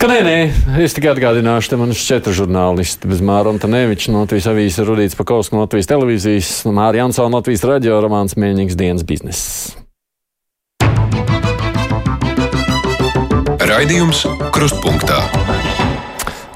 Ka 0.00 0.08
nē, 0.10 0.18
nē, 0.26 0.38
es 0.84 0.92
tikai 0.92 1.14
atgādināšu, 1.14 1.70
ka 1.72 1.78
man 1.80 1.94
ir 1.94 2.00
četri 2.00 2.34
žurnālisti. 2.36 3.08
Bez 3.08 3.22
Māra 3.24 3.54
Antoneviča, 3.54 4.12
no 4.12 4.24
Latvijas 4.24 4.50
avīzes, 4.50 4.84
Rudīts 4.84 5.16
Pakausks, 5.16 5.54
no 5.54 5.62
Latvijas 5.62 5.88
televīzijas, 5.88 6.50
Mārija 6.68 7.06
Jansona, 7.06 7.32
no 7.32 7.40
Latvijas 7.40 7.64
radio, 7.70 8.02
Romāns 8.04 8.36
Mēņīgs 8.36 8.76
dienas 8.76 9.06
biznesa. 9.08 9.80
Raidījums 13.64 14.26
Krustpunktā. 14.52 15.43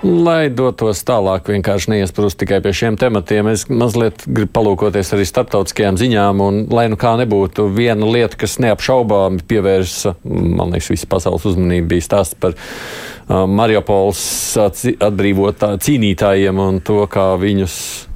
Lai 0.07 0.47
dotos 0.55 1.01
tālāk, 1.03 1.49
vienkārši 1.51 1.91
neiesprūst 1.91 2.39
tikai 2.39 2.61
pie 2.63 2.71
šiem 2.77 2.95
tematiem, 3.01 3.49
es 3.51 3.65
mazliet 3.67 4.23
gribu 4.27 4.53
palūkoties 4.55 5.11
arī 5.17 5.25
starptautiskajām 5.27 5.99
ziņām, 5.99 6.43
un 6.45 6.61
lai 6.71 6.87
nu 6.93 6.99
kā 7.01 7.17
nebūtu, 7.19 7.67
viena 7.75 8.07
lieta, 8.07 8.39
kas 8.39 8.61
neapšaubāmi 8.63 9.43
pievērsa, 9.51 10.15
man 10.23 10.71
liekas, 10.71 10.93
visu 10.95 11.11
pasaules 11.11 11.49
uzmanību, 11.51 11.91
bija 11.91 12.07
stāsts 12.07 12.39
par 12.39 12.55
uh, 12.55 13.43
Mariupols 13.51 14.23
atbrīvotā 14.63 15.75
cīnītājiem 15.83 16.63
un 16.63 16.79
to, 16.79 17.03
kā 17.11 17.33
viņus 17.43 18.08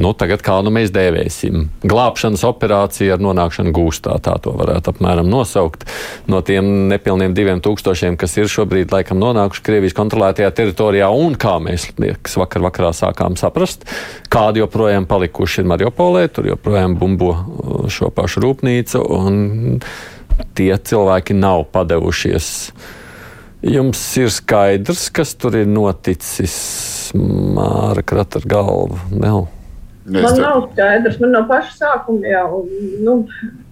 Nu, 0.00 0.14
tagad 0.16 0.40
kā 0.40 0.54
nu 0.64 0.70
mēs 0.72 0.88
dēvēsim? 0.94 1.66
Glābšanas 1.84 2.46
operācija 2.48 3.18
ar 3.18 3.20
nonākšanu 3.20 3.74
gūstā, 3.76 4.14
tā 4.24 4.38
to 4.40 4.54
varētu 4.56 4.94
apmēram 4.94 5.28
nosaukt. 5.28 5.84
No 6.32 6.40
tiem 6.40 6.88
nepilniem 6.88 7.34
diviem 7.36 7.60
tūkstošiem, 7.64 8.16
kas 8.20 8.38
ir 8.40 8.48
šobrīd 8.48 8.94
laikam 8.94 9.20
nonākuši 9.20 9.66
Krievijas 9.66 9.96
kontrolētajā 9.98 10.48
teritorijā, 10.56 11.10
un 11.12 11.36
kā 11.36 11.58
mēs 11.60 11.90
liekas, 12.00 12.38
vakar 12.40 12.64
vakarā 12.64 12.94
sākām 12.96 13.36
saprast, 13.36 13.84
kādi 14.32 14.64
joprojām 14.64 15.04
palikuši 15.10 15.60
ir 15.60 15.70
Mariupolē, 15.74 16.24
tur 16.32 16.48
joprojām 16.54 16.96
bumbo 16.96 17.34
uh, 17.36 17.86
šo 17.92 18.08
pašu 18.16 18.46
rūpnīcu, 18.46 19.04
un 19.12 19.80
tie 20.56 20.72
cilvēki 20.72 21.36
nav 21.36 21.66
padevušies. 21.74 22.52
Jums 23.62 24.00
ir 24.18 24.32
skaidrs, 24.32 25.10
kas 25.14 25.36
tur 25.38 25.60
ir 25.60 25.68
noticis? 25.70 26.54
Māra 27.14 28.00
krata 28.02 28.40
ar 28.40 28.48
galvu. 28.48 28.96
Nav. 29.12 29.50
Es 30.02 30.18
man 30.18 30.38
nav 30.40 30.64
skaidrs, 30.72 31.18
man 31.22 31.30
no 31.30 31.40
paša 31.46 31.74
sākuma 31.78 32.26
jau. 32.26 32.62
Nu, 33.06 33.16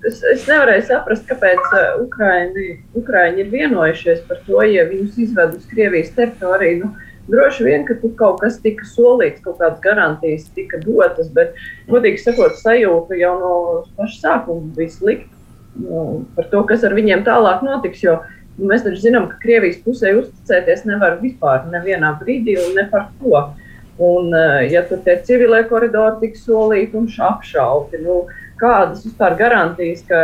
es, 0.06 0.20
es 0.30 0.44
nevarēju 0.46 0.84
saprast, 0.86 1.24
kāpēc 1.26 1.62
uh, 1.74 1.86
Ukraiņi, 2.04 2.66
Ukraiņi 3.00 3.42
ir 3.42 3.48
vienojušies 3.50 4.20
par 4.28 4.38
to, 4.46 4.60
ja 4.62 4.86
viņus 4.86 5.18
izved 5.26 5.56
uz 5.58 5.64
Krievijas 5.72 6.12
teritoriju. 6.18 6.84
Nu, 6.84 7.06
Droši 7.30 7.62
vien, 7.62 7.82
ka 7.86 7.94
tur 8.00 8.10
kaut 8.18 8.40
kas 8.42 8.56
tika 8.62 8.86
solīts, 8.88 9.42
kaut 9.44 9.60
kādas 9.60 9.78
garantijas 9.84 10.48
tika 10.56 10.80
dotas, 10.82 11.28
bet, 11.34 11.52
godīgi 11.86 12.18
sakot, 12.24 12.56
sajūta 12.58 13.18
jau 13.20 13.34
no 13.38 13.52
paša 13.98 14.16
sākuma 14.22 14.72
bija 14.74 14.90
slikta 14.90 15.36
nu, 15.78 16.24
par 16.34 16.48
to, 16.50 16.64
kas 16.66 16.82
ar 16.86 16.96
viņiem 16.96 17.22
tālāk 17.26 17.62
notiks. 17.66 18.02
Jo 18.02 18.16
nu, 18.56 18.70
mēs 18.72 18.86
taču 18.86 19.02
zinām, 19.04 19.28
ka 19.30 19.38
Krievijas 19.42 19.78
pusē 19.84 20.14
uzticēties 20.18 20.86
nevar 20.90 21.20
vispār 21.22 21.68
nevienā 21.70 22.16
brīdī 22.22 22.56
un 22.62 22.74
ne 22.80 22.86
par 22.90 23.10
ko. 23.20 23.34
Uh, 23.44 23.59
Un, 24.00 24.32
eh, 24.32 24.70
ja 24.72 24.80
tur 24.88 25.02
tie 25.04 25.18
civilie 25.26 25.64
koridori 25.68 26.22
tiks 26.22 26.46
solīti 26.48 26.96
un 26.96 27.08
apšauti, 27.26 28.00
nu, 28.00 28.22
kādas 28.60 29.04
vispār 29.04 29.36
garantijas, 29.36 30.00
ka 30.08 30.20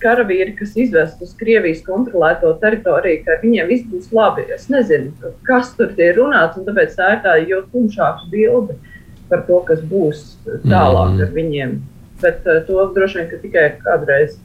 karavīri, 0.00 0.54
kas 0.56 0.74
izvest 0.78 1.20
uz 1.24 1.34
Krievijas 1.38 1.82
kontrolēto 1.86 2.52
teritoriju, 2.62 3.22
ka 3.26 3.38
viņiem 3.42 3.70
viss 3.70 3.88
būs 3.90 4.12
labi. 4.16 4.46
Es 4.54 4.68
nezinu, 4.72 5.12
kas 5.46 5.72
tur 5.76 5.92
ir 6.00 6.16
runāts, 6.20 6.58
un 6.58 6.66
tāpēc 6.68 6.96
tā 6.96 7.12
ir 7.14 7.22
tā 7.24 7.36
jau 7.44 7.62
tumšāka 7.72 8.30
bilde 8.32 8.76
par 9.30 9.44
to, 9.48 9.60
kas 9.68 9.80
būs 9.90 10.24
tālāk 10.64 11.22
ar 11.26 11.32
viņiem. 11.34 11.78
Bet 12.22 12.46
uh, 12.48 12.62
to 12.68 12.88
droši 12.96 13.22
vien 13.22 13.40
tikai 13.42 13.66
kādreiz 13.82 14.38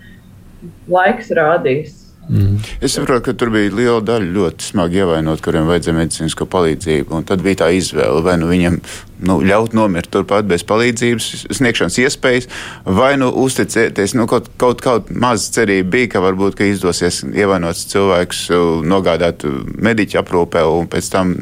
laiks 0.91 1.31
rādīs. 1.37 2.00
Mm. 2.29 2.59
Es 2.83 2.95
saprotu, 2.95 3.25
ka 3.25 3.33
tur 3.37 3.49
bija 3.53 3.71
liela 3.73 4.01
daļa 4.05 4.29
ļoti 4.35 4.67
smagi 4.71 5.01
ievainot, 5.01 5.41
kuriem 5.43 5.69
vajadzēja 5.69 5.97
medicīnisko 5.97 6.47
palīdzību. 6.51 7.23
Tad 7.27 7.43
bija 7.45 7.63
tā 7.63 7.71
izvēle, 7.75 8.21
vai 8.25 8.37
nu 8.39 8.51
viņam 8.51 8.77
nu, 9.25 9.39
ļaut 9.45 9.75
nomirt 9.77 10.11
turpat 10.13 10.47
bez 10.49 10.65
palīdzības, 10.67 11.29
sniegšanas 11.57 11.99
iespējas, 12.03 12.49
vai 12.85 13.13
nu 13.21 13.29
uzticēties. 13.43 14.15
Nu, 14.17 14.27
kaut, 14.29 14.49
kaut, 14.61 14.83
kaut 14.83 15.11
maz 15.13 15.47
cerība 15.53 15.95
bija, 15.95 16.11
ka 16.15 16.23
varbūt 16.25 16.57
ka 16.59 16.67
izdosies 16.69 17.21
ievainots 17.29 17.85
cilvēks 17.91 18.47
nogādāt 18.87 19.45
mediķu 19.81 20.21
aprūpē 20.21 20.63
un 20.67 20.89
pēc 20.91 21.11
tam 21.13 21.33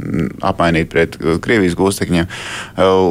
apmainīt 0.45 0.91
pret 0.91 1.17
Krievijas 1.43 1.77
gūstekņiem. 1.79 2.29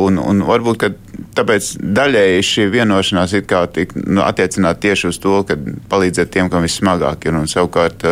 Un, 0.07 0.21
un 0.23 0.45
varbūt, 0.49 0.81
ka 0.83 0.93
tāpēc 1.39 1.71
daļēji 1.99 2.45
šī 2.47 2.69
vienošanās 2.73 3.35
ir 3.37 3.45
kā 3.49 3.65
tik 3.73 3.95
nu, 3.99 4.23
attiecināt 4.25 4.81
tieši 4.83 5.11
uz 5.13 5.19
to, 5.23 5.41
ka 5.49 5.57
palīdzēt 5.91 6.33
tiem, 6.35 6.51
kam 6.53 6.67
vissmagāk 6.67 7.29
ir. 7.29 7.39
Un 7.39 7.51
savukārt 7.51 8.05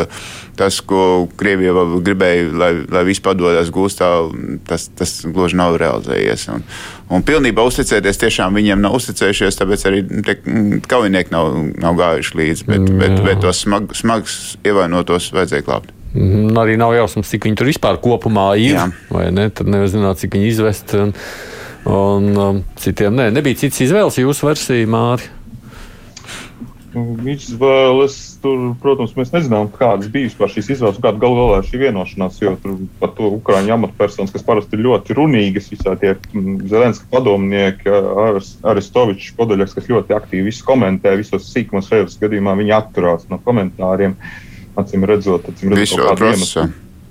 tas, 0.57 0.81
ko 0.81 1.27
Krievija 1.39 1.85
gribēja, 2.05 2.49
lai, 2.57 2.73
lai 2.93 3.05
viss 3.09 3.23
padodas 3.25 3.71
gūstā, 3.75 4.11
tas, 4.69 4.89
tas 4.97 5.19
gluži 5.27 5.59
nav 5.59 5.77
realizējies. 5.81 6.46
Un, 6.53 6.65
un 7.13 7.27
pilnībā 7.27 7.65
uzticēties 7.67 8.21
tiešām 8.23 8.57
viņiem 8.59 8.83
nav 8.85 8.97
uzticējušies, 8.99 9.59
tāpēc 9.61 9.85
arī 9.91 10.03
te, 10.27 10.37
kaujinieki 10.91 11.35
nav, 11.35 11.53
nav 11.83 11.99
gājuši 11.99 12.41
līdzi, 12.41 12.67
bet, 12.69 12.83
mm, 12.83 13.03
bet, 13.03 13.21
bet 13.27 13.45
tos 13.45 13.63
smag, 13.67 13.93
smagus 13.99 14.57
ievainotos 14.67 15.31
vajadzēja 15.37 15.67
glābt. 15.67 15.93
Mm, 16.17 16.55
arī 16.63 16.79
nav 16.81 16.95
jausmas, 16.97 17.29
cik 17.33 17.49
viņi 17.49 17.61
tur 17.61 17.69
vispār 17.69 18.01
kopumā 18.03 18.49
ir. 18.61 18.79
Jā. 18.79 19.31
Ne? 19.35 19.51
Tad 19.53 19.69
nevar 19.69 19.91
zināt, 19.93 20.23
cik 20.23 20.39
viņi 20.39 20.53
izvest. 20.55 20.97
Un, 20.97 21.13
un 21.87 22.31
um, 22.41 22.61
citiem 22.81 23.15
ne. 23.19 23.29
nebija 23.35 23.61
cits 23.67 23.85
izvēles 23.85 24.17
jūsu 24.23 24.49
versija, 24.49 24.89
Mārija. 24.91 25.36
Izvēles, 26.97 28.15
tur, 28.41 28.71
protams, 28.81 29.13
mēs 29.19 29.33
nezinām, 29.35 29.69
kādas 29.75 30.09
bija 30.13 30.31
vispār 30.31 30.49
šīs 30.55 30.71
izvēles, 30.77 31.01
kāda 31.03 31.21
galu 31.21 31.37
galā 31.37 31.59
ir 31.61 31.67
šī 31.69 31.81
vienošanās. 31.83 32.39
Jo 32.41 32.55
tur 32.63 32.79
par 33.01 33.13
to 33.19 33.29
ukrāņu 33.37 33.75
amatpersonas, 33.75 34.33
kas 34.33 34.47
parasti 34.47 34.79
ir 34.79 34.87
ļoti 34.87 35.17
runīgas, 35.19 35.69
visā 35.75 35.93
tie 36.01 36.15
mm, 36.15 36.63
Zelenska 36.71 37.09
padomnieki, 37.13 37.93
Aristovičs, 38.73 39.35
Podaļaks, 39.37 39.77
kas 39.77 39.91
ļoti 39.93 40.17
aktīvi 40.17 40.49
visu 40.49 40.65
komentē, 40.65 41.13
visos 41.21 41.51
sīkumos 41.53 41.91
šajos 41.93 42.17
gadījumā 42.23 42.57
viņi 42.63 42.75
atturās 42.79 43.29
no 43.33 43.41
komentāriem. 43.45 44.17
Acīm 44.81 45.05
redzot, 45.09 45.51
acīm 45.53 45.77
redzot 45.77 46.01
kaut 46.01 46.11
kādu 46.15 46.33
iemeslu. 46.33 46.67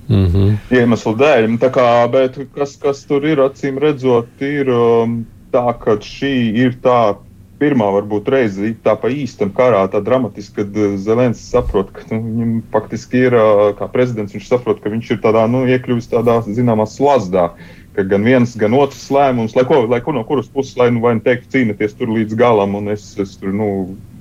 Mm 0.08 0.26
-hmm. 0.26 0.58
Iemeslu 0.80 1.16
dēļ. 1.18 1.48
Tā 1.62 1.70
kā, 1.74 1.88
bet 2.14 2.42
kas, 2.58 2.76
kas 2.82 3.06
tur 3.06 3.26
ir, 3.26 3.42
acīm 3.42 3.78
redzot, 3.82 4.30
ir 4.42 4.70
um, 4.70 5.24
tā, 5.54 5.66
ka 5.82 5.98
šī 6.02 6.34
ir 6.66 6.76
tā 6.82 7.16
pirmā 7.60 7.88
varbūt 7.98 8.28
reize 8.32 8.74
tā 8.84 8.96
pa 9.00 9.10
īstam 9.12 9.52
karā, 9.56 9.86
tā 9.92 10.02
dramatiski, 10.04 10.58
kad 10.60 10.76
eh, 10.80 10.98
Zelenskis 11.02 11.48
saprot, 11.54 11.94
ka 11.96 12.06
nu, 12.12 12.20
viņam 12.26 12.52
faktiski 12.74 13.26
ir 13.30 13.38
eh, 13.40 13.64
kā 13.80 13.88
prezidents, 13.92 14.36
viņš 14.36 14.52
saprot, 14.52 14.84
ka 14.84 14.92
viņš 14.94 15.16
ir 15.16 15.24
tādā, 15.24 15.46
nu, 15.52 15.66
iekļuvis 15.70 16.12
tādā 16.12 16.42
zināmā 16.48 16.88
slazdā. 16.90 17.52
Gan 17.96 18.26
viens, 18.28 18.52
gan 18.60 18.74
otrs 18.76 19.06
lēmums, 19.08 19.54
lai 19.56 19.64
ko, 19.64 19.78
lai 19.88 20.02
ko 20.04 20.12
no 20.12 20.26
kuras 20.28 20.50
puses, 20.52 20.74
lai 20.76 20.90
nu 20.92 21.00
vai 21.00 21.14
nu 21.16 21.24
teikt, 21.24 21.48
cīnīties 21.54 21.96
tur 21.96 22.12
līdz 22.12 22.36
galam. 22.36 22.76
Es, 22.92 23.06
es 23.24 23.38
tur, 23.40 23.54
nu, 23.56 23.70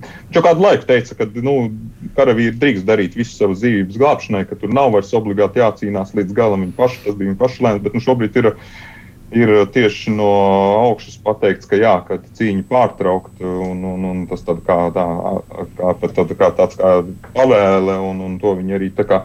viņš 0.05 0.39
jau 0.39 0.45
kādu 0.47 0.63
laiku 0.63 0.87
teica, 0.87 1.17
ka 1.19 1.27
nu, 1.43 1.57
karavīri 2.15 2.55
drīkst 2.63 2.87
darīt 2.87 3.19
visu 3.19 3.35
savu 3.35 3.59
dzīvības 3.59 3.99
glābšanai, 3.99 4.45
ka 4.47 4.61
tur 4.61 4.71
nav 4.71 4.95
vairs 4.95 5.11
obligāti 5.19 5.59
jācīnās 5.59 6.15
līdz 6.15 6.39
galam. 6.39 6.63
Viņi 6.63 6.77
paši, 6.79 7.03
tas 7.09 7.19
bija 7.19 7.33
viņa 7.33 7.41
paša 7.43 7.67
lēmums, 7.67 7.87
bet 7.89 7.99
nu, 7.99 8.05
šobrīd 8.07 8.39
ir 8.45 8.53
ir 9.33 9.51
uh, 9.55 9.65
tieši 9.71 10.13
no 10.15 10.29
augšas 10.91 11.17
pateikts, 11.25 11.69
ka 11.71 11.81
jā, 11.81 11.97
ka 12.07 12.21
cīņa 12.39 12.67
pārtraukt, 12.71 13.41
un, 13.41 13.83
un, 13.95 14.07
un 14.11 14.23
tas 14.31 14.45
tā 14.47 14.57
kā, 14.67 14.79
tā, 14.95 15.09
kā, 15.79 15.97
tā, 16.05 16.29
kā 16.35 16.53
tāds 16.61 16.81
kā 16.81 16.95
pavēle, 17.35 17.99
un, 18.11 18.25
un 18.29 18.41
to 18.43 18.57
viņi 18.61 18.81
arī 18.81 18.91
tā 18.95 19.09
kā. 19.09 19.25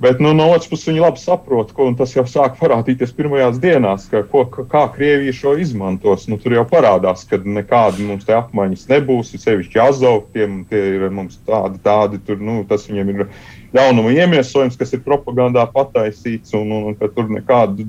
Bet 0.00 0.18
nu, 0.20 0.34
no 0.36 0.50
otras 0.52 0.68
puses, 0.68 0.90
viņi 0.90 1.00
labi 1.00 1.20
saprot, 1.22 1.70
ko 1.72 1.86
tas 1.96 2.10
jau 2.12 2.26
sāk 2.28 2.58
parādīties 2.58 3.14
pirmajās 3.16 3.56
dienās, 3.62 4.04
ka, 4.12 4.20
ko, 4.28 4.42
kā 4.44 4.82
Krievija 4.92 5.32
šo 5.32 5.54
izmantos. 5.56 6.26
Nu, 6.28 6.36
tur 6.36 6.52
jau 6.52 6.66
parādās, 6.68 7.24
ka 7.24 7.38
nekāda 7.40 8.04
mums 8.04 8.28
te 8.28 8.36
apmaiņas 8.36 8.84
nebūs. 8.90 9.32
Sevišķi 9.40 9.80
azovtiem, 9.80 10.58
tie 10.68 10.82
ir 10.98 11.06
mums 11.08 11.40
tādi, 11.48 11.80
tādi 11.86 12.20
tur, 12.28 12.44
nu, 12.44 12.58
tas 12.68 12.84
viņiem 12.90 13.14
ir 13.14 13.24
jaunuma 13.72 14.12
iemiesojums, 14.12 14.76
kas 14.76 14.92
ir 14.92 15.04
propagandā 15.06 15.64
pataisīts, 15.72 16.52
un, 16.60 16.76
un, 16.76 16.90
un 16.90 17.00
ka 17.00 17.08
tur 17.16 17.32
nekādu 17.32 17.88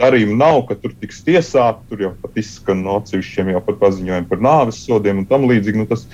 darījumu 0.00 0.38
nav, 0.38 0.62
ka 0.68 0.76
tur 0.80 0.94
tiks 1.00 1.22
tiesāti. 1.26 1.84
Tur 1.90 2.06
jau 2.06 2.14
pat 2.22 2.40
izskan 2.40 2.82
no 2.86 2.98
atsevišķiem 3.00 3.54
jau 3.54 3.62
par 3.66 3.78
paziņojumu 3.84 4.30
par 4.30 4.42
nāves 4.44 4.82
sodiem 4.86 5.22
un 5.22 5.28
tam 5.28 5.46
līdzīgi. 5.48 5.80
Nu, 5.80 5.86
tas, 5.90 6.04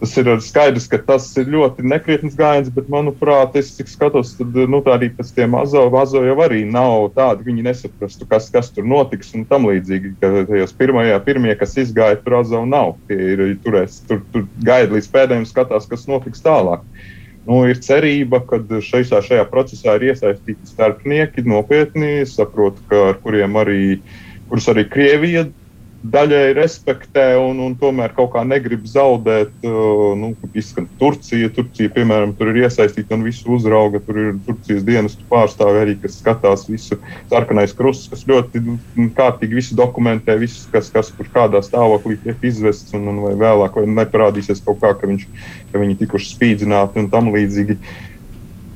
tas 0.00 0.14
ir 0.20 0.30
skaidrs, 0.44 0.86
ka 0.90 1.00
tas 1.04 1.26
ir 1.40 1.50
ļoti 1.52 1.84
nekrietns 1.90 2.38
gājiens, 2.38 2.70
bet, 2.72 2.88
manuprāt, 2.92 3.56
es 3.60 3.74
cik 3.76 3.90
skatos, 3.92 4.32
tad 4.38 4.56
nu, 4.72 4.80
arī 4.94 5.10
pēc 5.16 5.34
tiem 5.36 5.56
azo 5.58 5.84
jau 6.24 6.38
arī 6.46 6.62
nav 6.64 7.10
tādi, 7.16 7.46
viņi 7.50 7.66
nesaprastu, 7.68 8.28
kas, 8.30 8.48
kas 8.54 8.72
tur 8.74 8.88
notiks 8.88 9.34
un 9.36 9.46
tam 9.50 9.68
līdzīgi. 9.68 10.16
Ka 10.22 10.32
tajos 10.48 10.74
pirmajā, 10.78 11.20
pirmie, 11.26 11.54
kas 11.60 11.76
izgāja, 11.82 12.20
tur 12.24 12.40
azo 12.40 12.64
nav. 12.68 12.96
Tie 13.10 13.20
ir 13.34 13.46
turēs, 13.64 14.02
tur, 14.08 14.24
tur 14.32 14.48
gaida 14.64 14.96
līdz 14.96 15.10
pēdējiem, 15.12 15.48
skatās, 15.50 15.90
kas 15.90 16.08
notiks 16.10 16.44
tālāk. 16.46 16.86
Nu, 17.50 17.64
ir 17.66 17.80
cerība, 17.82 18.38
ka 18.46 18.60
šajā, 18.62 19.18
šajā 19.26 19.44
procesā 19.50 19.96
ir 19.98 20.12
iesaistīti 20.12 20.70
starpnieki, 20.70 21.42
nopietni 21.50 22.20
saprot, 22.30 22.76
ka, 22.86 23.08
ar 23.10 23.16
kuriem 23.24 23.58
arī, 23.58 23.80
kurus 24.46 24.68
arī 24.70 24.84
Krievija 24.86 25.48
daļai 26.00 26.54
respektē 26.56 27.34
un, 27.36 27.58
un 27.60 27.74
tomēr 27.76 28.14
kaut 28.16 28.30
kā 28.32 28.40
negrib 28.46 28.86
zaudēt. 28.88 29.52
Uh, 29.66 30.14
nu, 30.16 30.30
izskan 30.56 30.86
Turcija, 31.00 31.50
Turcija, 31.52 31.92
piemēram, 31.92 32.32
tur 32.38 32.52
ir 32.52 32.62
iesaistīta 32.62 33.18
un 33.18 33.26
visu 33.26 33.52
uzrauga. 33.56 34.00
Tur 34.06 34.20
ir 34.22 34.30
Turcijas 34.46 34.84
dienestu 34.86 35.26
pārstāvi 35.30 35.82
arī, 35.82 35.96
kas 36.00 36.16
skatās 36.22 36.64
visu 36.70 36.96
sarkanais 37.32 37.76
krusts, 37.76 38.08
kas 38.12 38.24
ļoti 38.28 38.62
nu, 38.64 38.78
kārtīgi 39.16 39.60
visu 39.60 39.76
dokumentē, 39.78 40.38
visu, 40.40 40.64
kas, 40.72 40.88
kas 40.94 41.12
kur 41.16 41.28
kādā 41.34 41.60
stāvoklī 41.64 42.16
tiek 42.24 42.48
izvests 42.48 42.96
un, 42.96 43.04
un 43.12 43.20
vai 43.26 43.34
vēlāk 43.40 43.76
vai 43.76 43.84
neparādīsies 44.00 44.64
kaut 44.64 44.80
kā, 44.80 44.94
ka, 44.96 45.10
viņš, 45.10 45.26
ka 45.72 45.82
viņi 45.84 45.98
tikuši 46.00 46.32
spīdzināti 46.32 47.04
un 47.04 47.10
tam 47.12 47.28
līdzīgi. 47.34 47.76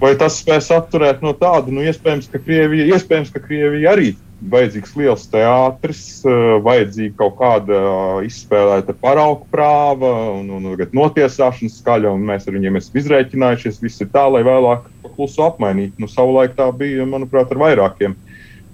vai 0.02 0.12
tas 0.20 0.36
spēs 0.42 0.68
atturēt 0.74 1.24
no 1.24 1.32
tāda, 1.32 1.72
nu, 1.72 1.80
iespējams, 1.88 2.28
ka 2.28 2.42
Krievija, 2.42 2.90
iespējams, 2.92 3.32
ka 3.32 3.40
Krievija 3.40 3.94
arī 3.96 4.12
vajadzīgs 4.42 4.94
liels 4.98 5.24
teātris, 5.32 6.02
eh, 6.26 6.56
vajadzīga 6.64 7.16
kaut 7.20 7.36
kāda 7.38 7.78
izspēlēta 8.26 8.96
paraugu 9.00 9.46
prāva 9.52 10.10
un, 10.34 10.50
un, 10.58 10.66
un 10.72 10.98
notiesāšanas 10.98 11.78
skaļa, 11.80 12.12
un 12.12 12.26
mēs 12.28 12.48
ar 12.48 12.58
viņiem 12.58 12.80
esam 12.80 13.00
izrēķinājušies. 13.00 13.80
Viss 13.84 14.04
ir 14.04 14.10
tā, 14.14 14.26
lai 14.30 14.44
vēlāk 14.46 14.88
klusu 15.14 15.46
apmainītu. 15.46 16.00
Nu, 16.02 16.10
savulaik 16.10 16.56
tā 16.58 16.68
bija, 16.76 17.06
manuprāt, 17.08 17.52
ar 17.54 17.62
vairākiem 17.62 18.16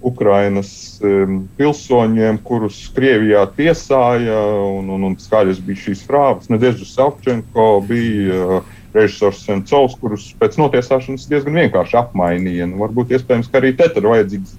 Ukrainas 0.01 0.97
um, 1.05 1.43
pilsoņiem, 1.59 2.39
kurus 2.45 2.79
Krievijā 2.95 3.43
tiesāja, 3.53 4.39
un, 4.65 4.89
un, 4.89 5.09
un 5.11 5.17
skaļas 5.21 5.61
bija 5.61 5.85
šīs 5.85 6.05
frāvas. 6.07 6.49
Nedēļas 6.49 6.95
Savčenko 6.95 7.67
bija 7.85 8.39
uh, 8.41 8.77
režisors 8.95 9.43
Sencovs, 9.45 9.95
kurus 10.01 10.31
pēc 10.41 10.57
notiesāšanas 10.59 11.29
diezgan 11.29 11.59
vienkārši 11.61 11.99
apmainīja. 12.01 12.67
Nu, 12.71 12.81
varbūt 12.81 13.13
iespējams, 13.15 13.51
ka 13.51 13.61
arī 13.61 13.75
te 13.77 13.87
ir 13.87 14.09
vajadzīgs 14.09 14.57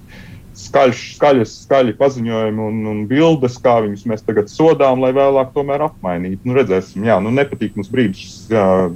skaļš, 0.73 1.01
skaļas, 1.19 1.55
skaļi 1.67 1.93
paziņojumi 1.99 2.63
un, 2.65 2.77
un 2.89 3.01
bildes, 3.09 3.59
kā 3.61 3.77
viņus 3.85 4.07
mēs 4.09 4.25
tagad 4.25 4.49
sodām, 4.49 5.03
lai 5.03 5.13
vēlāk 5.13 5.53
tomēr 5.53 5.85
apmainītu. 5.85 6.41
Nu, 6.49 6.57
redzēsim, 6.57 7.05
jā, 7.05 7.19
nu, 7.21 7.29
nepatīk 7.29 7.77
mums 7.77 7.91
brīdis, 7.93 8.47
jā, 8.49 8.89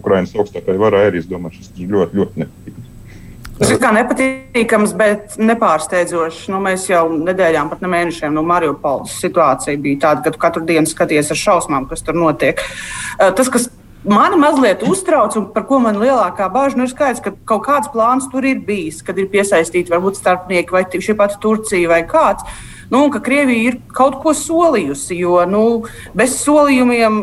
Ukraiņas 0.00 0.36
augstākajai 0.38 0.80
varai 0.80 1.08
arī, 1.10 1.20
es 1.20 1.28
domāju, 1.28 1.58
šis 1.58 1.74
ļoti, 1.82 2.20
ļoti 2.20 2.44
nepatīkams. 2.44 2.86
Tas 3.60 3.74
ir 3.74 3.80
kā 3.82 3.90
nepatīkams, 3.92 4.94
bet 4.96 5.34
nepārsteidzošs. 5.36 6.46
Nu, 6.48 6.62
mēs 6.64 6.86
jau 6.88 7.02
nedēļām, 7.12 7.68
pat 7.68 7.82
ne 7.84 7.90
mēnešiem 7.92 8.32
no 8.32 8.40
Mariupoles 8.46 9.18
situācija 9.20 9.76
bija 9.82 10.00
tāda, 10.06 10.24
ka 10.24 10.32
tu 10.32 10.40
katru 10.40 10.64
dienu 10.64 10.88
skaties 10.88 11.28
ar 11.34 11.40
šausmām, 11.42 11.84
kas 11.90 12.00
tur 12.06 12.16
notiek. 12.16 12.62
Tas, 13.18 13.52
kas 13.52 13.68
Mani 14.04 14.36
mazliet 14.40 14.80
uztrauc, 14.88 15.34
un 15.36 15.50
par 15.52 15.66
ko 15.68 15.76
man 15.84 15.98
lielākā 16.00 16.46
bāža 16.48 16.78
nu 16.78 16.86
ir 16.86 16.92
skaidrs, 16.92 17.20
ka 17.20 17.34
kaut 17.44 17.66
kāds 17.66 17.90
plāns 17.92 18.30
tur 18.32 18.46
ir 18.48 18.62
bijis, 18.64 19.02
kad 19.04 19.18
ir 19.20 19.28
piesaistīti 19.28 19.92
varbūt 19.92 20.16
starpnieki 20.16 20.72
vai 20.72 20.86
šī 20.88 21.16
pati 21.18 21.36
Turcija 21.42 21.90
vai 21.90 22.00
kāds. 22.08 22.46
Nu, 22.90 23.02
ka 23.12 23.20
Krievija 23.20 23.74
ir 23.74 23.76
kaut 23.92 24.16
ko 24.22 24.32
solījusi, 24.32 25.20
jo 25.20 25.36
nu, 25.46 25.64
bez 26.16 26.38
solījumiem 26.40 27.20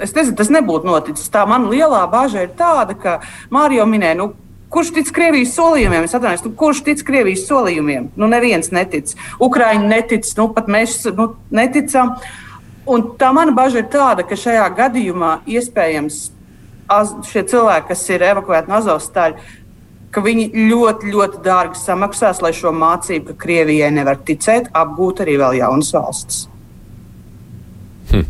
es 0.00 0.16
nezinu, 0.16 0.38
tas 0.40 0.48
nebūtu 0.54 0.88
noticis. 0.88 1.28
Tā 1.28 1.44
man 1.50 1.68
lielā 1.68 2.00
bažas 2.08 2.48
ir 2.48 2.56
tāda, 2.56 2.96
ka 2.96 3.18
Mārija 3.52 3.84
minēja, 3.84 4.16
nu, 4.22 4.30
kurš 4.72 4.94
tic 4.96 5.12
Krievijas 5.12 5.52
solījumiem? 5.60 6.08
Es 6.08 6.16
atvainojos, 6.16 6.48
nu, 6.48 6.56
kurš 6.56 6.86
tic 6.88 7.04
Krievijas 7.04 7.44
solījumiem? 7.52 8.14
Nu, 8.16 8.32
neviens 8.32 8.72
netic. 8.72 9.12
Ukraiņi 9.44 9.92
netic, 9.92 10.34
nu, 10.40 10.48
pat 10.56 10.72
mēs 10.72 11.02
nu, 11.12 11.34
neticam. 11.52 12.16
Uh, 12.16 12.47
Un 12.88 13.04
tā 13.20 13.30
mana 13.36 13.52
bažas 13.52 13.82
ir 13.82 13.88
tāda, 13.92 14.24
ka 14.24 14.36
šajā 14.38 14.64
gadījumā 14.78 15.38
iespējams 15.48 16.20
az, 16.88 17.14
šie 17.28 17.44
cilvēki, 17.50 17.90
kas 17.90 18.04
ir 18.14 18.24
evakuēti 18.30 18.70
no 18.70 18.78
Azovstāļa, 18.80 19.48
ka 20.14 20.22
viņi 20.24 20.48
ļoti, 20.70 21.10
ļoti 21.12 21.42
dārgi 21.44 21.80
samaksās, 21.80 22.40
lai 22.44 22.54
šo 22.56 22.72
mācību, 22.72 23.32
ka 23.32 23.42
Krievijai 23.44 23.90
nevar 23.92 24.20
ticēt, 24.24 24.70
apgūtu 24.76 25.24
arī 25.24 25.36
vēl 25.40 25.58
jaunas 25.60 25.92
valstis. 25.94 26.46
Hm. 28.12 28.24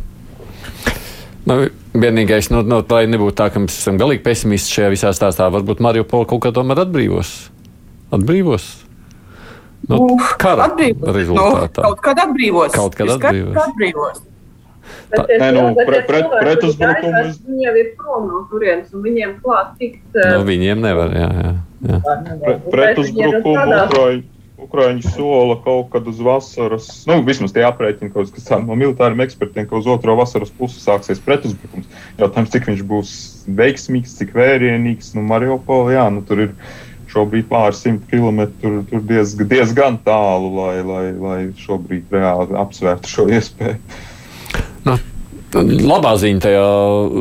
Nu, 1.48 1.61
vienīgais, 1.94 2.50
nu, 2.52 2.64
nu, 2.66 2.80
lai 2.90 3.04
nebūtu 3.11 3.38
tā, 3.38 3.48
ka 3.54 3.62
mēs 3.62 3.78
esam 3.78 4.00
galīgi 4.00 4.24
pesimisti 4.26 4.74
šajā 4.74 4.90
visā 4.96 5.14
stāstā, 5.16 5.46
varbūt 5.54 5.82
Mariupola 5.84 6.26
kaut 6.28 6.42
kā 6.44 6.52
tomēr 6.54 6.82
atbrīvos. 6.82 7.36
Atbrīvos. 8.18 8.66
Nu, 9.88 10.02
kara 10.40 10.66
atbrīvos. 10.66 11.14
rezultātā. 11.14 11.84
Nu, 11.84 11.92
kaut 11.92 12.02
kad 12.04 12.24
atbrīvos. 12.24 12.74
Kaut 12.74 12.98
kad 12.98 13.14
atbrīvos. 13.14 13.62
atbrīvos. 13.62 14.24
Bet 15.12 15.26
tie 15.28 15.39
Nē, 15.43 15.51
nu, 15.57 15.66
pre, 15.78 16.03
pret, 16.09 16.32
pretusbrukumu. 16.32 17.22
Viņi 17.49 17.68
jau 17.68 17.76
ir 17.82 17.93
prom 18.01 18.26
no 18.30 18.43
turienes, 18.51 18.91
un 18.95 19.05
viņiem 19.05 19.36
klāt 19.45 19.76
tikt. 19.80 20.03
No 20.16 20.43
viņiem 20.49 20.82
nevar, 20.84 21.14
jā, 21.16 21.28
jā. 21.43 21.55
jā. 21.93 22.01
Pre, 22.43 22.59
pretusbrukumu 22.72 23.78
Ukraiņu. 23.84 24.26
Ukrāņi 24.59 25.12
sola 25.14 25.55
kaut 25.62 25.93
kad 25.93 26.09
uz 26.11 26.18
vasaras, 26.18 26.89
nu, 27.07 27.20
vismaz 27.22 27.53
tie 27.55 27.62
aprēķini, 27.62 28.11
kas 28.11 28.32
tādi 28.34 28.66
no 28.66 28.74
militāriem 28.78 29.22
ekspertiem, 29.22 29.68
ka 29.70 29.78
uz 29.78 29.86
otro 29.86 30.16
vasaras 30.18 30.51
pusi 30.51 30.80
sāksies 30.82 31.22
pretuzbrukums. 31.22 31.86
Jautājums, 32.18 32.51
cik 32.51 32.66
viņš 32.66 32.82
būs 32.91 33.12
veiksmīgs, 33.61 34.16
cik 34.18 34.34
vērienīgs, 34.34 35.12
nu, 35.14 35.22
Mariupola, 35.30 35.95
jā, 35.95 36.09
nu, 36.11 36.24
tur 36.26 36.43
ir 36.49 36.57
šobrīd 37.12 37.47
pāris 37.53 37.84
simt 37.84 38.11
kilometru, 38.11 38.82
tur 38.91 39.07
diezgan, 39.07 39.49
diezgan 39.55 40.01
tālu, 40.03 40.51
lai, 40.59 40.74
lai, 40.91 41.05
lai 41.14 41.39
šobrīd 41.62 42.11
reāli 42.18 42.59
apsvērtu 42.59 43.14
šo 43.14 43.28
iespēju. 43.39 43.78
Nu, 44.89 45.62
labā 45.89 46.12
ziņa 46.20 46.43
tajā 46.45 46.64
uh, 46.64 47.20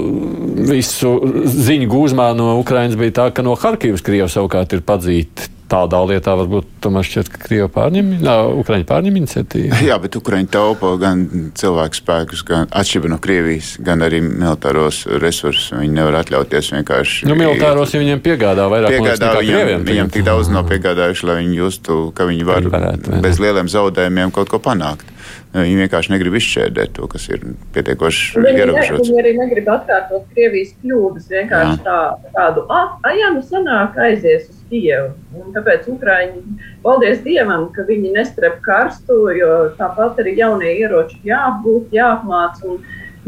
visu 0.68 1.13
ziņu 1.47 1.88
gūzmā 1.91 2.32
no 2.36 2.57
Ukrainas 2.59 2.97
bija 2.99 3.22
tā, 3.22 3.28
ka 3.32 3.45
no 3.45 3.55
Harkivas 3.59 4.03
Krievija 4.03 4.28
savukārt 4.32 4.76
ir 4.76 4.84
padzīta 4.88 5.47
tādā 5.68 5.99
lietā 6.07 6.34
varbūt 6.39 6.68
tomēr 6.84 7.05
šķiet, 7.05 7.30
ka 7.32 7.41
Krievija 7.43 7.68
pārņem, 7.72 8.11
nā, 8.24 8.36
Ukraiņa 8.61 8.88
pārņem 8.88 9.18
iniciatīvu. 9.20 9.82
Jā, 9.88 9.97
bet 10.03 10.15
Ukraiņa 10.20 10.51
taupa 10.53 10.93
gan 11.01 11.26
cilvēku 11.59 11.99
spēkus, 11.99 12.43
gan 12.47 12.72
atšķirība 12.72 13.11
no 13.11 13.20
Krievijas, 13.24 13.74
gan 13.84 14.05
arī 14.05 14.22
militāros 14.24 15.03
resursus. 15.24 15.74
Viņi 15.76 15.97
nevar 15.99 16.22
atļauties 16.22 16.72
vienkārši. 16.78 17.28
Nu, 17.28 17.36
militāros 17.39 17.95
ja 17.95 18.01
viņiem 18.03 18.24
piegādā 18.24 18.70
vairāk 18.72 18.95
piegādā 18.95 19.34
viņam, 19.36 19.51
krieviem. 19.51 19.86
Viņam 19.91 20.13
tik 20.15 20.28
daudz 20.28 20.51
nav 20.53 20.68
piegādājuši, 20.72 21.28
lai 21.28 21.38
viņi 21.43 21.61
justu, 21.61 21.99
ka 22.15 22.30
viņi 22.30 22.47
var 22.47 22.72
varētu, 22.72 23.20
bez 23.28 23.43
lieliem 23.43 23.72
zaudējumiem 23.72 24.34
kaut 24.36 24.51
ko 24.53 24.63
panākt. 24.63 25.16
Viņi 25.55 25.80
vienkārši 25.82 26.13
negrib 26.13 26.36
izšķērdēt 26.38 26.93
to, 26.97 27.07
kas 27.11 27.28
ir 27.32 27.43
pietiekoši 27.75 28.43
ierobežots. 28.43 29.07
Viņi 29.07 29.21
arī 29.21 29.34
negrib 29.38 29.71
atkārtot 29.73 30.28
Krievijas 30.34 30.75
kļūdas. 30.82 31.30
Vienkārši 31.32 31.82
tā, 31.88 31.97
tādu, 32.36 32.65
ah, 32.73 32.97
ja 33.17 33.32
nu 33.36 33.41
sanāk 33.45 33.97
aizies 34.07 34.49
uz 34.51 34.61
Kievu. 34.69 35.13
Un 35.39 35.55
tāpēc 35.55 35.88
Ukraiņi, 35.91 36.43
paldies 36.84 37.23
Dievam, 37.25 37.69
ka 37.75 37.88
viņi 37.88 38.13
nestrep 38.17 38.59
karstu, 38.65 39.19
jo 39.38 39.51
tāpat 39.80 40.21
arī 40.23 40.36
jaunie 40.41 40.73
ieroči 40.82 41.21
jāapgūt, 41.28 41.93
jāapmāca. 41.95 42.78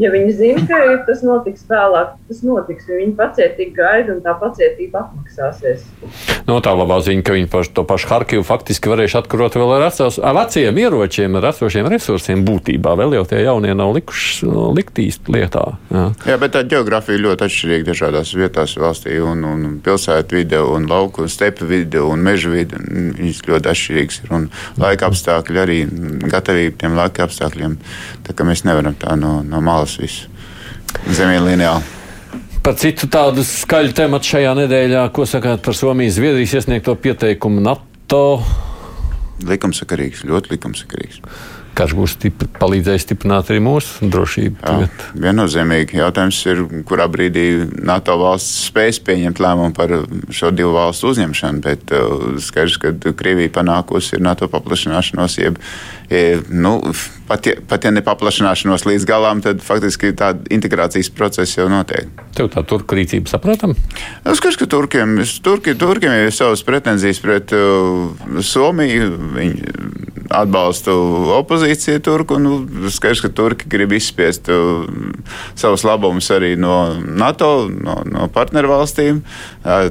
Ja 0.00 0.08
viņi 0.08 0.32
zina, 0.32 0.62
ka 0.64 0.78
tas 1.04 1.20
notiks 1.20 1.66
vēlāk, 1.68 2.14
tas 2.30 2.38
notiks, 2.46 2.86
viņi 2.88 3.12
pacietīgi 3.18 3.74
gaida 3.76 4.14
un 4.14 4.22
tā 4.24 4.32
pacietība 4.40 5.02
atmaksāsies. 5.04 5.82
No 6.48 6.56
tā 6.64 6.72
labā 6.72 6.96
ziņa, 7.04 7.24
ka 7.26 7.34
viņi 7.36 7.50
paši, 7.52 7.72
to 7.76 7.84
pašu 7.84 8.08
Harkivu 8.08 8.44
faktiski 8.48 8.88
varēs 8.88 9.18
atkarot 9.20 9.58
vēl 9.60 9.74
ar, 9.76 9.84
asās, 9.90 10.16
ar 10.16 10.38
veciem 10.38 10.80
ieročiem, 10.80 11.36
ar 11.36 11.50
esošiem 11.50 11.90
resursiem 11.92 12.46
būtībā. 12.48 12.94
Vēl 12.96 13.18
jau 13.18 13.26
tie 13.28 13.42
jaunie 13.44 13.74
nav 13.76 13.92
likuši 13.98 14.48
liktīs 14.78 15.20
lietā. 15.28 15.66
Jā. 15.92 16.06
Jā, 16.30 16.38
bet 16.40 16.56
tā 16.56 16.64
geogrāfija 16.70 17.20
ļoti 17.20 17.46
atšķirīga 17.46 17.90
dažādās 17.90 18.32
vietās 18.40 18.78
valstī 18.80 19.20
un, 19.20 19.44
un 19.44 19.68
pilsētu 19.84 20.40
vide 20.40 20.62
un 20.64 20.88
lauku 20.88 21.26
un 21.26 21.32
stepu 21.32 21.68
vide 21.68 22.00
un 22.00 22.24
meža 22.24 22.54
vide. 22.54 22.80
Viņas 23.20 23.44
ļoti 23.50 23.72
atšķirīgas 23.74 24.22
ir 24.24 24.34
un 24.38 24.48
laika 24.80 25.12
apstākļi 25.12 25.62
arī 25.66 25.78
gatavība 26.24 26.80
tiem 26.80 26.96
laika 26.96 27.28
apstākļiem. 27.28 27.76
Tā 28.24 28.36
kā 28.36 28.48
mēs 28.48 28.64
nevaram 28.64 28.96
tā 28.96 29.12
no, 29.20 29.40
no 29.44 29.60
malas 29.64 29.89
tas 29.90 29.98
viss 29.98 31.16
zemienlīnijā. 31.18 31.74
Par 32.60 32.76
citu 32.76 33.08
tādu 33.10 33.42
skaļu 33.46 33.94
tematu 33.96 34.34
šajā 34.34 34.52
nedēļā, 34.58 35.06
ko 35.16 35.24
sakāt 35.26 35.62
par 35.64 35.76
Somijas 35.76 36.18
Zviedrijas 36.18 36.58
iesniegto 36.60 36.94
pieteikumu 37.00 37.62
NATO? 37.64 38.42
Likumsakarīgs, 39.48 40.26
ļoti 40.28 40.52
likumsakarīgs. 40.54 41.22
Karš 41.80 41.94
būs 41.96 42.14
stipri, 42.18 42.48
palīdzējis 42.60 43.06
stiprināt 43.06 43.48
arī 43.48 43.62
mūsu 43.64 44.08
drošību. 44.12 44.58
Jā, 44.60 44.88
viennozīmīgi 45.24 45.96
jautājums 45.96 46.40
ir, 46.50 46.60
kurā 46.88 47.06
brīdī 47.08 47.46
NATO 47.80 48.18
valsts 48.20 48.66
spēs 48.68 49.00
pieņemt 49.06 49.40
lēmumu 49.40 49.72
par 49.76 49.94
šo 50.36 50.52
divu 50.52 50.74
valstu 50.76 51.14
uzņemšanu, 51.14 51.64
bet 51.64 51.94
uh, 51.96 52.36
skaidrs, 52.44 52.76
ka 52.82 52.92
Krievija 53.16 53.54
panākusi 53.56 54.18
ir 54.18 54.26
NATO 54.28 54.50
paplašināšanos, 54.52 55.38
jeb 55.40 55.56
E, 56.10 56.40
nu, 56.48 56.80
pat, 57.26 57.46
ja, 57.46 57.52
pat 57.70 57.84
ja 57.86 57.92
nepaplašināšanos 57.94 58.82
līdz 58.82 59.04
galam, 59.06 59.38
tad 59.44 59.60
faktiski 59.62 60.10
tāda 60.18 60.42
integrācijas 60.50 61.06
procesa 61.14 61.60
jau 61.60 61.68
notiek. 61.70 62.08
Tev 62.34 62.48
tā 62.50 62.64
turku 62.66 62.98
rīcība 62.98 63.30
saprotam? 63.30 63.76
Es 64.26 64.40
skatu, 64.40 64.58
ka 64.58 64.66
turkiem, 64.74 65.20
turki, 65.46 65.76
turkiem 65.78 66.16
ir 66.16 66.34
savas 66.34 66.64
pretenzijas 66.66 67.22
pret 67.22 67.54
uh, 67.54 68.42
Somiju. 68.42 69.06
Viņi 69.36 70.09
atbalsta 70.30 70.94
opozīciju 71.40 72.00
turku. 72.04 72.38
Nu, 72.38 72.60
skaidrs, 72.92 73.22
ka 73.24 73.30
turki 73.34 73.68
grib 73.70 73.92
izspiest 73.96 74.48
uh, 74.52 74.86
savus 75.58 75.84
labumus 75.86 76.30
arī 76.34 76.52
no 76.60 76.76
NATO, 77.02 77.68
no, 77.70 78.00
no 78.06 78.28
partnervalstīm. 78.32 79.22
Uh, 79.64 79.88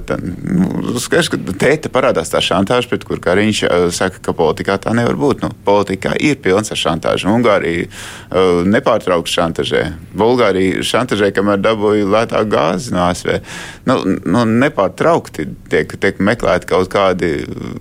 nu, 0.47 0.95
skaidrs, 1.01 1.31
ka 1.33 1.39
te 1.59 1.91
parādās 1.91 2.31
tā 2.31 2.41
šantāža, 2.43 2.89
pret 2.91 3.05
kur 3.07 3.21
Kariņš 3.23 3.63
uh, 3.67 3.87
saka, 3.95 4.21
ka 4.23 4.35
politikā 4.37 4.79
tā 4.81 4.95
nevar 4.97 5.19
būt. 5.19 5.43
Nu, 5.43 5.51
politikā 5.67 6.15
ir 6.15 6.39
pilns 6.43 6.71
ar 6.71 6.79
šantāžu. 6.79 7.29
Ungārija 7.33 7.89
uh, 7.89 8.63
nepārtraukti 8.69 9.35
šantažē. 9.35 9.83
Bulgārija 10.19 10.85
šantažē, 10.87 11.33
kamēr 11.35 11.59
dabūja 11.63 12.07
lētāku 12.15 12.53
gāzi 12.55 12.95
no 12.95 13.03
ASV. 13.09 13.41
Nu, 13.89 13.99
nu, 14.23 14.45
nepārtraukti 14.63 15.49
tiek, 15.71 15.99
tiek 15.99 16.23
meklēti 16.23 16.71
kaut 16.71 16.91
kādi 16.93 17.33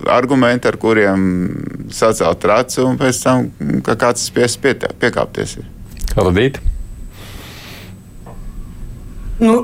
argumenti, 0.09 0.67
ar 0.67 0.77
kuriem 0.81 1.23
sacelt 1.93 2.48
racu, 2.49 2.83
un 2.89 2.99
pēc 2.99 3.23
tam 3.23 3.49
kā 3.85 3.97
kāds 3.99 4.27
spiests 4.29 4.59
pie, 4.61 4.75
piekāpties. 5.01 5.59
Labdīt! 6.17 6.61
Nu, 9.39 9.59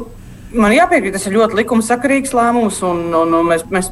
Man 0.56 0.72
jāpiekrīt, 0.72 1.16
tas 1.16 1.26
ir 1.28 1.36
ļoti 1.36 1.58
likumsakarīgs 1.60 2.34
lēmums, 2.36 2.80
un, 2.88 3.10
un, 3.18 3.34
un 3.36 3.48
mēs, 3.50 3.66
mēs 3.74 3.90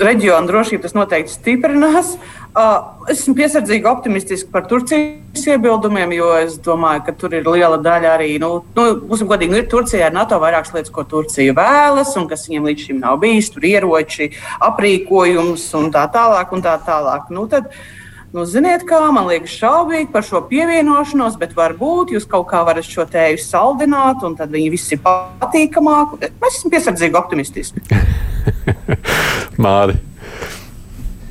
reģionu 0.00 0.48
drošību 0.48 0.84
tas 0.86 0.94
noteikti 0.96 1.34
stiprinās. 1.34 2.14
Uh, 2.50 3.04
es 3.12 3.20
esmu 3.20 3.36
piesardzīgi 3.38 3.86
optimistiski 3.86 4.48
par 4.50 4.64
Turcijas 4.70 5.44
iebildumiem, 5.52 6.14
jo 6.16 6.30
es 6.40 6.56
domāju, 6.64 7.04
ka 7.06 7.14
tur 7.20 7.36
ir 7.36 7.46
liela 7.46 7.76
daļa 7.82 8.14
arī, 8.16 8.30
nu, 8.42 8.48
nu 8.74 8.86
būsim 9.10 9.28
godīgi, 9.30 9.52
nu, 9.52 9.60
ir 9.60 9.68
Turcijā 9.70 10.08
ar 10.08 10.16
NATO 10.16 10.40
vairākas 10.42 10.72
lietas, 10.74 10.94
ko 10.94 11.04
Turcija 11.10 11.54
vēlas, 11.58 12.16
un 12.18 12.26
kas 12.30 12.48
viņiem 12.48 12.70
līdz 12.70 12.88
šim 12.88 13.04
nav 13.04 13.20
bijis. 13.22 13.52
Tur 13.54 13.68
ieroči, 13.68 14.32
aprīkojums 14.70 15.68
un 15.78 15.92
tā 15.94 16.08
tālāk. 16.14 16.56
Un 16.56 16.64
tā 16.64 16.74
tālāk. 16.86 17.28
Nu, 17.34 17.44
tad, 17.50 17.68
Nu, 18.30 18.44
ziniet, 18.46 18.84
kā 18.86 19.00
man 19.10 19.26
liekas, 19.26 19.50
šaubīgi 19.58 20.12
par 20.14 20.22
šo 20.22 20.44
pievienošanos, 20.46 21.34
bet 21.40 21.56
varbūt 21.58 22.12
jūs 22.14 22.28
kaut 22.30 22.46
kā 22.52 22.60
varat 22.66 22.86
šo 22.86 23.02
tēju 23.10 23.40
saldināt, 23.42 24.22
un 24.22 24.36
tad 24.38 24.52
viņi 24.54 24.68
visi 24.70 24.94
ir 24.94 25.00
patīkamāki. 25.02 26.28
Es 26.30 26.60
esmu 26.60 26.70
piesardzīgi 26.76 27.18
optimistiski. 27.18 27.82
Māri. 29.64 29.98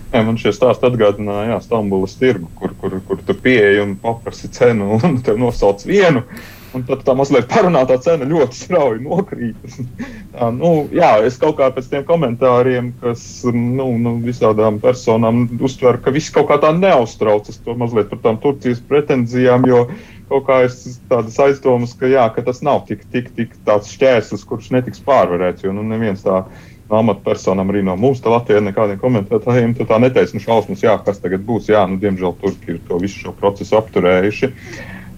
Jā, 0.09 0.25
man 0.25 0.35
šie 0.41 0.51
stāsti 0.51 0.89
atgādināja 0.89 1.61
Stambulas 1.63 2.17
tirgu, 2.19 2.49
kur, 2.59 2.75
kur, 2.81 2.97
kur 3.07 3.23
tu 3.23 3.37
pieeji 3.47 3.79
un 3.85 3.95
paprasti 4.01 4.51
cenu, 4.59 4.97
un 4.99 5.21
tev 5.23 5.39
nosauc 5.39 5.85
vienu. 5.87 6.25
Un 6.77 6.83
tad 6.85 7.01
tā 7.05 7.15
mazliet 7.17 7.47
parunātā 7.49 7.97
cena 8.03 8.27
ļoti 8.29 8.57
strauji 8.59 9.01
nokrīt. 9.01 9.57
tā, 10.35 10.51
nu, 10.53 10.85
jā, 10.93 11.15
es 11.25 11.39
kaut 11.41 11.57
kā 11.57 11.71
pēc 11.73 11.89
tiem 11.89 12.05
komentāriem, 12.05 12.91
kas 13.01 13.23
nu, 13.55 13.87
nu, 13.97 14.15
visādām 14.25 14.77
personām 14.83 15.47
uztver, 15.65 15.97
ka 16.03 16.13
viss 16.13 16.33
kaut 16.35 16.49
kā 16.51 16.59
tā 16.61 16.71
neuztraucas 16.77 17.61
to 17.65 17.75
mazliet 17.79 18.11
par 18.13 18.21
tām 18.25 18.41
Turcijas 18.43 18.83
pretenzijām, 18.85 19.65
jo 19.69 19.87
kaut 20.29 20.45
kā 20.45 20.59
es 20.67 20.99
tādas 21.09 21.39
aizdomas, 21.41 21.95
ka, 21.97 22.09
jā, 22.09 22.27
ka 22.35 22.45
tas 22.45 22.61
nav 22.65 22.83
tik, 22.89 23.07
tik, 23.13 23.31
tik 23.37 23.55
tāds 23.65 23.89
šķērslis, 23.95 24.45
kurš 24.45 24.69
netiks 24.75 25.01
pārvarēts, 25.05 25.65
jo 25.65 25.73
nu, 25.73 25.85
neviens 25.89 26.21
tā 26.25 26.43
no 26.89 27.01
amatpersonām, 27.01 27.69
arī 27.73 27.81
no 27.85 27.95
mums, 27.99 28.21
Latvijā, 28.25 28.61
nekādiem 28.65 29.01
komentētājiem, 29.01 29.75
tā 29.79 29.99
neteica, 30.01 30.35
nu, 30.35 30.43
šausmas, 30.43 30.85
jā, 30.85 30.95
kas 31.05 31.21
tagad 31.21 31.43
būs. 31.45 31.69
Jā, 31.69 31.83
nu, 31.89 31.99
diemžēl 32.01 32.37
Turki 32.41 32.75
ir 32.75 32.79
to 32.87 32.97
visu 33.01 33.25
šo 33.25 33.33
procesu 33.37 33.77
apturējuši. 33.77 34.53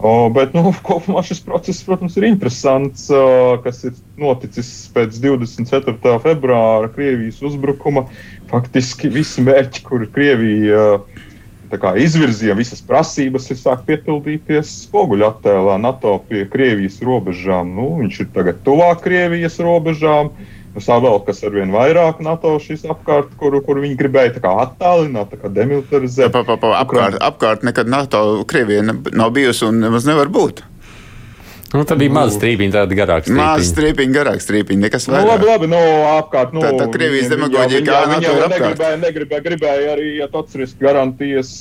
O, 0.02 0.30
bet, 0.34 0.56
nu, 0.58 0.72
kopumā 0.88 1.22
šis 1.26 1.44
process, 1.46 1.84
protams, 1.86 2.18
ir 2.18 2.26
interesants, 2.26 3.08
kas 3.66 3.84
ir 3.86 3.98
noticis 4.20 4.70
pēc 4.96 5.20
24. 5.22 5.98
februāra 6.24 6.90
Krievijas 6.96 7.42
uzbrukuma. 7.46 8.08
Faktiski 8.52 9.12
visi 9.14 9.44
mērķi, 9.46 9.84
kur 9.86 10.08
Krievija 10.12 10.88
kā, 11.72 11.94
izvirzīja, 12.02 12.58
visas 12.58 12.82
prasības 12.84 13.46
ir 13.54 13.60
sāk 13.62 13.86
piepildīties 13.88 14.74
spoguļu 14.88 15.24
attēlā 15.30 15.78
NATO 15.80 16.18
pie 16.28 16.44
Krievijas 16.52 16.98
robežām. 17.06 17.72
Nu, 17.78 17.94
viņš 18.02 18.26
ir 18.26 18.34
tagad 18.36 18.60
tuvāk 18.66 19.06
Krievijas 19.06 19.62
robežām. 19.64 20.34
Uh, 20.34 20.58
savelkas 20.80 21.44
ar 21.44 21.56
vien 21.56 21.72
vairāk 21.74 22.22
NATO 22.24 22.56
šīs 22.64 22.86
apkārt, 22.94 23.34
kur, 23.40 23.58
kur 23.66 23.82
viņi 23.84 23.98
gribēja 24.00 24.40
attālināt, 24.64 25.36
demilitarizēt. 25.44 26.32
Pa, 26.32 26.46
pa, 26.48 26.58
pa, 26.62 26.76
apkārt, 26.80 27.20
apkārt 27.20 27.66
nekad 27.68 27.92
NATO 27.92 28.44
Krievija 28.48 28.86
nav 28.88 29.34
bijusi 29.36 29.68
un 29.68 29.82
nemaz 29.84 30.08
nevar 30.08 30.32
būt. 30.32 30.64
Nu, 31.72 31.86
tad 31.88 32.02
bija 32.02 32.12
maza 32.12 32.36
strīpiņa, 32.36 32.72
tāda 32.74 32.96
garāka. 33.00 33.32
Maza 33.32 33.64
strīpiņa, 33.70 34.12
garāka 34.12 34.44
strīpiņa, 34.44 34.82
nekas 34.84 35.06
vairāk. 35.08 35.24
Nu, 35.24 35.32
labi, 35.32 35.48
labi, 35.48 35.70
nu, 35.72 35.80
apkārt. 36.18 36.52
Nu, 36.56 36.64
tā, 36.66 36.72
tā 36.82 36.88
Krievijas 36.92 37.30
demagoģija, 37.32 37.84
kā 37.88 38.00
NATO 38.12 38.34
ir 38.34 38.44
apkārt. 38.48 38.66
Negribēja, 38.66 38.98
negribēja, 39.06 39.44
gribēja 39.46 39.94
arī 39.94 40.10
atceries 40.26 40.74
garantijas, 40.82 41.54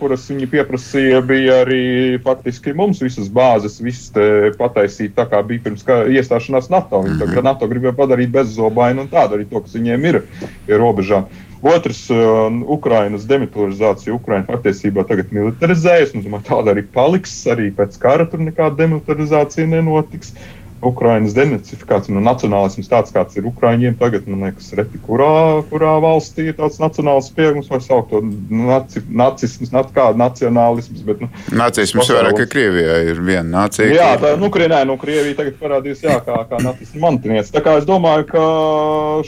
kuras 0.00 0.24
viņi 0.32 0.48
pieprasīja, 0.54 1.20
bija 1.28 1.60
arī 1.66 1.82
faktiski 2.24 2.72
mums 2.78 3.02
visas 3.04 3.28
bāzes, 3.28 3.76
visas 3.84 4.56
pataisīt 4.56 5.12
tā, 5.18 5.28
kā 5.28 5.42
bija 5.44 5.66
pirms 5.68 5.84
kā 5.84 6.00
iestāšanās 6.08 6.72
NATO. 6.72 7.04
Viņi 7.04 7.18
mm 7.18 7.28
-hmm. 7.28 7.44
NATO 7.50 7.68
gribēja 7.68 7.98
padarīt 8.00 8.32
bezzobainu 8.32 9.04
un 9.04 9.12
tādu 9.12 9.36
arī 9.36 9.44
to, 9.50 9.60
kas 9.60 9.76
viņiem 9.76 10.08
ir 10.08 10.22
pie 10.66 10.80
robežām. 10.80 11.28
Otrs, 11.60 12.06
uh, 12.08 12.48
Ukrainas 12.72 13.26
demilitarizācija. 13.28 14.14
Ukraina 14.16 14.48
patiesībā 14.48 15.04
tagad 15.08 15.32
militarizējas, 15.36 16.14
un 16.16 16.38
tāda 16.46 16.72
arī 16.72 16.86
paliks. 16.94 17.34
Arī 17.52 17.68
pēc 17.76 17.98
kara 18.00 18.24
tur 18.30 18.40
nekāda 18.40 18.78
demilitarizācija 18.80 19.68
nenotiks. 19.68 20.32
Ukraiņas 20.80 21.34
denacifikācija, 21.36 22.14
nu, 22.16 22.22
nacionālisms 22.24 22.88
tāds, 22.88 23.12
kāds 23.12 23.36
ir 23.36 23.48
Ukraiņiem 23.50 23.98
tagad, 24.00 24.24
man 24.30 24.46
liekas, 24.46 24.70
reti 24.78 25.00
kurā, 25.04 25.60
kurā 25.68 25.92
valstī 26.00 26.46
ir 26.48 26.56
tāds 26.56 26.80
nacionāls 26.80 27.28
pieaugums, 27.36 27.68
vai 27.68 27.80
saukt 27.84 28.14
to 28.14 28.22
naci, 28.24 29.02
nacisms, 29.12 29.74
nat 29.74 29.90
kāda 29.96 30.16
nacionālisms. 30.22 31.02
Bet, 31.04 31.20
nu, 31.20 31.28
Nacisms 31.60 32.08
vairāk, 32.08 32.38
ka 32.40 32.48
Krievijā 32.54 32.96
ir 33.10 33.20
viena 33.20 33.44
nācija. 33.58 33.90
Jā, 33.92 34.08
tā, 34.22 34.32
nu, 34.40 34.48
Krievijā, 34.54 34.80
nu, 34.88 34.96
Krievija 35.00 35.36
tagad 35.42 35.60
parādījās, 35.60 36.00
jā, 36.06 36.16
kā, 36.24 36.38
kā 36.48 36.62
nacismu 36.64 37.04
mantinieks. 37.04 37.52
Tā 37.52 37.64
kā 37.66 37.76
es 37.82 37.88
domāju, 37.88 38.30
ka 38.32 38.46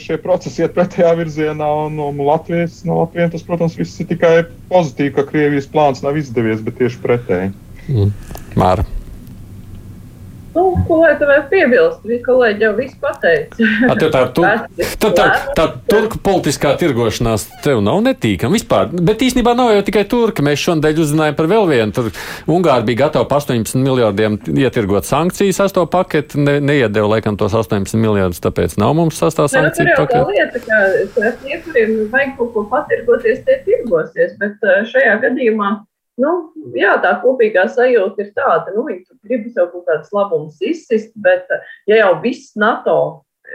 šie 0.01 0.17
procesi 0.25 0.65
iet 0.65 0.73
pretējā 0.73 1.13
virzienā, 1.21 1.69
un 1.85 2.01
no 2.01 2.09
Latvijas, 2.31 2.81
no 2.87 3.03
Latvijas 3.03 3.35
tas, 3.37 3.45
protams, 3.45 3.77
viss 3.77 4.01
ir 4.01 4.09
tikai 4.09 4.33
pozitīvi, 4.73 5.13
ka 5.19 5.29
Krievijas 5.29 5.69
plāns 5.69 6.01
nav 6.01 6.17
izdevies, 6.17 6.65
bet 6.65 6.81
tieši 6.81 7.01
pretēji. 7.05 7.53
Mm. 7.93 8.11
Māra. 8.57 8.89
Nu, 10.53 10.63
ko 10.87 10.99
lai 11.01 11.13
tev 11.17 11.31
piebilst? 11.49 12.03
Visi 12.05 12.21
kolēģi 12.25 12.65
jau 12.65 12.71
visu 12.77 12.97
pateica. 13.01 13.67
A, 13.91 13.95
tā, 13.97 14.09
tur, 14.35 14.45
tā, 15.01 15.09
tā, 15.17 15.25
tā 15.57 15.65
turku 15.89 16.19
politiskā 16.23 16.75
tirgošanās 16.79 17.47
tev 17.65 17.81
nav 17.85 18.03
netīkama 18.05 18.53
vispār. 18.57 18.91
Bet 18.93 19.23
īstenībā 19.25 19.55
nav 19.57 19.71
jau 19.73 19.85
tikai 19.87 20.03
turka. 20.09 20.45
Mēs 20.45 20.61
šodien 20.61 21.01
uzzinājām 21.03 21.37
par 21.39 21.49
vēl 21.49 21.65
vienu. 21.71 21.95
Tur 21.95 22.11
Ungāri 22.53 22.85
bija 22.91 23.05
gatavi 23.05 23.29
par 23.31 23.41
18 23.41 23.81
miljardiem 23.81 24.37
ietirgot 24.53 25.09
sankcijas, 25.09 25.63
asto 25.65 25.85
paketi. 25.89 26.41
Ne, 26.43 26.59
neiedeva 26.61 27.15
laikam 27.15 27.39
tos 27.39 27.55
18 27.57 27.97
miljardus, 27.97 28.41
tāpēc 28.43 28.77
nav 28.81 28.93
mums 28.99 29.17
sastā 29.21 29.47
nu, 29.47 29.53
sankciju 29.55 29.97
paketi. 29.97 30.21
Tā 30.69 30.83
ir 30.83 30.99
lieta, 30.99 31.09
ka 31.15 31.33
tie, 31.41 31.57
kuriem 31.65 31.97
vajag 32.13 32.37
kaut 32.37 32.53
ko 32.53 32.67
patirgoties, 32.69 33.41
tie 33.47 33.57
tirgosies. 33.65 34.37
Bet 34.41 34.69
eh, 34.69 34.83
šajā 34.93 35.17
gadījumā 35.25 35.73
Nu, 36.21 36.31
jā, 36.77 36.93
tā 37.01 37.15
kopīgā 37.23 37.65
sajūta 37.73 38.21
ir 38.21 38.33
tāda, 38.37 38.73
nu, 38.75 38.85
viņi 38.85 39.17
grib 39.25 39.47
sev 39.49 39.71
kaut 39.71 39.87
kādas 39.87 40.11
labumus 40.13 40.59
izsist, 40.61 41.09
bet, 41.25 41.49
ja 41.89 42.03
jau 42.03 42.11
viss 42.21 42.53
NATO 42.59 42.97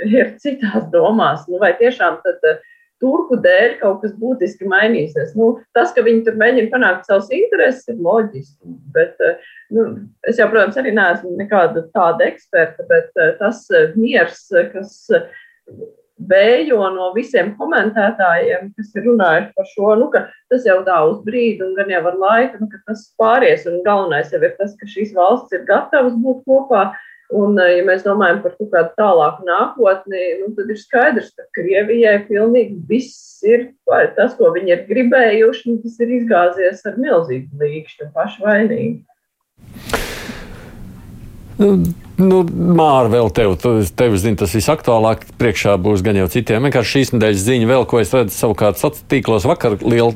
ir 0.07 0.35
citās 0.43 0.89
domās, 0.91 1.47
nu, 1.47 1.61
vai 1.63 1.71
tiešām 1.79 2.19
tad 2.25 2.43
uh, 2.51 2.59
turku 2.99 3.39
dēļ 3.45 3.77
kaut 3.79 4.03
kas 4.03 4.17
būtiski 4.19 4.67
mainīsies. 4.67 5.37
Nu, 5.39 5.53
tas, 5.77 5.93
ka 5.95 6.03
viņi 6.03 6.25
tur 6.27 6.39
mēģina 6.41 6.73
panākt 6.73 7.07
savus 7.07 7.31
intereses, 7.35 7.87
ir 7.93 8.03
loģiski. 8.03 8.75
Bet, 8.97 9.15
uh, 9.23 9.55
nu, 9.75 9.87
es 10.27 10.43
jau, 10.43 10.51
protams, 10.51 10.81
arī 10.83 10.97
neesmu 10.99 11.37
nekāda 11.39 11.87
tāda 11.95 12.27
eksperta, 12.27 12.87
bet 12.91 13.15
tas 13.39 13.63
miers, 13.95 14.49
kas 14.75 14.99
vējo 16.19 16.89
no 16.95 17.11
visiem 17.15 17.53
komentētājiem, 17.59 18.73
kas 18.77 18.95
ir 18.97 19.07
runājuši 19.07 19.53
par 19.57 19.69
šo, 19.73 19.91
nu, 20.01 20.09
ka 20.13 20.25
tas 20.53 20.67
jau 20.67 20.81
tā 20.87 20.99
uz 21.09 21.21
brīdi, 21.27 21.63
un 21.65 21.77
gan 21.79 21.93
jau 21.93 22.03
ar 22.11 22.17
laiku, 22.19 22.63
nu, 22.63 22.71
ka 22.73 22.81
tas 22.89 23.05
pāries. 23.21 23.67
Un 23.71 23.83
galvenais 23.87 24.33
jau 24.33 24.41
ir 24.43 24.57
tas, 24.59 24.75
ka 24.79 24.89
šīs 24.91 25.15
valsts 25.17 25.55
ir 25.55 25.67
gatavas 25.69 26.17
būt 26.19 26.43
kopā. 26.49 26.89
Un, 27.39 27.59
ja 27.61 27.83
mēs 27.85 28.07
domājam 28.07 28.39
par 28.41 28.55
kaut 28.57 28.71
kādu 28.73 28.95
tālāku 28.97 29.45
nākotni, 29.45 30.23
nu, 30.41 30.49
tad 30.57 30.71
ir 30.73 30.79
skaidrs, 30.81 31.29
ka 31.37 31.45
Krievijai 31.59 32.23
pilnīgi 32.25 32.79
viss 32.89 33.45
ir 33.45 33.69
tas, 34.17 34.33
ko 34.39 34.49
viņi 34.55 34.73
ir 34.73 34.87
gribējuši, 34.89 35.69
un 35.69 35.83
tas 35.83 36.01
ir 36.01 36.15
izgāzies 36.23 36.81
ar 36.89 36.97
milzīgu 36.97 37.61
līkšķi 37.61 38.07
un 38.07 38.15
pašvainīgi. 38.17 38.97
Nu, 41.59 42.08
Nu, 42.19 42.41
Māra, 42.51 43.07
vēl 43.13 43.29
tev, 43.31 43.53
tev 43.95 44.17
zini, 44.19 44.35
tas 44.41 44.51
visaktuālāk 44.57 45.21
priekšā 45.39 45.77
būs 45.79 46.03
gan 46.03 46.17
jau 46.19 46.27
citiem. 46.33 46.65
Vienkārši 46.67 46.97
šīs 46.97 47.13
nedēļas 47.15 47.45
ziņa 47.47 47.69
vēl, 47.71 47.87
ko 47.87 48.01
es 48.03 48.11
redzu 48.15 48.35
savukārt 48.35 48.81
sociālos 48.81 49.05
tīklos. 49.13 49.47
Vakar 49.47 49.77
liela 49.85 50.11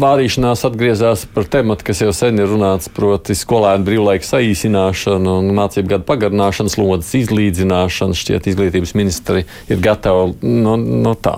vārīšanās 0.00 0.64
atgriezās 0.70 1.26
par 1.34 1.44
tematu, 1.52 1.84
kas 1.90 2.00
jau 2.00 2.14
sen 2.16 2.40
ir 2.40 2.48
runāts, 2.48 2.88
proti 2.96 3.36
skolēnu 3.36 3.84
brīvlaika 3.90 4.30
saīsināšanu 4.30 5.36
un 5.42 5.52
mācību 5.60 5.92
gadu 5.92 6.08
pagarināšanu, 6.08 6.72
slodzes 6.72 7.12
izlīdzināšanu. 7.20 8.16
Šķiet, 8.16 8.48
izglītības 8.48 8.96
ministri 8.96 9.44
ir 9.68 9.84
gatavi 9.84 10.32
no, 10.40 10.78
nu, 10.80 10.80
no 10.80 11.00
nu 11.12 11.16
tā, 11.20 11.36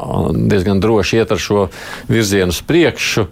diezgan 0.55 0.83
droši 0.85 1.18
iet 1.18 1.35
ar 1.35 1.43
šo 1.43 1.68
virzienu 2.07 2.55
uz 2.55 2.62
priekšu. 2.62 3.27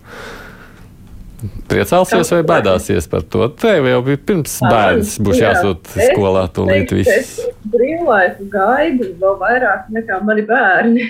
Priecāsies 1.70 2.30
vai 2.34 2.42
baidāsies 2.46 3.08
par 3.10 3.24
to? 3.26 3.48
Tev 3.58 3.88
jau 3.88 3.98
bija 4.06 4.20
pirms 4.28 4.54
bērns, 4.62 5.16
būs 5.24 5.40
jāsūt 5.40 5.90
skolā 5.96 6.44
tūlīt 6.54 6.94
viss. 6.94 7.10
Es 7.10 7.66
brīvlaiku 7.72 8.46
gaidu 8.52 9.10
vēl 9.20 9.36
vairāk 9.40 9.88
nekā 9.94 10.20
mani 10.26 10.46
bērni. 10.46 11.08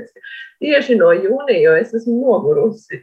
Tieši 0.62 0.98
no 1.00 1.10
jūnija, 1.16 1.60
jo 1.66 1.76
es 1.80 1.94
esmu 2.00 2.20
nogurusi. 2.22 3.02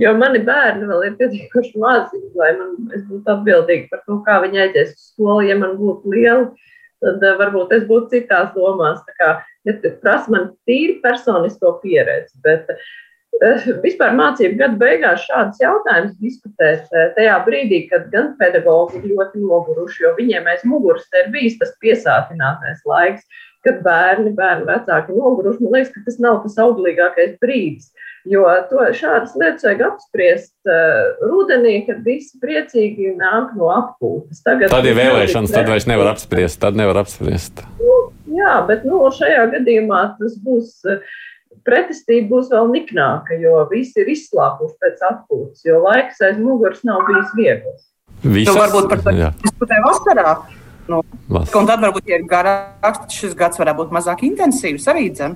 Jo 0.00 0.12
mani 0.14 0.38
bērni 0.46 0.86
vēl 0.86 1.00
ir 1.08 1.16
pietiekuši 1.18 1.80
mazi, 1.82 2.20
lai 2.38 2.52
man, 2.56 2.76
es 2.94 3.02
būtu 3.08 3.32
atbildīga 3.32 3.88
par 3.90 4.04
to, 4.06 4.20
kā 4.24 4.36
viņi 4.44 4.60
aizies 4.62 4.92
uz 4.94 5.08
skolu. 5.10 5.42
Ja 5.48 5.56
man 5.58 5.74
būtu 5.80 6.12
liela, 6.14 6.44
tad 7.02 7.24
uh, 7.26 7.34
varbūt 7.40 7.74
es 7.74 7.82
būtu 7.88 8.12
citās 8.14 8.52
domās. 8.54 9.02
Tā 9.08 9.16
kā, 9.18 9.32
ja 9.66 9.74
prasa 10.04 10.32
man 10.32 10.46
tīri 10.68 11.00
personisko 11.02 11.74
pieredzi, 11.82 12.38
bet 12.46 12.70
uh, 12.70 12.86
vispār 13.84 14.14
mācību 14.16 14.58
gada 14.60 14.78
beigās 14.80 15.24
šādus 15.26 15.60
jautājumus 15.60 16.14
diskutēt 16.22 16.86
tajā 17.16 17.36
brīdī, 17.46 17.82
kad 17.90 18.08
gan 18.12 18.32
pedagogi 18.40 19.00
ir 19.02 19.12
ļoti 19.12 19.42
noguruši, 19.42 20.04
jo 20.04 20.14
viņiem 20.18 20.48
aiz 20.52 20.64
muguras 20.64 21.06
ir 21.20 21.30
bijis 21.34 21.58
tas 21.60 21.74
piesātinātais 21.82 22.80
laiks, 22.88 23.26
kad 23.66 23.82
bērni, 23.84 24.32
bērni 24.36 24.66
vecāki 24.68 25.16
noguruši. 25.16 25.64
Man 25.64 25.76
liekas, 25.76 25.92
ka 25.94 26.04
tas 26.06 26.18
nav 26.22 26.42
tas 26.44 26.58
auglīgākais 26.62 27.36
brīdis. 27.42 27.92
Jo 28.26 28.42
to, 28.66 28.80
šādas 28.98 29.36
lietas 29.38 29.62
vajag 29.62 29.84
apspriest 29.86 30.54
uh, 30.66 31.12
rudenī, 31.30 31.76
kad 31.86 32.00
visi 32.02 32.40
priecīgi 32.42 33.12
nāk 33.20 33.52
no. 33.54 33.70
Tagad 34.42 34.72
tad 34.72 34.88
ir 34.88 34.98
vēlēšanas, 34.98 35.54
tad 35.54 35.70
vairs 35.70 35.86
nevar 35.86 36.10
apspriest. 36.10 36.58
Tad 36.62 36.78
nevar 36.78 37.04
apspriest. 37.04 37.62
Nu, 37.78 38.00
jā, 38.34 38.56
bet 38.66 38.82
nu, 38.88 39.04
šajā 39.14 39.46
gadījumā 39.54 40.02
tas 40.18 40.34
būs. 40.42 40.74
Uh, 40.90 41.22
pretestība 41.66 42.28
būs 42.34 42.52
vēl 42.52 42.70
niknāka, 42.74 43.38
jo 43.40 43.62
visi 43.70 44.02
ir 44.02 44.12
izslāpuši 44.12 44.76
pēc 44.82 45.02
atpūtas, 45.10 45.64
jo 45.66 45.80
laiks 45.84 46.22
aiz 46.26 46.38
muguras 46.40 46.84
nav 46.86 47.04
bijis 47.08 47.34
viegls. 47.38 47.82
Visas, 48.22 48.54
nu, 48.54 48.60
varbūt 48.60 48.88
par 48.92 49.02
to 49.04 49.16
diskutē 49.44 49.80
vasarā. 49.84 50.36
Nu, 50.86 51.02
un 51.02 51.66
tad 51.66 51.82
varbūt, 51.82 52.06
ja 52.06 52.20
ir 52.20 52.26
garāks, 52.30 53.02
tad 53.02 53.14
šis 53.14 53.34
gads 53.38 53.58
varētu 53.58 53.82
būt 53.82 53.94
mazāk 53.96 54.22
intensīvs 54.28 54.86
arī 54.92 55.08
dzem. 55.10 55.34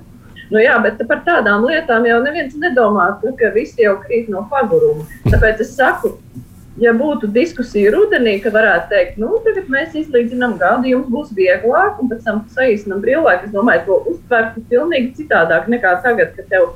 Nu 0.51 0.59
jā, 0.59 0.75
bet 0.83 0.99
par 1.07 1.21
tādām 1.23 1.63
lietām 1.63 2.05
jau 2.07 2.19
neviens 2.23 2.55
nedomā, 2.59 3.07
ka 3.39 3.51
visi 3.55 3.85
jau 3.85 3.95
krīt 4.03 4.27
no 4.31 4.43
paguruma. 4.51 5.05
Tāpēc 5.31 5.63
es 5.63 5.75
saku, 5.77 6.17
ja 6.79 6.93
būtu 6.95 7.27
diskusija 7.35 7.91
rudenī, 7.95 8.37
ka 8.43 8.51
varētu 8.53 8.91
teikt, 8.93 9.17
nu, 9.21 9.33
tagad 9.45 9.67
mēs 9.71 9.95
izlīdzinām 10.03 10.55
gadu, 10.61 10.87
jums 10.91 11.09
būs 11.11 11.33
vieglāk, 11.35 11.99
un 11.99 12.11
pēc 12.11 12.23
tam 12.27 12.45
saīsinām 12.55 13.01
brīvlaiku, 13.03 13.49
es 13.49 13.55
domāju, 13.55 13.83
to 13.87 13.97
uztvertu 14.13 14.63
pilnīgi 14.71 15.17
citādāk 15.19 15.67
nekā 15.71 15.97
tagad, 16.05 16.31
kad 16.37 16.47
tev 16.53 16.69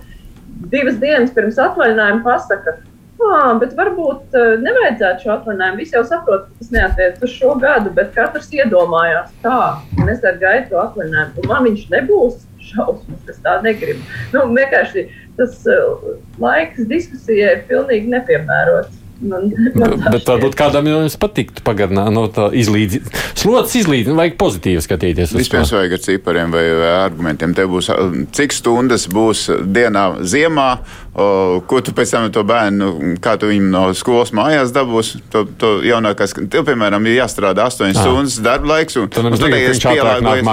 divas 0.72 1.00
dienas 1.00 1.32
pirms 1.36 1.60
atvaļinājuma 1.62 2.24
pasaka, 2.26 2.76
ah, 3.24 3.54
bet 3.62 3.76
varbūt 3.78 4.36
uh, 4.36 4.56
nevajadzētu 4.64 5.24
šo 5.24 5.32
atvaļinājumu. 5.38 5.80
Visi 5.80 5.96
jau 5.96 6.04
saprot, 6.08 6.50
ka 6.50 6.60
tas 6.60 6.74
neatiec 6.76 7.24
uz 7.24 7.32
šo 7.36 7.56
gadu, 7.62 7.94
bet 7.96 8.12
katrs 8.16 8.52
iedomājās 8.56 9.32
tā, 9.46 9.62
un 10.02 10.12
es 10.12 10.20
tagad 10.24 10.44
gaidu 10.44 10.74
to 10.74 10.82
atvaļinājumu, 10.84 11.40
un 11.44 11.50
man 11.54 11.70
viņš 11.70 11.88
nebūs 11.96 12.44
šausmas, 12.66 13.24
es 13.32 13.40
tā 13.46 13.60
negribu. 13.64 14.04
Nu, 14.34 14.48
vienkārši 14.52 15.08
tas 15.40 15.58
uh, 15.70 16.14
laiks 16.42 16.84
diskusijai 16.92 17.58
ir 17.58 17.66
pilnīgi 17.72 18.12
nepiemērots. 18.12 19.05
Man, 19.26 19.48
man 19.80 19.96
bet 20.14 20.28
varbūt 20.30 20.58
kādam 20.60 20.90
jums 20.90 21.18
patiktu 21.22 21.64
pagarināt, 21.66 22.12
no 22.14 22.26
tā 22.34 22.50
izlīdzināt. 22.56 23.12
Slots 23.38 23.76
izlīdzināt, 23.80 24.20
vajag 24.20 24.38
pozitīvi 24.42 24.84
skatīties. 24.86 25.36
Vispirms 25.38 25.74
vajag 25.76 25.98
ar 25.98 26.04
cipariem 26.06 26.54
vai, 26.56 26.66
vai 26.82 26.92
argumentiem. 27.04 27.56
Te 27.58 27.68
būs, 27.70 27.92
cik 28.36 28.56
stundas 28.56 29.08
būs 29.12 29.48
dienā 29.66 30.06
ziemā, 30.26 30.70
o, 31.16 31.62
ko 31.68 31.80
tu 31.84 31.94
pēc 31.96 32.12
tam 32.12 32.28
to 32.34 32.44
bērnu, 32.48 32.90
kā 33.24 33.36
tu 33.40 33.50
viņu 33.50 33.70
no 33.72 33.84
skolas 33.98 34.34
mājās 34.36 34.74
dabūs. 34.76 35.14
To, 35.34 35.46
to 35.60 35.72
jaunākās, 35.86 36.36
tev, 36.52 36.66
piemēram, 36.68 37.08
ir 37.08 37.20
jāstrādā 37.22 37.68
8 37.72 37.90
à. 37.90 38.04
stundas 38.04 38.38
darba 38.44 38.74
laiks, 38.74 38.98
un, 39.00 39.08
un 39.08 39.38
tad 39.40 39.58
es 39.58 39.82
pielāgoju. 39.84 40.46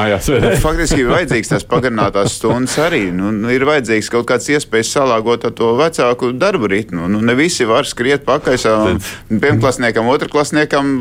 Faktiski 0.62 1.02
ir 1.02 1.12
vajadzīgs 1.12 1.52
tās 1.54 1.66
pagarinātās 1.68 2.38
stundas 2.38 2.78
arī. 2.82 3.04
Nu, 3.14 3.32
nu, 3.34 3.50
ir 3.52 3.66
vajadzīgs 3.68 4.10
kaut 4.12 4.28
kāds 4.30 4.50
iespējas 4.54 4.94
salāgot 4.96 5.48
ar 5.48 5.54
to 5.58 5.74
vecāku 5.78 6.32
darbu 6.38 6.70
ritmu. 6.72 7.10
Nu, 7.12 7.22
ne 7.24 7.36
visi 7.38 7.66
var 7.68 7.88
skriet 7.88 8.26
pakaļ 8.28 8.60
savam 8.62 9.00
pirmklasniekam, 9.30 10.10
otrklasniekam, 10.14 10.98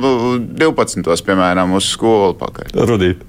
12. 0.58 1.12
piemēram, 1.28 1.78
uz 1.78 1.92
skolu 1.96 2.34
pakaļ. 2.42 2.74
Rudīt. 2.90 3.28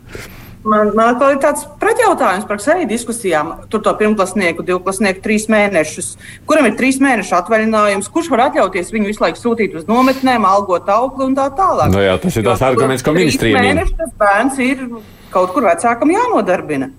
Man, 0.63 0.93
man 0.95 1.19
ir 1.27 1.41
tāds 1.43 1.65
pretjautājums 1.81 2.47
par 2.47 2.61
sevi 2.63 2.87
diskusijām. 2.87 3.51
Tur 3.73 3.83
to 3.83 3.93
pirmklasnieku, 3.99 4.63
divklasnieku 4.67 5.23
trīs 5.25 5.49
mēnešus. 5.51 6.13
Kuram 6.47 6.69
ir 6.71 6.77
trīs 6.79 7.01
mēnešu 7.03 7.35
atvaļinājums? 7.41 8.11
Kurš 8.15 8.31
var 8.31 8.47
atļauties 8.47 8.95
viņu 8.95 9.11
visu 9.11 9.25
laiku 9.25 9.43
sūtīt 9.43 9.75
uz 9.81 9.91
nometnēm, 9.91 10.47
algot 10.47 10.87
augli 10.95 11.27
un 11.27 11.37
tā 11.39 11.49
tālāk? 11.59 11.91
No 11.91 11.99
nu 11.99 12.07
jā, 12.07 12.15
tas 12.23 12.39
ir 12.39 12.47
tas 12.47 12.63
arguments, 12.69 13.03
ko 13.03 13.17
ministrija 13.17 13.63
min. 13.65 13.83
Tas 13.99 14.15
bērns 14.23 14.63
ir 14.63 14.87
kaut 15.35 15.51
kur 15.57 15.67
vecākam 15.67 16.15
jānodarbina. 16.15 16.93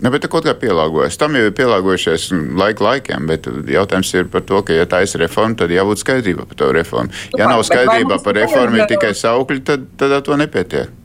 Ne, 0.00 0.08
bet 0.12 0.24
kaut 0.32 0.46
kā 0.48 0.54
pielāgojas. 0.56 1.18
Tam 1.20 1.34
jau 1.36 1.48
ir 1.48 1.56
pielāgojušies 1.56 2.30
laika 2.56 2.84
laikiem, 2.86 3.26
bet 3.28 3.48
jautājums 3.68 4.12
ir 4.16 4.30
par 4.32 4.44
to, 4.48 4.62
ka, 4.64 4.76
ja 4.76 4.86
tā 4.88 5.02
ir 5.04 5.24
reforma, 5.24 5.58
tad 5.60 5.72
jābūt 5.72 6.00
skaidrībā 6.00 6.46
par 6.48 6.60
to 6.62 6.70
reformu. 6.76 7.20
Ja 7.36 7.50
nav 7.50 7.64
skaidrībā 7.68 8.20
par 8.24 8.40
reformu, 8.40 8.80
ir 8.80 8.88
tikai 8.92 9.12
saukļi, 9.16 9.60
tad, 9.68 9.84
tad 10.00 10.16
ar 10.16 10.24
to 10.24 10.40
nepietiek. 10.40 10.96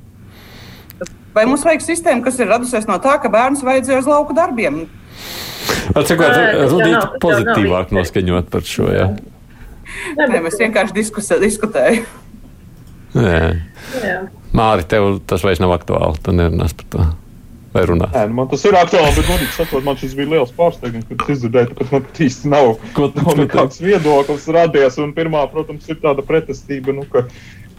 Vai 1.36 1.44
mums 1.50 1.66
vajag 1.68 1.84
sistēmu, 1.84 2.24
kas 2.24 2.38
ir 2.40 2.48
radusies 2.48 2.86
no 2.88 2.96
tā, 3.04 3.18
ka 3.20 3.32
bērns 3.32 3.64
vajadzēja 3.66 4.00
uz 4.00 4.08
lauku 4.08 4.36
darbiem? 4.38 4.86
Cikot, 5.96 6.32
Rudīt 6.72 7.18
pozitīvāk 7.24 7.92
noskaņot 7.96 8.48
par 8.54 8.64
šo, 8.68 8.88
jā. 8.96 9.10
Nē, 10.16 10.40
mēs 10.46 10.56
vienkārši 10.62 10.96
diskutējam. 11.44 12.08
Māri, 14.56 14.88
tev 14.88 15.20
tas 15.28 15.44
vairs 15.44 15.60
nav 15.64 15.76
aktuāli, 15.76 16.20
tu 16.24 16.36
nerunās 16.36 16.76
par 16.80 16.90
to 16.94 17.06
vai 17.76 17.84
runāt? 17.90 18.16
Nē, 18.16 18.24
nu, 18.32 18.38
man 18.40 18.50
tas 18.52 18.64
ir 18.68 18.78
aktuāli, 18.80 19.12
bet 19.18 19.28
godīgi 19.28 19.52
sakot, 19.58 19.84
man 19.84 20.00
šis 20.00 20.16
bija 20.16 20.32
liels 20.38 20.56
pārsteigums, 20.56 21.08
kad 21.12 21.36
izdzirdēju, 21.36 21.76
ka 21.76 21.90
man 21.92 22.08
īsti 22.28 22.52
nav, 22.52 22.72
Ko, 22.96 23.10
nav 23.20 23.36
nekāds 23.42 23.84
viedoklis 23.84 24.48
radies. 24.56 25.00
Un 25.04 25.12
pirmā, 25.18 25.44
protams, 25.52 25.88
ir 25.92 26.00
tāda 26.04 26.24
pretestība, 26.28 26.96
nu, 26.96 27.04
ka 27.12 27.26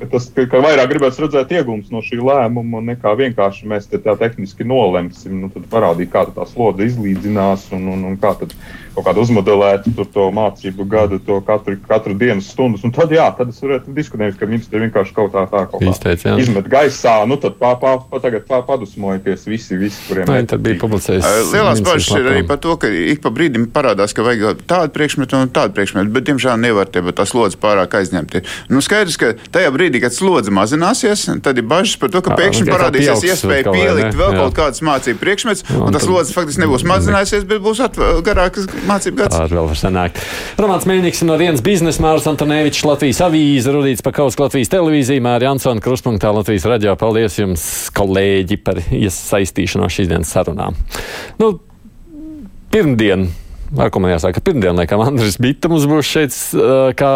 tas 0.05 0.29
ka, 0.35 0.45
ka 0.51 0.61
vairāk 0.65 0.91
gribēs 0.93 1.21
redzēt 1.23 1.53
iegūmus 1.57 1.93
no 1.95 2.03
šī 2.05 2.19
lēmuma, 2.21 2.83
nekā 2.93 3.15
vienkārši 3.17 3.69
mēs 3.71 3.89
te 3.91 4.01
tā 4.03 4.17
tehniski 4.21 4.67
nolemsim. 4.69 5.39
Nu, 5.43 5.51
tad 5.53 5.69
parādīt, 5.73 6.11
kā 6.13 6.27
tā 6.37 6.47
slodze 6.51 6.87
izlīdzinās 6.91 7.71
un, 7.77 7.89
un, 7.95 8.05
un 8.11 8.19
kā 8.21 8.35
tad 8.41 8.53
kaut 8.97 9.05
kādu 9.11 9.23
uzmodelētu 9.27 9.93
to 10.13 10.27
mācību 10.33 10.87
gadu, 10.89 11.19
to 11.23 11.39
katru, 11.45 11.77
katru 11.89 12.15
dienas 12.17 12.49
stundas. 12.53 12.85
Un 12.87 12.95
tad, 12.97 13.13
jā, 13.13 13.27
tad 13.37 13.51
es 13.53 13.61
varētu 13.61 13.93
diskutēt, 13.97 14.39
ka 14.41 14.49
ministri 14.49 14.81
vienkārši 14.87 15.15
kaut 15.17 15.35
tā, 15.35 15.45
tā 15.51 15.65
kaut 15.69 15.85
Izteic, 15.85 16.25
jā. 16.25 16.37
izmet 16.41 16.71
gaisā. 16.73 17.19
Nu, 17.29 17.37
tad 17.41 17.59
pā, 17.61 17.75
pā, 17.81 17.97
pā, 18.09 18.21
tagad 18.25 18.47
pā, 18.49 18.63
padusmojieties 18.67 19.45
visi, 19.51 19.77
visi 19.81 20.01
kuriem 20.09 20.33
ir. 20.33 20.49
Tad 20.49 20.65
bija 20.65 20.81
publicējis. 20.81 21.29
Lielās 21.53 21.83
bažas 21.85 22.09
ir 22.17 22.31
arī 22.33 22.45
par 22.49 22.61
to, 22.63 22.77
ka 22.81 22.89
ik 22.89 23.21
pa 23.25 23.33
brīdim 23.35 23.69
parādās, 23.75 24.17
ka 24.17 24.25
vajag 24.25 24.65
tādu 24.69 24.95
priekšmetu 24.97 25.43
un 25.43 25.53
tādu 25.53 25.77
priekšmetu, 25.77 26.13
bet, 26.17 26.29
diemžēl, 26.31 26.57
nevar 26.63 26.89
te, 26.89 27.05
bet 27.05 27.19
tas 27.21 27.35
slodzi 27.35 27.61
pārāk 27.61 27.99
aizņemt. 28.01 28.39
Nu, 28.73 28.81
skaidrs, 28.85 29.19
ka 29.21 29.35
tajā 29.53 29.73
brīdī, 29.75 30.01
kad 30.05 30.17
slodze 30.17 30.55
mazināsies, 30.55 31.27
tad 31.45 31.61
ir 31.61 31.69
bažas 31.69 31.99
par 32.01 32.15
to, 32.15 32.25
ka 32.25 32.39
pēkšņi 32.39 32.71
parādīsies 32.71 33.27
iespēja 33.29 33.69
pielikt 33.69 34.17
vēl 34.17 34.41
kaut 34.41 34.57
kādas 34.57 34.85
mācību 34.87 35.21
priekšmetus, 35.21 35.67
un 35.77 35.93
tas 35.97 36.07
slodzi 36.07 36.37
faktiski 36.37 36.65
nebūs 36.65 36.87
mazinājusies, 36.89 37.47
bet 37.49 37.63
būs 37.65 37.83
garākas 38.27 38.69
mācību 38.91 39.21
gads. 39.23 39.37
Tā 39.37 39.47
vēl 39.51 39.69
var 39.71 39.81
sanākt. 39.81 40.21
Romāns 40.61 40.87
Mēņķis 40.89 41.25
no 41.29 41.39
dienas 41.41 41.65
biznesa, 41.65 42.03
Mārs 42.05 42.29
Antonevičs, 42.31 42.85
Latvijas 42.89 43.23
avīze, 43.27 43.73
Rudīts 43.75 44.05
Pakaus, 44.07 44.39
Latvijas 44.41 44.73
televīzija, 44.73 45.25
Māri 45.25 45.49
Jansona, 45.49 45.83
Kruspunktā, 45.85 46.33
Latvijas 46.37 46.69
raģio. 46.71 46.97
Paldies 47.01 47.41
jums, 47.41 47.65
kolēģi, 47.97 48.61
par 48.67 48.83
iesaistīšanos 48.85 49.99
šīs 49.99 50.13
dienas 50.13 50.33
sarunām. 50.37 50.79
Nu, 51.43 51.57
pirmdien 52.75 53.29
ar 53.75 53.91
ko 53.93 54.01
man 54.03 54.13
jāsaka, 54.13 54.43
pirmdien, 54.45 54.77
laikam, 54.79 55.03
Andris 55.05 55.39
Bitta 55.43 55.71
mums 55.71 55.87
būs 55.91 56.09
šeit 56.09 56.37
kā 56.99 57.11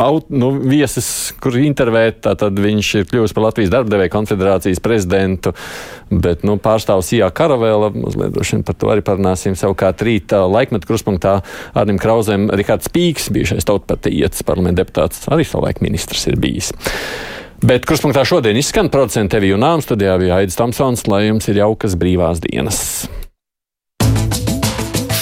aut, 0.00 0.28
nu, 0.30 0.52
viesis, 0.62 1.08
kur 1.42 1.56
intervēt. 1.58 2.22
Tad 2.24 2.60
viņš 2.60 2.92
ir 3.00 3.08
kļuvis 3.10 3.34
par 3.36 3.48
Latvijas 3.48 3.72
darbdevēju 3.74 4.12
konfederācijas 4.14 4.82
prezidentu, 4.84 5.54
bet 6.10 6.46
nu, 6.46 6.56
pārstāvs 6.62 7.12
Ijā 7.16 7.30
Karavēla. 7.34 7.90
Mazliet 7.96 8.34
droši 8.36 8.58
vien 8.58 8.66
par 8.66 8.78
to 8.78 8.92
arī 8.94 9.04
parunāsim. 9.06 9.58
Savukārt 9.58 10.04
rīta 10.06 10.44
laikmetu 10.46 10.90
kruspunktā 10.90 11.38
Arnim 11.74 12.00
Krauzēm 12.02 12.48
Rikārds 12.54 12.92
Pīks, 12.94 13.30
bijušais 13.34 13.66
tautpartijas 13.68 14.44
parlamenta 14.46 14.84
deputāts, 14.84 15.26
arī 15.32 15.46
savulaik 15.48 15.82
ministrs 15.84 16.28
ir 16.30 16.38
bijis. 16.40 16.72
Bet 17.64 17.86
kruspunktā 17.88 18.26
šodien 18.28 18.58
izskan 18.60 18.90
producents 18.92 19.34
Evija 19.38 19.56
Unām, 19.56 19.80
studijā 19.84 20.18
bija 20.20 20.42
Aidis 20.42 20.58
Tomsons, 20.60 21.06
lai 21.08 21.26
jums 21.30 21.48
ir 21.48 21.62
jaukas 21.62 21.96
brīvās 21.96 22.44
dienas. 22.44 22.82